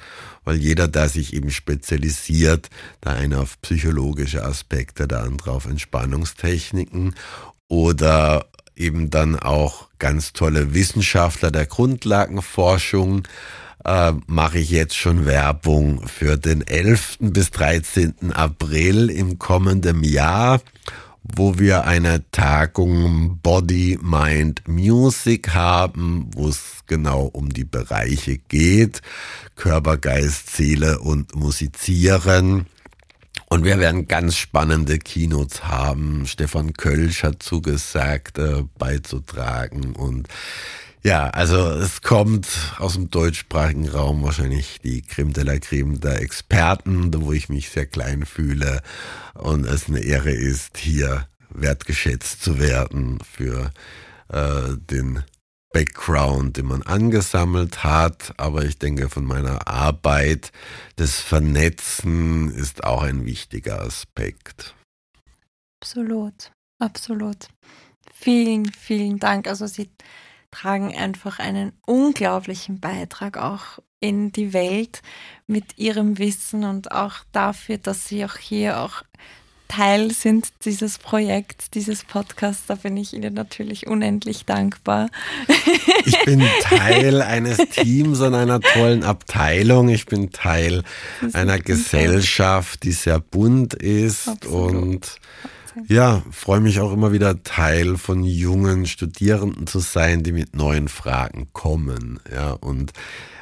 weil 0.49 0.57
jeder, 0.57 0.89
der 0.89 1.11
sich 1.11 1.35
eben 1.35 1.51
spezialisiert, 1.51 2.71
der 3.05 3.17
eine 3.17 3.41
auf 3.41 3.61
psychologische 3.61 4.43
Aspekte, 4.43 5.07
der 5.07 5.25
andere 5.25 5.51
auf 5.51 5.67
Entspannungstechniken 5.67 7.15
oder 7.69 8.47
eben 8.75 9.11
dann 9.11 9.39
auch 9.39 9.91
ganz 9.99 10.33
tolle 10.33 10.73
Wissenschaftler 10.73 11.51
der 11.51 11.67
Grundlagenforschung, 11.67 13.29
äh, 13.85 14.13
mache 14.27 14.61
ich 14.61 14.71
jetzt 14.71 14.97
schon 14.97 15.27
Werbung 15.27 16.09
für 16.09 16.39
den 16.39 16.67
11. 16.67 17.19
bis 17.21 17.51
13. 17.51 18.33
April 18.33 19.11
im 19.11 19.39
kommenden 19.39 20.03
Jahr, 20.03 20.63
wo 21.35 21.59
wir 21.59 21.87
eine 21.87 22.31
Tagung 22.31 23.39
Body, 23.43 23.99
Mind, 24.03 24.67
Music 24.67 25.55
haben, 25.55 26.31
wo 26.35 26.49
es 26.49 26.61
genau 26.87 27.25
um 27.25 27.51
die 27.51 27.65
Bereiche 27.65 28.39
geht, 28.39 29.03
Körper, 29.57 29.97
Geist, 29.97 30.51
Seele 30.55 30.99
und 31.01 31.35
Musizieren. 31.35 32.67
Und 33.51 33.65
wir 33.65 33.79
werden 33.79 34.09
ganz 34.09 34.37
spannende 34.37 34.99
Keynotes 34.99 35.65
haben. 35.65 36.27
Stefan 36.27 36.75
Kölsch 36.75 37.23
hat 37.23 37.43
zugesagt, 37.43 38.39
äh, 38.39 38.65
beizutragen 38.79 39.95
und 39.95 40.29
ja, 41.03 41.31
also 41.31 41.71
es 41.71 42.03
kommt 42.03 42.47
aus 42.79 42.95
dem 42.95 43.11
deutschsprachigen 43.11 43.89
Raum 43.89 44.23
wahrscheinlich 44.23 44.81
die 44.83 45.03
Creme 45.03 45.33
de 45.33 45.45
la 45.45 45.59
Creme 45.59 46.01
der 46.01 46.21
Experten, 46.21 47.13
wo 47.15 47.33
ich 47.33 47.49
mich 47.49 47.71
sehr 47.71 47.87
klein 47.87 48.27
fühle 48.27 48.83
und 49.35 49.65
es 49.65 49.89
eine 49.89 50.01
Ehre 50.01 50.33
ist, 50.33 50.79
hier 50.79 51.29
wertgeschätzt 51.51 52.43
zu 52.43 52.59
werden 52.59 53.19
für 53.21 53.71
äh, 54.29 54.77
den 54.91 55.25
Background, 55.73 56.57
den 56.57 56.67
man 56.67 56.83
angesammelt 56.83 57.85
hat. 57.85 58.33
Aber 58.37 58.65
ich 58.65 58.79
denke, 58.79 59.09
von 59.09 59.25
meiner 59.25 59.69
Arbeit, 59.69 60.53
das 60.97 61.21
Vernetzen 61.21 62.51
ist 62.51 62.85
auch 62.85 63.03
ein 63.03 63.25
wichtiger 63.25 63.83
Aspekt. 63.83 64.75
Absolut, 65.81 66.53
absolut. 66.79 67.49
Vielen, 68.13 68.73
vielen 68.73 69.19
Dank. 69.19 69.47
Also 69.47 69.67
Sie 69.67 69.91
tragen 70.51 70.97
einfach 70.97 71.39
einen 71.39 71.73
unglaublichen 71.87 72.81
Beitrag 72.81 73.37
auch 73.37 73.81
in 74.01 74.33
die 74.33 74.53
Welt 74.53 75.03
mit 75.47 75.79
ihrem 75.79 76.19
Wissen 76.19 76.65
und 76.65 76.93
auch 76.93 77.17
dafür, 77.33 77.79
dass 77.79 78.07
sie 78.07 78.25
auch 78.25 78.37
hier 78.37 78.81
auch 78.81 79.03
Teil 79.69 80.11
sind 80.11 80.49
dieses 80.65 80.99
Projekts, 80.99 81.71
dieses 81.71 82.03
Podcasts. 82.03 82.65
Da 82.67 82.75
bin 82.75 82.97
ich 82.97 83.13
Ihnen 83.13 83.35
natürlich 83.35 83.87
unendlich 83.87 84.47
dankbar. 84.47 85.11
Ich 86.07 86.25
bin 86.25 86.43
Teil 86.63 87.21
eines 87.21 87.59
Teams 87.69 88.21
und 88.21 88.35
einer 88.35 88.61
tollen 88.61 89.05
Abteilung. 89.05 89.91
Ich 89.91 90.07
bin 90.07 90.31
Teil 90.31 90.83
einer 91.35 91.59
Gesellschaft, 91.59 92.83
die 92.83 92.93
sehr 92.93 93.21
bunt 93.21 93.75
ist 93.75 94.29
Absolut. 94.29 94.73
und 94.73 95.21
ja, 95.87 96.23
freue 96.31 96.61
mich 96.61 96.81
auch 96.81 96.93
immer 96.93 97.13
wieder 97.13 97.43
Teil 97.43 97.97
von 97.97 98.25
jungen 98.25 98.87
Studierenden 98.87 99.67
zu 99.67 99.79
sein, 99.79 100.23
die 100.23 100.33
mit 100.33 100.57
neuen 100.57 100.89
Fragen 100.89 101.49
kommen. 101.53 102.21
Ja, 102.33 102.53
und 102.53 102.93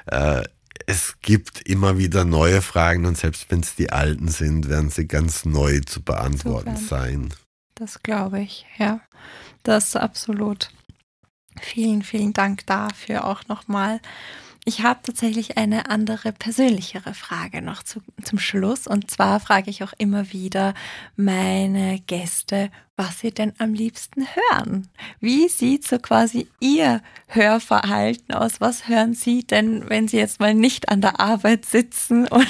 äh, 0.06 0.42
es 0.86 1.16
gibt 1.20 1.62
immer 1.62 1.98
wieder 1.98 2.24
neue 2.24 2.62
Fragen 2.62 3.06
und 3.06 3.16
selbst 3.16 3.50
wenn 3.50 3.60
es 3.60 3.74
die 3.74 3.90
alten 3.90 4.28
sind, 4.28 4.68
werden 4.68 4.90
sie 4.90 5.06
ganz 5.06 5.44
neu 5.44 5.80
zu 5.80 6.02
beantworten 6.02 6.76
Super. 6.76 6.88
sein. 6.88 7.34
Das 7.74 8.02
glaube 8.02 8.40
ich, 8.40 8.66
ja. 8.78 9.00
Das 9.62 9.96
absolut. 9.96 10.70
Vielen, 11.60 12.02
vielen 12.02 12.32
Dank 12.32 12.66
dafür 12.66 13.24
auch 13.24 13.48
nochmal. 13.48 14.00
Ich 14.68 14.82
habe 14.82 14.98
tatsächlich 15.00 15.58
eine 15.58 15.90
andere, 15.90 16.32
persönlichere 16.32 17.14
Frage 17.14 17.62
noch 17.62 17.84
zu, 17.84 18.00
zum 18.24 18.40
Schluss. 18.40 18.88
Und 18.88 19.08
zwar 19.08 19.38
frage 19.38 19.70
ich 19.70 19.84
auch 19.84 19.92
immer 19.96 20.32
wieder 20.32 20.74
meine 21.14 22.00
Gäste, 22.00 22.72
was 22.96 23.20
sie 23.20 23.30
denn 23.30 23.52
am 23.58 23.74
liebsten 23.74 24.26
hören. 24.26 24.88
Wie 25.20 25.48
sieht 25.48 25.86
so 25.86 26.00
quasi 26.00 26.48
Ihr 26.58 27.00
Hörverhalten 27.28 28.34
aus? 28.34 28.60
Was 28.60 28.88
hören 28.88 29.14
Sie 29.14 29.46
denn, 29.46 29.88
wenn 29.88 30.08
Sie 30.08 30.16
jetzt 30.16 30.40
mal 30.40 30.52
nicht 30.52 30.88
an 30.88 31.00
der 31.00 31.20
Arbeit 31.20 31.64
sitzen 31.64 32.26
oder, 32.30 32.44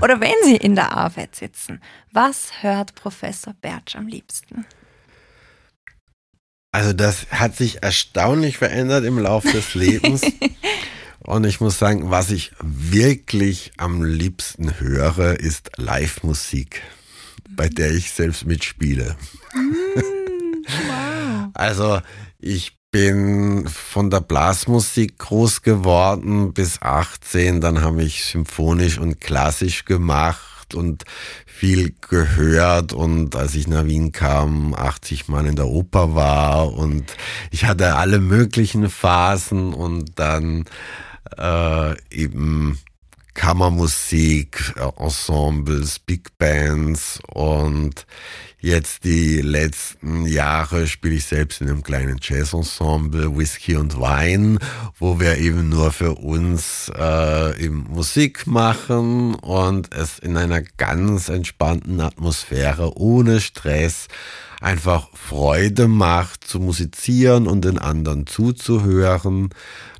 oder 0.00 0.20
wenn 0.20 0.32
Sie 0.44 0.56
in 0.56 0.74
der 0.74 0.96
Arbeit 0.96 1.36
sitzen? 1.36 1.82
Was 2.12 2.62
hört 2.62 2.94
Professor 2.94 3.52
Bertsch 3.60 3.94
am 3.94 4.06
liebsten? 4.06 4.64
Also 6.72 6.94
das 6.94 7.26
hat 7.30 7.56
sich 7.56 7.82
erstaunlich 7.82 8.56
verändert 8.56 9.04
im 9.04 9.18
Laufe 9.18 9.50
des 9.50 9.74
Lebens. 9.74 10.22
Und 11.22 11.44
ich 11.44 11.60
muss 11.60 11.78
sagen, 11.78 12.10
was 12.10 12.30
ich 12.30 12.52
wirklich 12.60 13.72
am 13.76 14.02
liebsten 14.02 14.80
höre, 14.80 15.38
ist 15.38 15.70
Live-Musik, 15.76 16.82
bei 17.50 17.68
der 17.68 17.92
ich 17.92 18.12
selbst 18.12 18.46
mitspiele. 18.46 19.16
Mm, 19.54 20.64
wow. 20.88 21.50
Also 21.52 22.00
ich 22.38 22.78
bin 22.90 23.68
von 23.68 24.10
der 24.10 24.20
Blasmusik 24.20 25.18
groß 25.18 25.62
geworden 25.62 26.52
bis 26.52 26.82
18, 26.82 27.60
dann 27.60 27.82
habe 27.82 28.02
ich 28.02 28.24
symphonisch 28.24 28.98
und 28.98 29.20
klassisch 29.20 29.84
gemacht 29.84 30.74
und 30.74 31.04
viel 31.46 31.94
gehört 32.00 32.92
und 32.92 33.36
als 33.36 33.54
ich 33.54 33.68
nach 33.68 33.84
Wien 33.84 34.12
kam, 34.12 34.74
80 34.74 35.28
Mal 35.28 35.46
in 35.46 35.56
der 35.56 35.68
Oper 35.68 36.14
war 36.14 36.72
und 36.72 37.04
ich 37.50 37.64
hatte 37.64 37.96
alle 37.96 38.18
möglichen 38.18 38.88
Phasen 38.88 39.72
und 39.72 40.18
dann 40.18 40.64
äh, 41.38 41.96
eben 42.10 42.78
Kammermusik, 43.34 44.74
Ensembles, 44.98 45.98
Big 45.98 46.36
Bands 46.38 47.20
und 47.32 48.06
Jetzt 48.62 49.04
die 49.04 49.40
letzten 49.40 50.26
Jahre 50.26 50.86
spiele 50.86 51.14
ich 51.14 51.24
selbst 51.24 51.62
in 51.62 51.70
einem 51.70 51.82
kleinen 51.82 52.18
Jazzensemble 52.20 53.34
Whisky 53.34 53.76
und 53.76 53.98
Wein, 53.98 54.58
wo 54.98 55.18
wir 55.18 55.38
eben 55.38 55.70
nur 55.70 55.92
für 55.92 56.16
uns 56.16 56.92
äh, 56.94 57.64
eben 57.64 57.86
Musik 57.88 58.46
machen 58.46 59.34
und 59.34 59.94
es 59.94 60.18
in 60.18 60.36
einer 60.36 60.60
ganz 60.60 61.30
entspannten 61.30 62.02
Atmosphäre, 62.02 62.98
ohne 62.98 63.40
Stress, 63.40 64.08
einfach 64.60 65.08
Freude 65.14 65.88
macht 65.88 66.44
zu 66.44 66.60
musizieren 66.60 67.46
und 67.46 67.64
den 67.64 67.78
anderen 67.78 68.26
zuzuhören. 68.26 69.48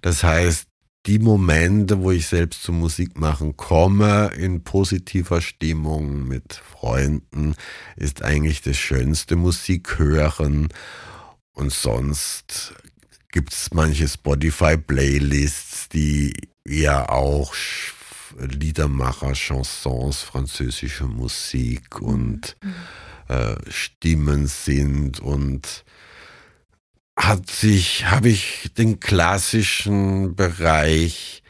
Das 0.03 0.23
heißt, 0.23 0.67
die 1.07 1.19
Momente, 1.19 2.03
wo 2.03 2.11
ich 2.11 2.27
selbst 2.27 2.63
zum 2.63 2.79
Musik 2.79 3.19
machen 3.19 3.57
komme, 3.57 4.33
in 4.37 4.63
positiver 4.63 5.41
Stimmung 5.41 6.29
mit 6.29 6.55
Freunden, 6.55 7.55
ist 7.97 8.23
eigentlich 8.23 8.61
das 8.63 8.77
schönste 8.77 9.37
Musik 9.37 9.99
hören. 9.99 10.69
Und 11.53 11.73
sonst 11.73 12.75
gibt 13.33 13.53
es 13.53 13.71
manche 13.73 14.09
Spotify-Playlists, 14.09 15.89
die 15.89 16.35
ja 16.67 17.09
auch 17.09 17.55
Liedermacher, 18.39 19.33
Chansons, 19.35 20.23
französische 20.23 21.05
Musik 21.05 22.01
und 22.01 22.57
mhm. 22.63 22.75
äh, 23.29 23.57
Stimmen 23.71 24.47
sind 24.47 25.19
und 25.21 25.85
hat 27.21 27.51
sich, 27.51 28.07
habe 28.07 28.31
ich 28.31 28.71
den 28.79 28.99
klassischen 28.99 30.35
Bereich 30.35 31.43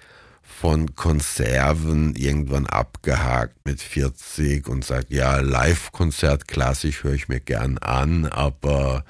von 0.43 0.95
Konserven 0.95 2.15
irgendwann 2.17 2.67
abgehakt 2.67 3.57
mit 3.65 3.81
40 3.81 4.69
und 4.69 4.85
sage, 4.85 5.07
ja, 5.11 5.39
Live-Konzert 5.39 6.49
klassisch 6.49 7.05
höre 7.05 7.15
ich 7.15 7.29
mir 7.29 7.41
gern 7.41 7.79
an, 7.79 8.27
aber 8.27 9.05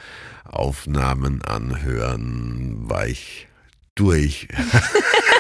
Aufnahmen 0.44 1.42
anhören 1.42 2.88
war 2.88 3.06
ich 3.06 3.48
durch. 3.94 4.48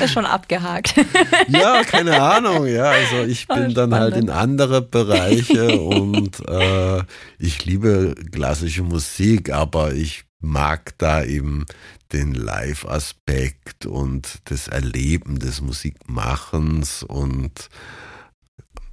ist 0.00 0.12
schon 0.12 0.26
abgehakt. 0.26 0.94
Ja, 1.48 1.82
keine 1.82 2.20
Ahnung. 2.20 2.66
Ja, 2.66 2.90
also 2.90 3.24
ich 3.26 3.46
bin 3.48 3.74
dann 3.74 3.94
halt 3.94 4.16
in 4.16 4.30
andere 4.30 4.82
Bereiche 4.82 5.78
und 5.80 6.46
äh, 6.48 7.02
ich 7.38 7.64
liebe 7.64 8.14
klassische 8.32 8.82
Musik, 8.82 9.50
aber 9.50 9.92
ich 9.92 10.24
mag 10.40 10.96
da 10.98 11.24
eben 11.24 11.66
den 12.12 12.34
Live-Aspekt 12.34 13.86
und 13.86 14.40
das 14.44 14.68
Erleben 14.68 15.38
des 15.38 15.60
Musikmachens 15.60 17.02
und 17.02 17.68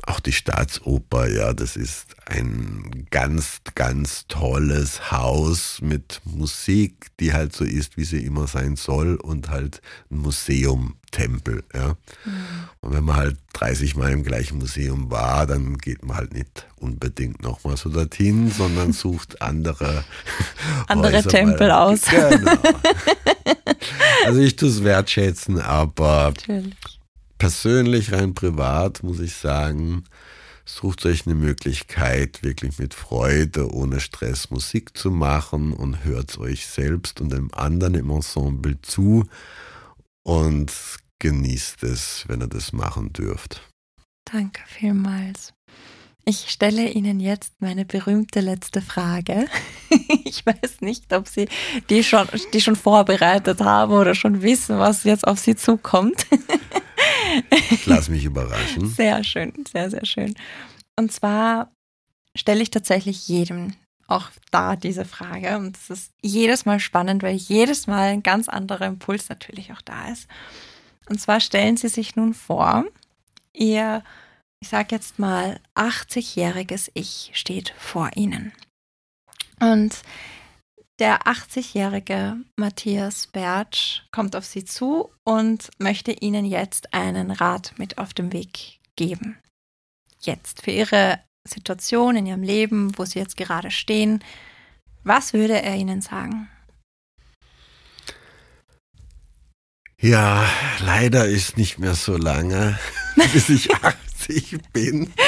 auch 0.08 0.20
die 0.20 0.32
Staatsoper, 0.32 1.28
ja, 1.28 1.54
das 1.54 1.76
ist 1.76 2.16
ein 2.26 3.08
ganz, 3.10 3.62
ganz 3.76 4.28
tolles 4.28 5.12
Haus 5.12 5.80
mit 5.82 6.22
Musik, 6.26 7.08
die 7.20 7.34
halt 7.34 7.56
so 7.56 7.64
ist, 7.64 7.98
wie 7.98 8.04
sie 8.04 8.24
immer 8.24 8.48
sein 8.48 8.76
soll 8.76 9.16
und 9.16 9.50
halt 9.50 9.82
ein 10.12 10.20
Museum, 10.20 10.96
Tempel, 11.12 11.64
ja. 11.74 11.96
Mhm. 12.26 12.34
Und 12.82 12.94
wenn 12.94 13.04
man 13.04 13.16
halt 13.16 13.38
30 13.54 13.96
Mal 13.96 14.12
im 14.12 14.24
gleichen 14.24 14.58
Museum 14.58 15.10
war, 15.10 15.48
dann 15.48 15.78
geht 15.78 16.04
man 16.04 16.18
halt 16.18 16.34
nicht 16.34 16.68
unbedingt 16.76 17.42
nochmal 17.42 17.78
so 17.78 17.90
dorthin, 17.90 18.52
sondern 18.52 18.92
sucht 18.94 19.42
andere 19.42 20.04
andere 20.88 21.18
Häuser, 21.18 21.30
Tempel 21.30 21.70
weil, 21.70 21.72
aus. 21.72 22.02
Genau. 22.02 22.52
Also 24.26 24.40
ich 24.40 24.56
tue 24.56 24.70
es 24.70 24.84
wertschätzen, 24.84 25.60
aber 25.60 26.34
Natürlich 26.36 26.95
persönlich, 27.46 28.12
rein 28.12 28.34
privat, 28.34 29.04
muss 29.04 29.20
ich 29.20 29.36
sagen, 29.36 30.06
sucht 30.66 31.06
euch 31.06 31.28
eine 31.28 31.36
Möglichkeit, 31.36 32.42
wirklich 32.42 32.80
mit 32.80 32.96
Freude, 32.96 33.72
ohne 33.72 34.00
Stress 34.00 34.50
Musik 34.50 34.98
zu 34.98 35.12
machen 35.12 35.72
und 35.72 36.04
hört 36.04 36.40
euch 36.40 36.66
selbst 36.66 37.22
und 37.22 37.32
dem 37.32 37.54
anderen 37.54 37.94
im 37.94 38.10
Ensemble 38.10 38.82
zu 38.82 39.28
und 40.24 40.74
genießt 41.20 41.84
es, 41.84 42.26
wenn 42.28 42.42
ihr 42.42 42.48
das 42.48 42.74
machen 42.74 43.14
dürft. 43.14 43.62
Danke 44.24 44.64
vielmals. 44.66 45.54
Ich 46.26 46.50
stelle 46.50 46.90
Ihnen 46.90 47.20
jetzt 47.20 47.62
meine 47.62 47.86
berühmte 47.86 48.40
letzte 48.40 48.82
Frage. 48.82 49.46
Ich 50.28 50.46
weiß 50.46 50.82
nicht, 50.82 51.14
ob 51.14 51.28
Sie 51.30 51.48
die 51.90 52.04
schon, 52.04 52.28
die 52.52 52.60
schon 52.60 52.76
vorbereitet 52.76 53.62
haben 53.62 53.94
oder 53.94 54.16
schon 54.16 54.42
wissen, 54.42 54.80
was 54.80 55.06
jetzt 55.06 55.26
auf 55.26 55.40
Sie 55.40 55.56
zukommt. 55.56 56.26
Ich 57.72 57.86
lasse 57.86 58.12
mich 58.12 58.26
überraschen. 58.26 58.88
Sehr 58.96 59.24
schön, 59.24 59.54
sehr, 59.72 59.90
sehr 59.90 60.06
schön. 60.06 60.36
Und 60.98 61.12
zwar 61.12 61.72
stelle 62.36 62.62
ich 62.62 62.72
tatsächlich 62.72 63.28
jedem 63.28 63.74
auch 64.08 64.30
da 64.52 64.76
diese 64.76 65.06
Frage. 65.06 65.58
Und 65.58 65.78
es 65.78 65.90
ist 65.90 66.14
jedes 66.22 66.66
Mal 66.66 66.80
spannend, 66.80 67.24
weil 67.24 67.36
jedes 67.36 67.88
Mal 67.88 68.10
ein 68.10 68.24
ganz 68.24 68.50
anderer 68.50 68.86
Impuls 68.86 69.30
natürlich 69.30 69.74
auch 69.74 69.82
da 69.82 70.10
ist. 70.10 70.28
Und 71.10 71.20
zwar 71.20 71.40
stellen 71.40 71.78
Sie 71.78 71.88
sich 71.88 72.16
nun 72.16 72.34
vor, 72.34 72.86
Ihr, 73.54 74.04
ich 74.60 74.70
sage 74.70 74.90
jetzt 74.92 75.18
mal, 75.20 75.60
80-jähriges 75.76 76.92
Ich 76.94 77.32
steht 77.34 77.74
vor 77.78 78.12
Ihnen. 78.16 78.52
Und 79.60 80.02
der 81.00 81.24
80-jährige 81.24 82.38
Matthias 82.56 83.28
Bertsch 83.28 84.02
kommt 84.12 84.36
auf 84.36 84.46
Sie 84.46 84.64
zu 84.64 85.12
und 85.24 85.70
möchte 85.78 86.12
Ihnen 86.12 86.46
jetzt 86.46 86.94
einen 86.94 87.32
Rat 87.32 87.74
mit 87.78 87.98
auf 87.98 88.14
den 88.14 88.32
Weg 88.32 88.80
geben. 88.96 89.38
Jetzt 90.22 90.62
für 90.62 90.72
Ihre 90.72 91.20
Situation 91.48 92.16
in 92.16 92.26
Ihrem 92.26 92.44
Leben, 92.44 92.98
wo 92.98 93.06
Sie 93.06 93.20
jetzt 93.20 93.38
gerade 93.38 93.72
stehen. 93.72 94.24
Was 95.04 95.34
würde 95.34 95.62
er 95.62 95.76
Ihnen 95.76 96.02
sagen? 96.02 96.50
Ja, 100.00 100.50
leider 100.80 101.28
ist 101.28 101.58
nicht 101.58 101.80
mehr 101.80 101.96
so 101.96 102.18
lange, 102.18 102.80
bis 103.34 103.50
ich 103.50 103.70
80 104.30 104.58
bin. 104.74 105.12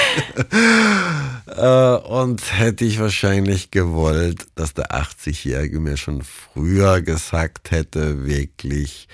Äh, 1.48 1.96
und 1.96 2.60
hätte 2.60 2.84
ich 2.84 3.00
wahrscheinlich 3.00 3.72
gewollt, 3.72 4.48
dass 4.56 4.74
der 4.74 4.92
80-Jährige 4.92 5.80
mir 5.80 5.96
schon 5.96 6.22
früher 6.22 7.02
gesagt 7.02 7.72
hätte, 7.72 8.26
wirklich 8.26 9.08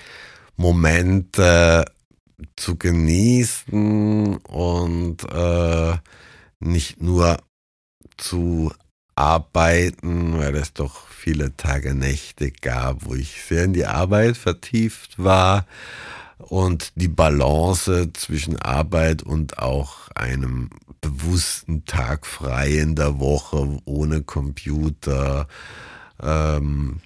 Momente 0.58 1.86
zu 2.56 2.76
genießen 2.76 4.38
und 4.38 5.24
äh, 5.32 5.96
nicht 6.60 7.02
nur 7.02 7.38
zu 8.18 8.74
arbeiten, 9.16 10.40
weil 10.40 10.56
es 10.56 10.74
doch 10.74 11.08
viele 11.08 11.56
Tage, 11.56 11.94
Nächte 11.94 12.52
gab, 12.52 13.06
wo 13.06 13.14
ich 13.14 13.42
sehr 13.44 13.66
in 13.66 13.74
die 13.74 13.86
Arbeit 13.86 14.38
vertieft 14.38 15.24
war 15.24 15.66
und 16.38 16.92
die 16.96 17.08
Balance 17.08 18.12
zwischen 18.14 18.58
Arbeit 18.58 19.24
und 19.24 19.60
auch 19.60 20.10
einem 20.16 20.70
bewussten 21.02 21.86
Tag 21.86 22.26
frei 22.26 22.80
in 22.80 22.96
der 22.96 23.20
Woche 23.20 23.80
ohne 23.86 24.24
Computer 24.24 25.48
ähm, 26.22 27.02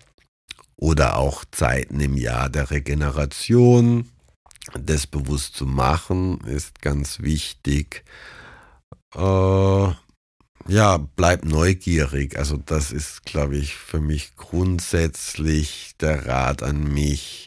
oder 0.76 1.18
auch 1.18 1.44
Zeiten 1.52 2.00
im 2.00 2.16
Jahr 2.16 2.50
der 2.50 2.72
Regeneration. 2.72 4.10
Das 4.80 5.08
bewusst 5.08 5.56
zu 5.56 5.66
machen 5.66 6.42
ist 6.42 6.82
ganz 6.82 7.22
wichtig. 7.22 8.04
Äh, 9.16 9.92
ja, 10.70 10.98
bleib 11.16 11.46
neugierig. 11.46 12.38
Also 12.38 12.58
das 12.58 12.92
ist, 12.92 13.24
glaube 13.24 13.58
ich, 13.58 13.76
für 13.76 14.02
mich 14.02 14.36
grundsätzlich 14.36 15.96
der 16.00 16.28
Rat 16.28 16.62
an 16.62 16.84
mich 16.84 17.47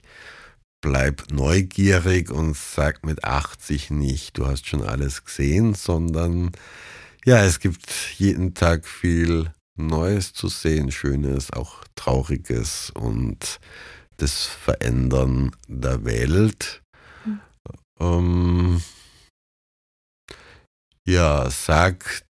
bleib 0.81 1.31
neugierig 1.31 2.31
und 2.31 2.57
sag 2.57 3.05
mit 3.05 3.25
80 3.25 3.91
nicht, 3.91 4.39
du 4.39 4.47
hast 4.47 4.67
schon 4.67 4.83
alles 4.83 5.25
gesehen, 5.25 5.75
sondern 5.75 6.53
ja, 7.25 7.45
es 7.45 7.61
gibt 7.61 7.93
jeden 8.17 8.55
Tag 8.55 8.87
viel 8.87 9.53
Neues 9.77 10.33
zu 10.33 10.49
sehen, 10.49 10.91
Schönes, 10.91 11.53
auch 11.53 11.85
Trauriges 11.95 12.91
und 12.91 13.61
das 14.17 14.45
Verändern 14.45 15.53
der 15.69 16.05
Welt. 16.05 16.83
Mhm. 17.25 17.41
Ähm, 18.01 18.83
ja, 21.07 21.51
sag 21.51 22.23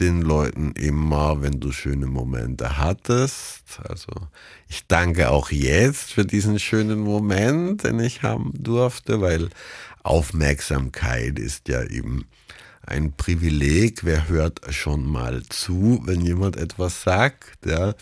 den 0.00 0.22
Leuten 0.22 0.72
immer, 0.72 1.42
wenn 1.42 1.60
du 1.60 1.72
schöne 1.72 2.06
Momente 2.06 2.78
hattest. 2.78 3.80
Also 3.88 4.12
ich 4.68 4.86
danke 4.86 5.30
auch 5.30 5.50
jetzt 5.50 6.12
für 6.12 6.24
diesen 6.24 6.58
schönen 6.58 7.00
Moment, 7.00 7.84
den 7.84 8.00
ich 8.00 8.22
haben 8.22 8.52
durfte, 8.54 9.20
weil 9.20 9.48
Aufmerksamkeit 10.02 11.38
ist 11.38 11.68
ja 11.68 11.82
eben 11.84 12.26
ein 12.86 13.12
Privileg. 13.12 14.04
Wer 14.04 14.28
hört 14.28 14.60
schon 14.72 15.06
mal 15.06 15.42
zu, 15.48 16.00
wenn 16.04 16.20
jemand 16.20 16.56
etwas 16.56 17.02
sagt? 17.02 17.66
Ja. 17.66 17.94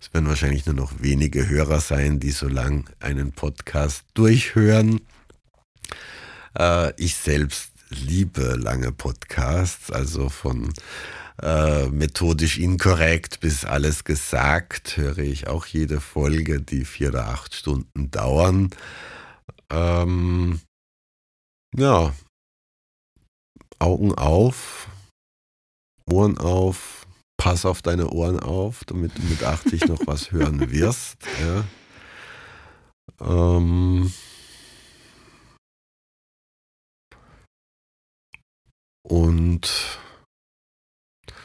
Es 0.00 0.12
werden 0.14 0.28
wahrscheinlich 0.28 0.66
nur 0.66 0.74
noch 0.74 0.92
wenige 1.00 1.48
Hörer 1.48 1.80
sein, 1.80 2.20
die 2.20 2.30
so 2.30 2.48
lang 2.48 2.88
einen 3.00 3.32
Podcast 3.32 4.04
durchhören. 4.14 5.00
Äh, 6.58 6.92
ich 6.96 7.16
selbst 7.16 7.72
liebe 7.88 8.56
lange 8.56 8.92
Podcasts, 8.92 9.90
also 9.90 10.28
von 10.28 10.72
äh, 11.42 11.86
methodisch 11.88 12.58
inkorrekt 12.58 13.40
bis 13.40 13.64
alles 13.64 14.04
gesagt 14.04 14.96
höre 14.96 15.18
ich 15.18 15.48
auch 15.48 15.66
jede 15.66 16.00
Folge, 16.00 16.60
die 16.62 16.84
vier 16.84 17.10
oder 17.10 17.28
acht 17.28 17.54
Stunden 17.54 18.10
dauern. 18.10 18.70
Ähm, 19.70 20.60
ja, 21.76 22.14
Augen 23.78 24.14
auf, 24.14 24.88
Ohren 26.08 26.38
auf, 26.38 27.06
pass 27.36 27.66
auf 27.66 27.82
deine 27.82 28.08
Ohren 28.10 28.40
auf, 28.40 28.84
damit 28.84 29.18
du 29.18 29.22
mit 29.22 29.44
80 29.44 29.88
noch 29.88 30.06
was 30.06 30.32
hören 30.32 30.70
wirst. 30.70 31.18
Ja. 31.40 31.64
Ähm, 33.20 34.12
und 39.08 39.98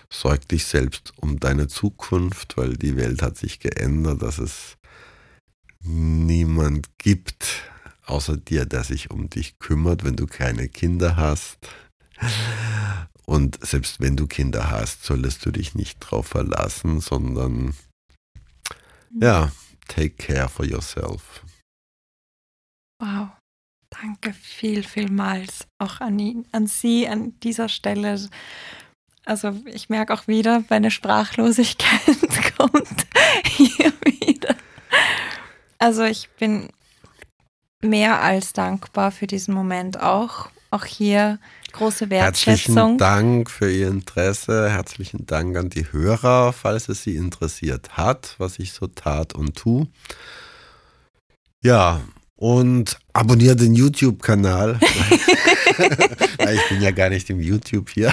sorg 0.10 0.48
dich 0.48 0.66
selbst 0.66 1.14
um 1.18 1.40
deine 1.40 1.68
Zukunft, 1.68 2.58
weil 2.58 2.76
die 2.76 2.96
Welt 2.96 3.22
hat 3.22 3.38
sich 3.38 3.60
geändert, 3.60 4.22
dass 4.22 4.40
es 4.40 4.78
niemand 5.84 6.98
gibt 6.98 7.64
außer 8.06 8.38
dir, 8.38 8.66
der 8.66 8.84
sich 8.84 9.10
um 9.10 9.30
dich 9.30 9.58
kümmert, 9.60 10.04
wenn 10.04 10.16
du 10.16 10.28
keine 10.28 10.68
Kinder 10.68 11.16
hast. 11.16 11.58
Und 13.26 13.66
selbst 13.66 14.00
wenn 14.00 14.18
du 14.18 14.28
Kinder 14.28 14.70
hast, 14.70 15.04
solltest 15.04 15.46
du 15.46 15.52
dich 15.52 15.76
nicht 15.76 16.00
drauf 16.00 16.28
verlassen, 16.28 17.00
sondern 17.00 17.74
ja, 19.20 19.52
take 19.88 20.12
care 20.12 20.50
for 20.50 20.66
yourself. 20.66 21.44
Wow. 23.00 23.30
Danke 23.92 24.34
viel, 24.34 24.84
vielmals 24.84 25.68
auch 25.78 26.00
an, 26.00 26.18
ihn, 26.18 26.46
an 26.52 26.66
Sie 26.66 27.08
an 27.08 27.40
dieser 27.42 27.70
Stelle. 27.70 28.20
Also 29.26 29.54
ich 29.66 29.90
merke 29.90 30.14
auch 30.14 30.28
wieder, 30.28 30.64
meine 30.70 30.92
Sprachlosigkeit 30.92 32.00
kommt 32.58 33.06
hier 33.46 33.94
wieder. 34.04 34.56
Also 35.78 36.04
ich 36.04 36.30
bin 36.40 36.70
mehr 37.82 38.22
als 38.22 38.54
dankbar 38.54 39.12
für 39.12 39.28
diesen 39.28 39.54
Moment 39.54 40.00
auch. 40.00 40.50
Auch 40.74 40.86
hier 40.86 41.38
große 41.74 42.10
Wertschätzung. 42.10 42.76
Herzlichen 42.76 42.98
Dank 42.98 43.50
für 43.52 43.70
Ihr 43.70 43.90
Interesse. 43.90 44.70
Herzlichen 44.70 45.26
Dank 45.26 45.58
an 45.58 45.70
die 45.70 45.92
Hörer, 45.92 46.54
falls 46.54 46.88
es 46.88 47.04
Sie 47.04 47.18
interessiert 47.18 47.98
hat, 47.98 48.36
was 48.38 48.58
ich 48.58 48.72
so 48.72 48.88
tat 48.88 49.36
und 49.36 49.58
tu. 49.58 49.88
Ja, 51.62 52.02
und 52.42 52.98
abonniert 53.14 53.62
den 53.62 53.76
YouTube-Kanal. 53.76 54.80
ich 54.82 56.70
bin 56.70 56.82
ja 56.82 56.90
gar 56.90 57.10
nicht 57.10 57.30
im 57.30 57.40
YouTube 57.40 57.88
hier. 57.92 58.12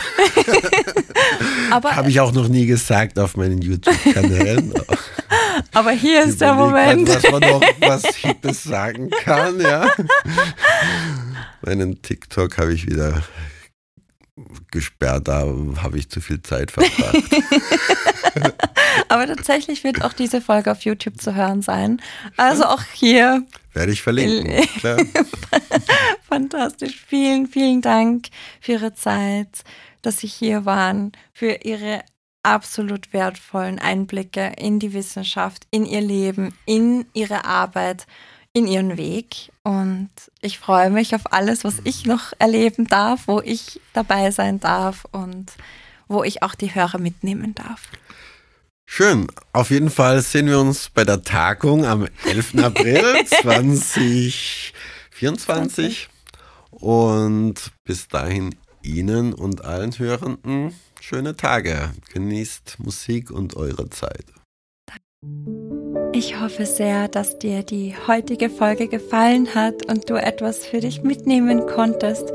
Aber 1.70 1.96
habe 1.96 2.10
ich 2.10 2.20
auch 2.20 2.32
noch 2.32 2.46
nie 2.46 2.66
gesagt 2.66 3.18
auf 3.18 3.38
meinen 3.38 3.62
YouTube-Kanälen. 3.62 4.74
Aber 5.72 5.92
hier 5.92 6.24
ist 6.24 6.42
der 6.42 6.52
Moment. 6.52 7.08
Grad, 7.08 7.24
was 7.24 7.32
man 7.32 7.40
noch 7.40 7.62
was 7.80 8.16
Hippes 8.16 8.64
sagen 8.64 9.08
kann, 9.24 9.60
ja. 9.62 9.88
Meinen 11.62 12.02
TikTok 12.02 12.58
habe 12.58 12.74
ich 12.74 12.86
wieder 12.86 13.22
gesperrt, 14.70 15.28
da 15.28 15.46
habe 15.82 15.98
ich 15.98 16.10
zu 16.10 16.20
viel 16.20 16.42
Zeit 16.42 16.70
verbracht. 16.70 17.24
Aber 19.08 19.26
tatsächlich 19.26 19.84
wird 19.84 20.02
auch 20.02 20.12
diese 20.12 20.40
Folge 20.40 20.70
auf 20.70 20.82
YouTube 20.82 21.20
zu 21.20 21.34
hören 21.34 21.62
sein. 21.62 22.00
Also 22.36 22.64
auch 22.64 22.82
hier. 22.92 23.44
Werde 23.72 23.92
ich 23.92 24.02
verlinken. 24.02 24.66
Fantastisch. 26.28 27.04
Vielen, 27.06 27.46
vielen 27.46 27.80
Dank 27.80 28.28
für 28.60 28.72
Ihre 28.72 28.94
Zeit, 28.94 29.64
dass 30.02 30.18
Sie 30.18 30.26
hier 30.26 30.64
waren, 30.64 31.12
für 31.32 31.64
Ihre 31.64 32.02
absolut 32.42 33.12
wertvollen 33.12 33.78
Einblicke 33.78 34.52
in 34.58 34.78
die 34.78 34.92
Wissenschaft, 34.92 35.66
in 35.70 35.84
Ihr 35.84 36.00
Leben, 36.00 36.54
in 36.66 37.06
Ihre 37.12 37.44
Arbeit 37.44 38.06
in 38.58 38.66
ihren 38.66 38.96
Weg. 38.96 39.52
Und 39.62 40.10
ich 40.40 40.58
freue 40.58 40.90
mich 40.90 41.14
auf 41.14 41.32
alles, 41.32 41.64
was 41.64 41.76
ich 41.84 42.04
noch 42.04 42.32
erleben 42.38 42.86
darf, 42.86 43.22
wo 43.26 43.40
ich 43.40 43.80
dabei 43.92 44.30
sein 44.30 44.60
darf 44.60 45.06
und 45.12 45.52
wo 46.08 46.24
ich 46.24 46.42
auch 46.42 46.54
die 46.54 46.74
Hörer 46.74 46.98
mitnehmen 46.98 47.54
darf. 47.54 47.82
Schön. 48.84 49.28
Auf 49.52 49.70
jeden 49.70 49.90
Fall 49.90 50.22
sehen 50.22 50.46
wir 50.46 50.58
uns 50.58 50.90
bei 50.90 51.04
der 51.04 51.22
Tagung 51.22 51.84
am 51.84 52.08
11. 52.24 52.54
April 52.64 53.04
2024. 53.26 56.08
Und 56.70 57.54
bis 57.84 58.08
dahin 58.08 58.56
Ihnen 58.82 59.34
und 59.34 59.64
allen 59.64 59.96
Hörenden 59.98 60.74
schöne 61.00 61.36
Tage. 61.36 61.92
Genießt 62.12 62.76
Musik 62.78 63.30
und 63.30 63.56
eure 63.56 63.90
Zeit. 63.90 64.24
Ich 66.12 66.40
hoffe 66.40 66.66
sehr, 66.66 67.08
dass 67.08 67.38
dir 67.38 67.62
die 67.62 67.94
heutige 68.06 68.50
Folge 68.50 68.88
gefallen 68.88 69.54
hat 69.54 69.86
und 69.90 70.10
du 70.10 70.14
etwas 70.14 70.66
für 70.66 70.80
dich 70.80 71.02
mitnehmen 71.02 71.66
konntest. 71.66 72.32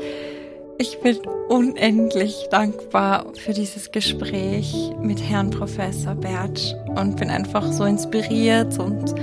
Ich 0.78 0.98
bin 1.00 1.18
unendlich 1.48 2.48
dankbar 2.50 3.26
für 3.36 3.52
dieses 3.52 3.90
Gespräch 3.90 4.74
mit 5.00 5.22
Herrn 5.22 5.50
Professor 5.50 6.14
Bertsch 6.14 6.74
und 6.94 7.16
bin 7.16 7.30
einfach 7.30 7.70
so 7.72 7.84
inspiriert 7.84 8.78
und 8.78 9.14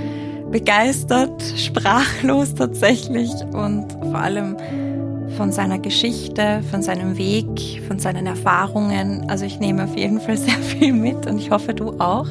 begeistert, 0.50 1.42
sprachlos 1.56 2.54
tatsächlich 2.54 3.32
und 3.52 3.92
vor 4.00 4.18
allem 4.18 4.56
von 5.36 5.50
seiner 5.50 5.78
Geschichte, 5.78 6.62
von 6.70 6.82
seinem 6.82 7.16
Weg, 7.16 7.82
von 7.88 7.98
seinen 7.98 8.26
Erfahrungen. 8.26 9.28
Also 9.28 9.44
ich 9.44 9.60
nehme 9.60 9.84
auf 9.84 9.96
jeden 9.96 10.20
Fall 10.20 10.36
sehr 10.36 10.58
viel 10.58 10.92
mit 10.92 11.26
und 11.26 11.38
ich 11.38 11.50
hoffe 11.50 11.74
du 11.74 11.98
auch. 12.00 12.28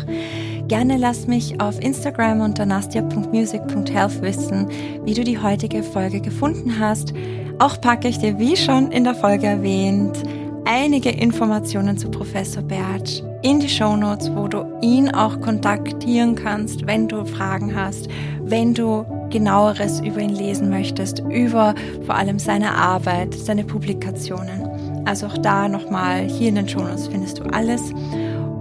Gerne 0.71 0.95
lass 0.95 1.27
mich 1.27 1.59
auf 1.59 1.81
Instagram 1.81 2.39
unter 2.39 2.65
nastia.music.health 2.65 4.21
wissen, 4.21 4.69
wie 5.03 5.13
du 5.13 5.25
die 5.25 5.37
heutige 5.37 5.83
Folge 5.83 6.21
gefunden 6.21 6.79
hast. 6.79 7.13
Auch 7.59 7.81
packe 7.81 8.07
ich 8.07 8.19
dir, 8.19 8.39
wie 8.39 8.55
schon 8.55 8.89
in 8.89 9.03
der 9.03 9.13
Folge 9.13 9.47
erwähnt, 9.47 10.17
einige 10.63 11.09
Informationen 11.09 11.97
zu 11.97 12.09
Professor 12.09 12.63
Bertsch 12.63 13.21
in 13.41 13.59
die 13.59 13.67
Show 13.67 13.97
Notes, 13.97 14.31
wo 14.33 14.47
du 14.47 14.63
ihn 14.81 15.13
auch 15.13 15.41
kontaktieren 15.41 16.35
kannst, 16.35 16.87
wenn 16.87 17.09
du 17.09 17.25
Fragen 17.25 17.75
hast, 17.75 18.07
wenn 18.41 18.73
du 18.73 19.05
genaueres 19.29 19.99
über 19.99 20.21
ihn 20.21 20.33
lesen 20.33 20.69
möchtest, 20.69 21.19
über 21.19 21.75
vor 22.05 22.15
allem 22.15 22.39
seine 22.39 22.75
Arbeit, 22.75 23.33
seine 23.33 23.65
Publikationen. 23.65 25.03
Also 25.03 25.27
auch 25.27 25.37
da 25.37 25.67
nochmal 25.67 26.29
hier 26.29 26.47
in 26.47 26.55
den 26.55 26.69
Show 26.69 26.79
Notes 26.79 27.09
findest 27.09 27.39
du 27.39 27.43
alles. 27.43 27.91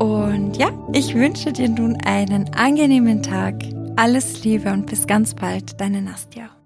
Und 0.00 0.56
ja, 0.56 0.70
ich 0.94 1.14
wünsche 1.14 1.52
dir 1.52 1.68
nun 1.68 1.98
einen 2.06 2.54
angenehmen 2.54 3.22
Tag. 3.22 3.54
Alles 3.96 4.42
Liebe 4.44 4.72
und 4.72 4.86
bis 4.86 5.06
ganz 5.06 5.34
bald, 5.34 5.78
deine 5.78 6.00
Nastja. 6.00 6.59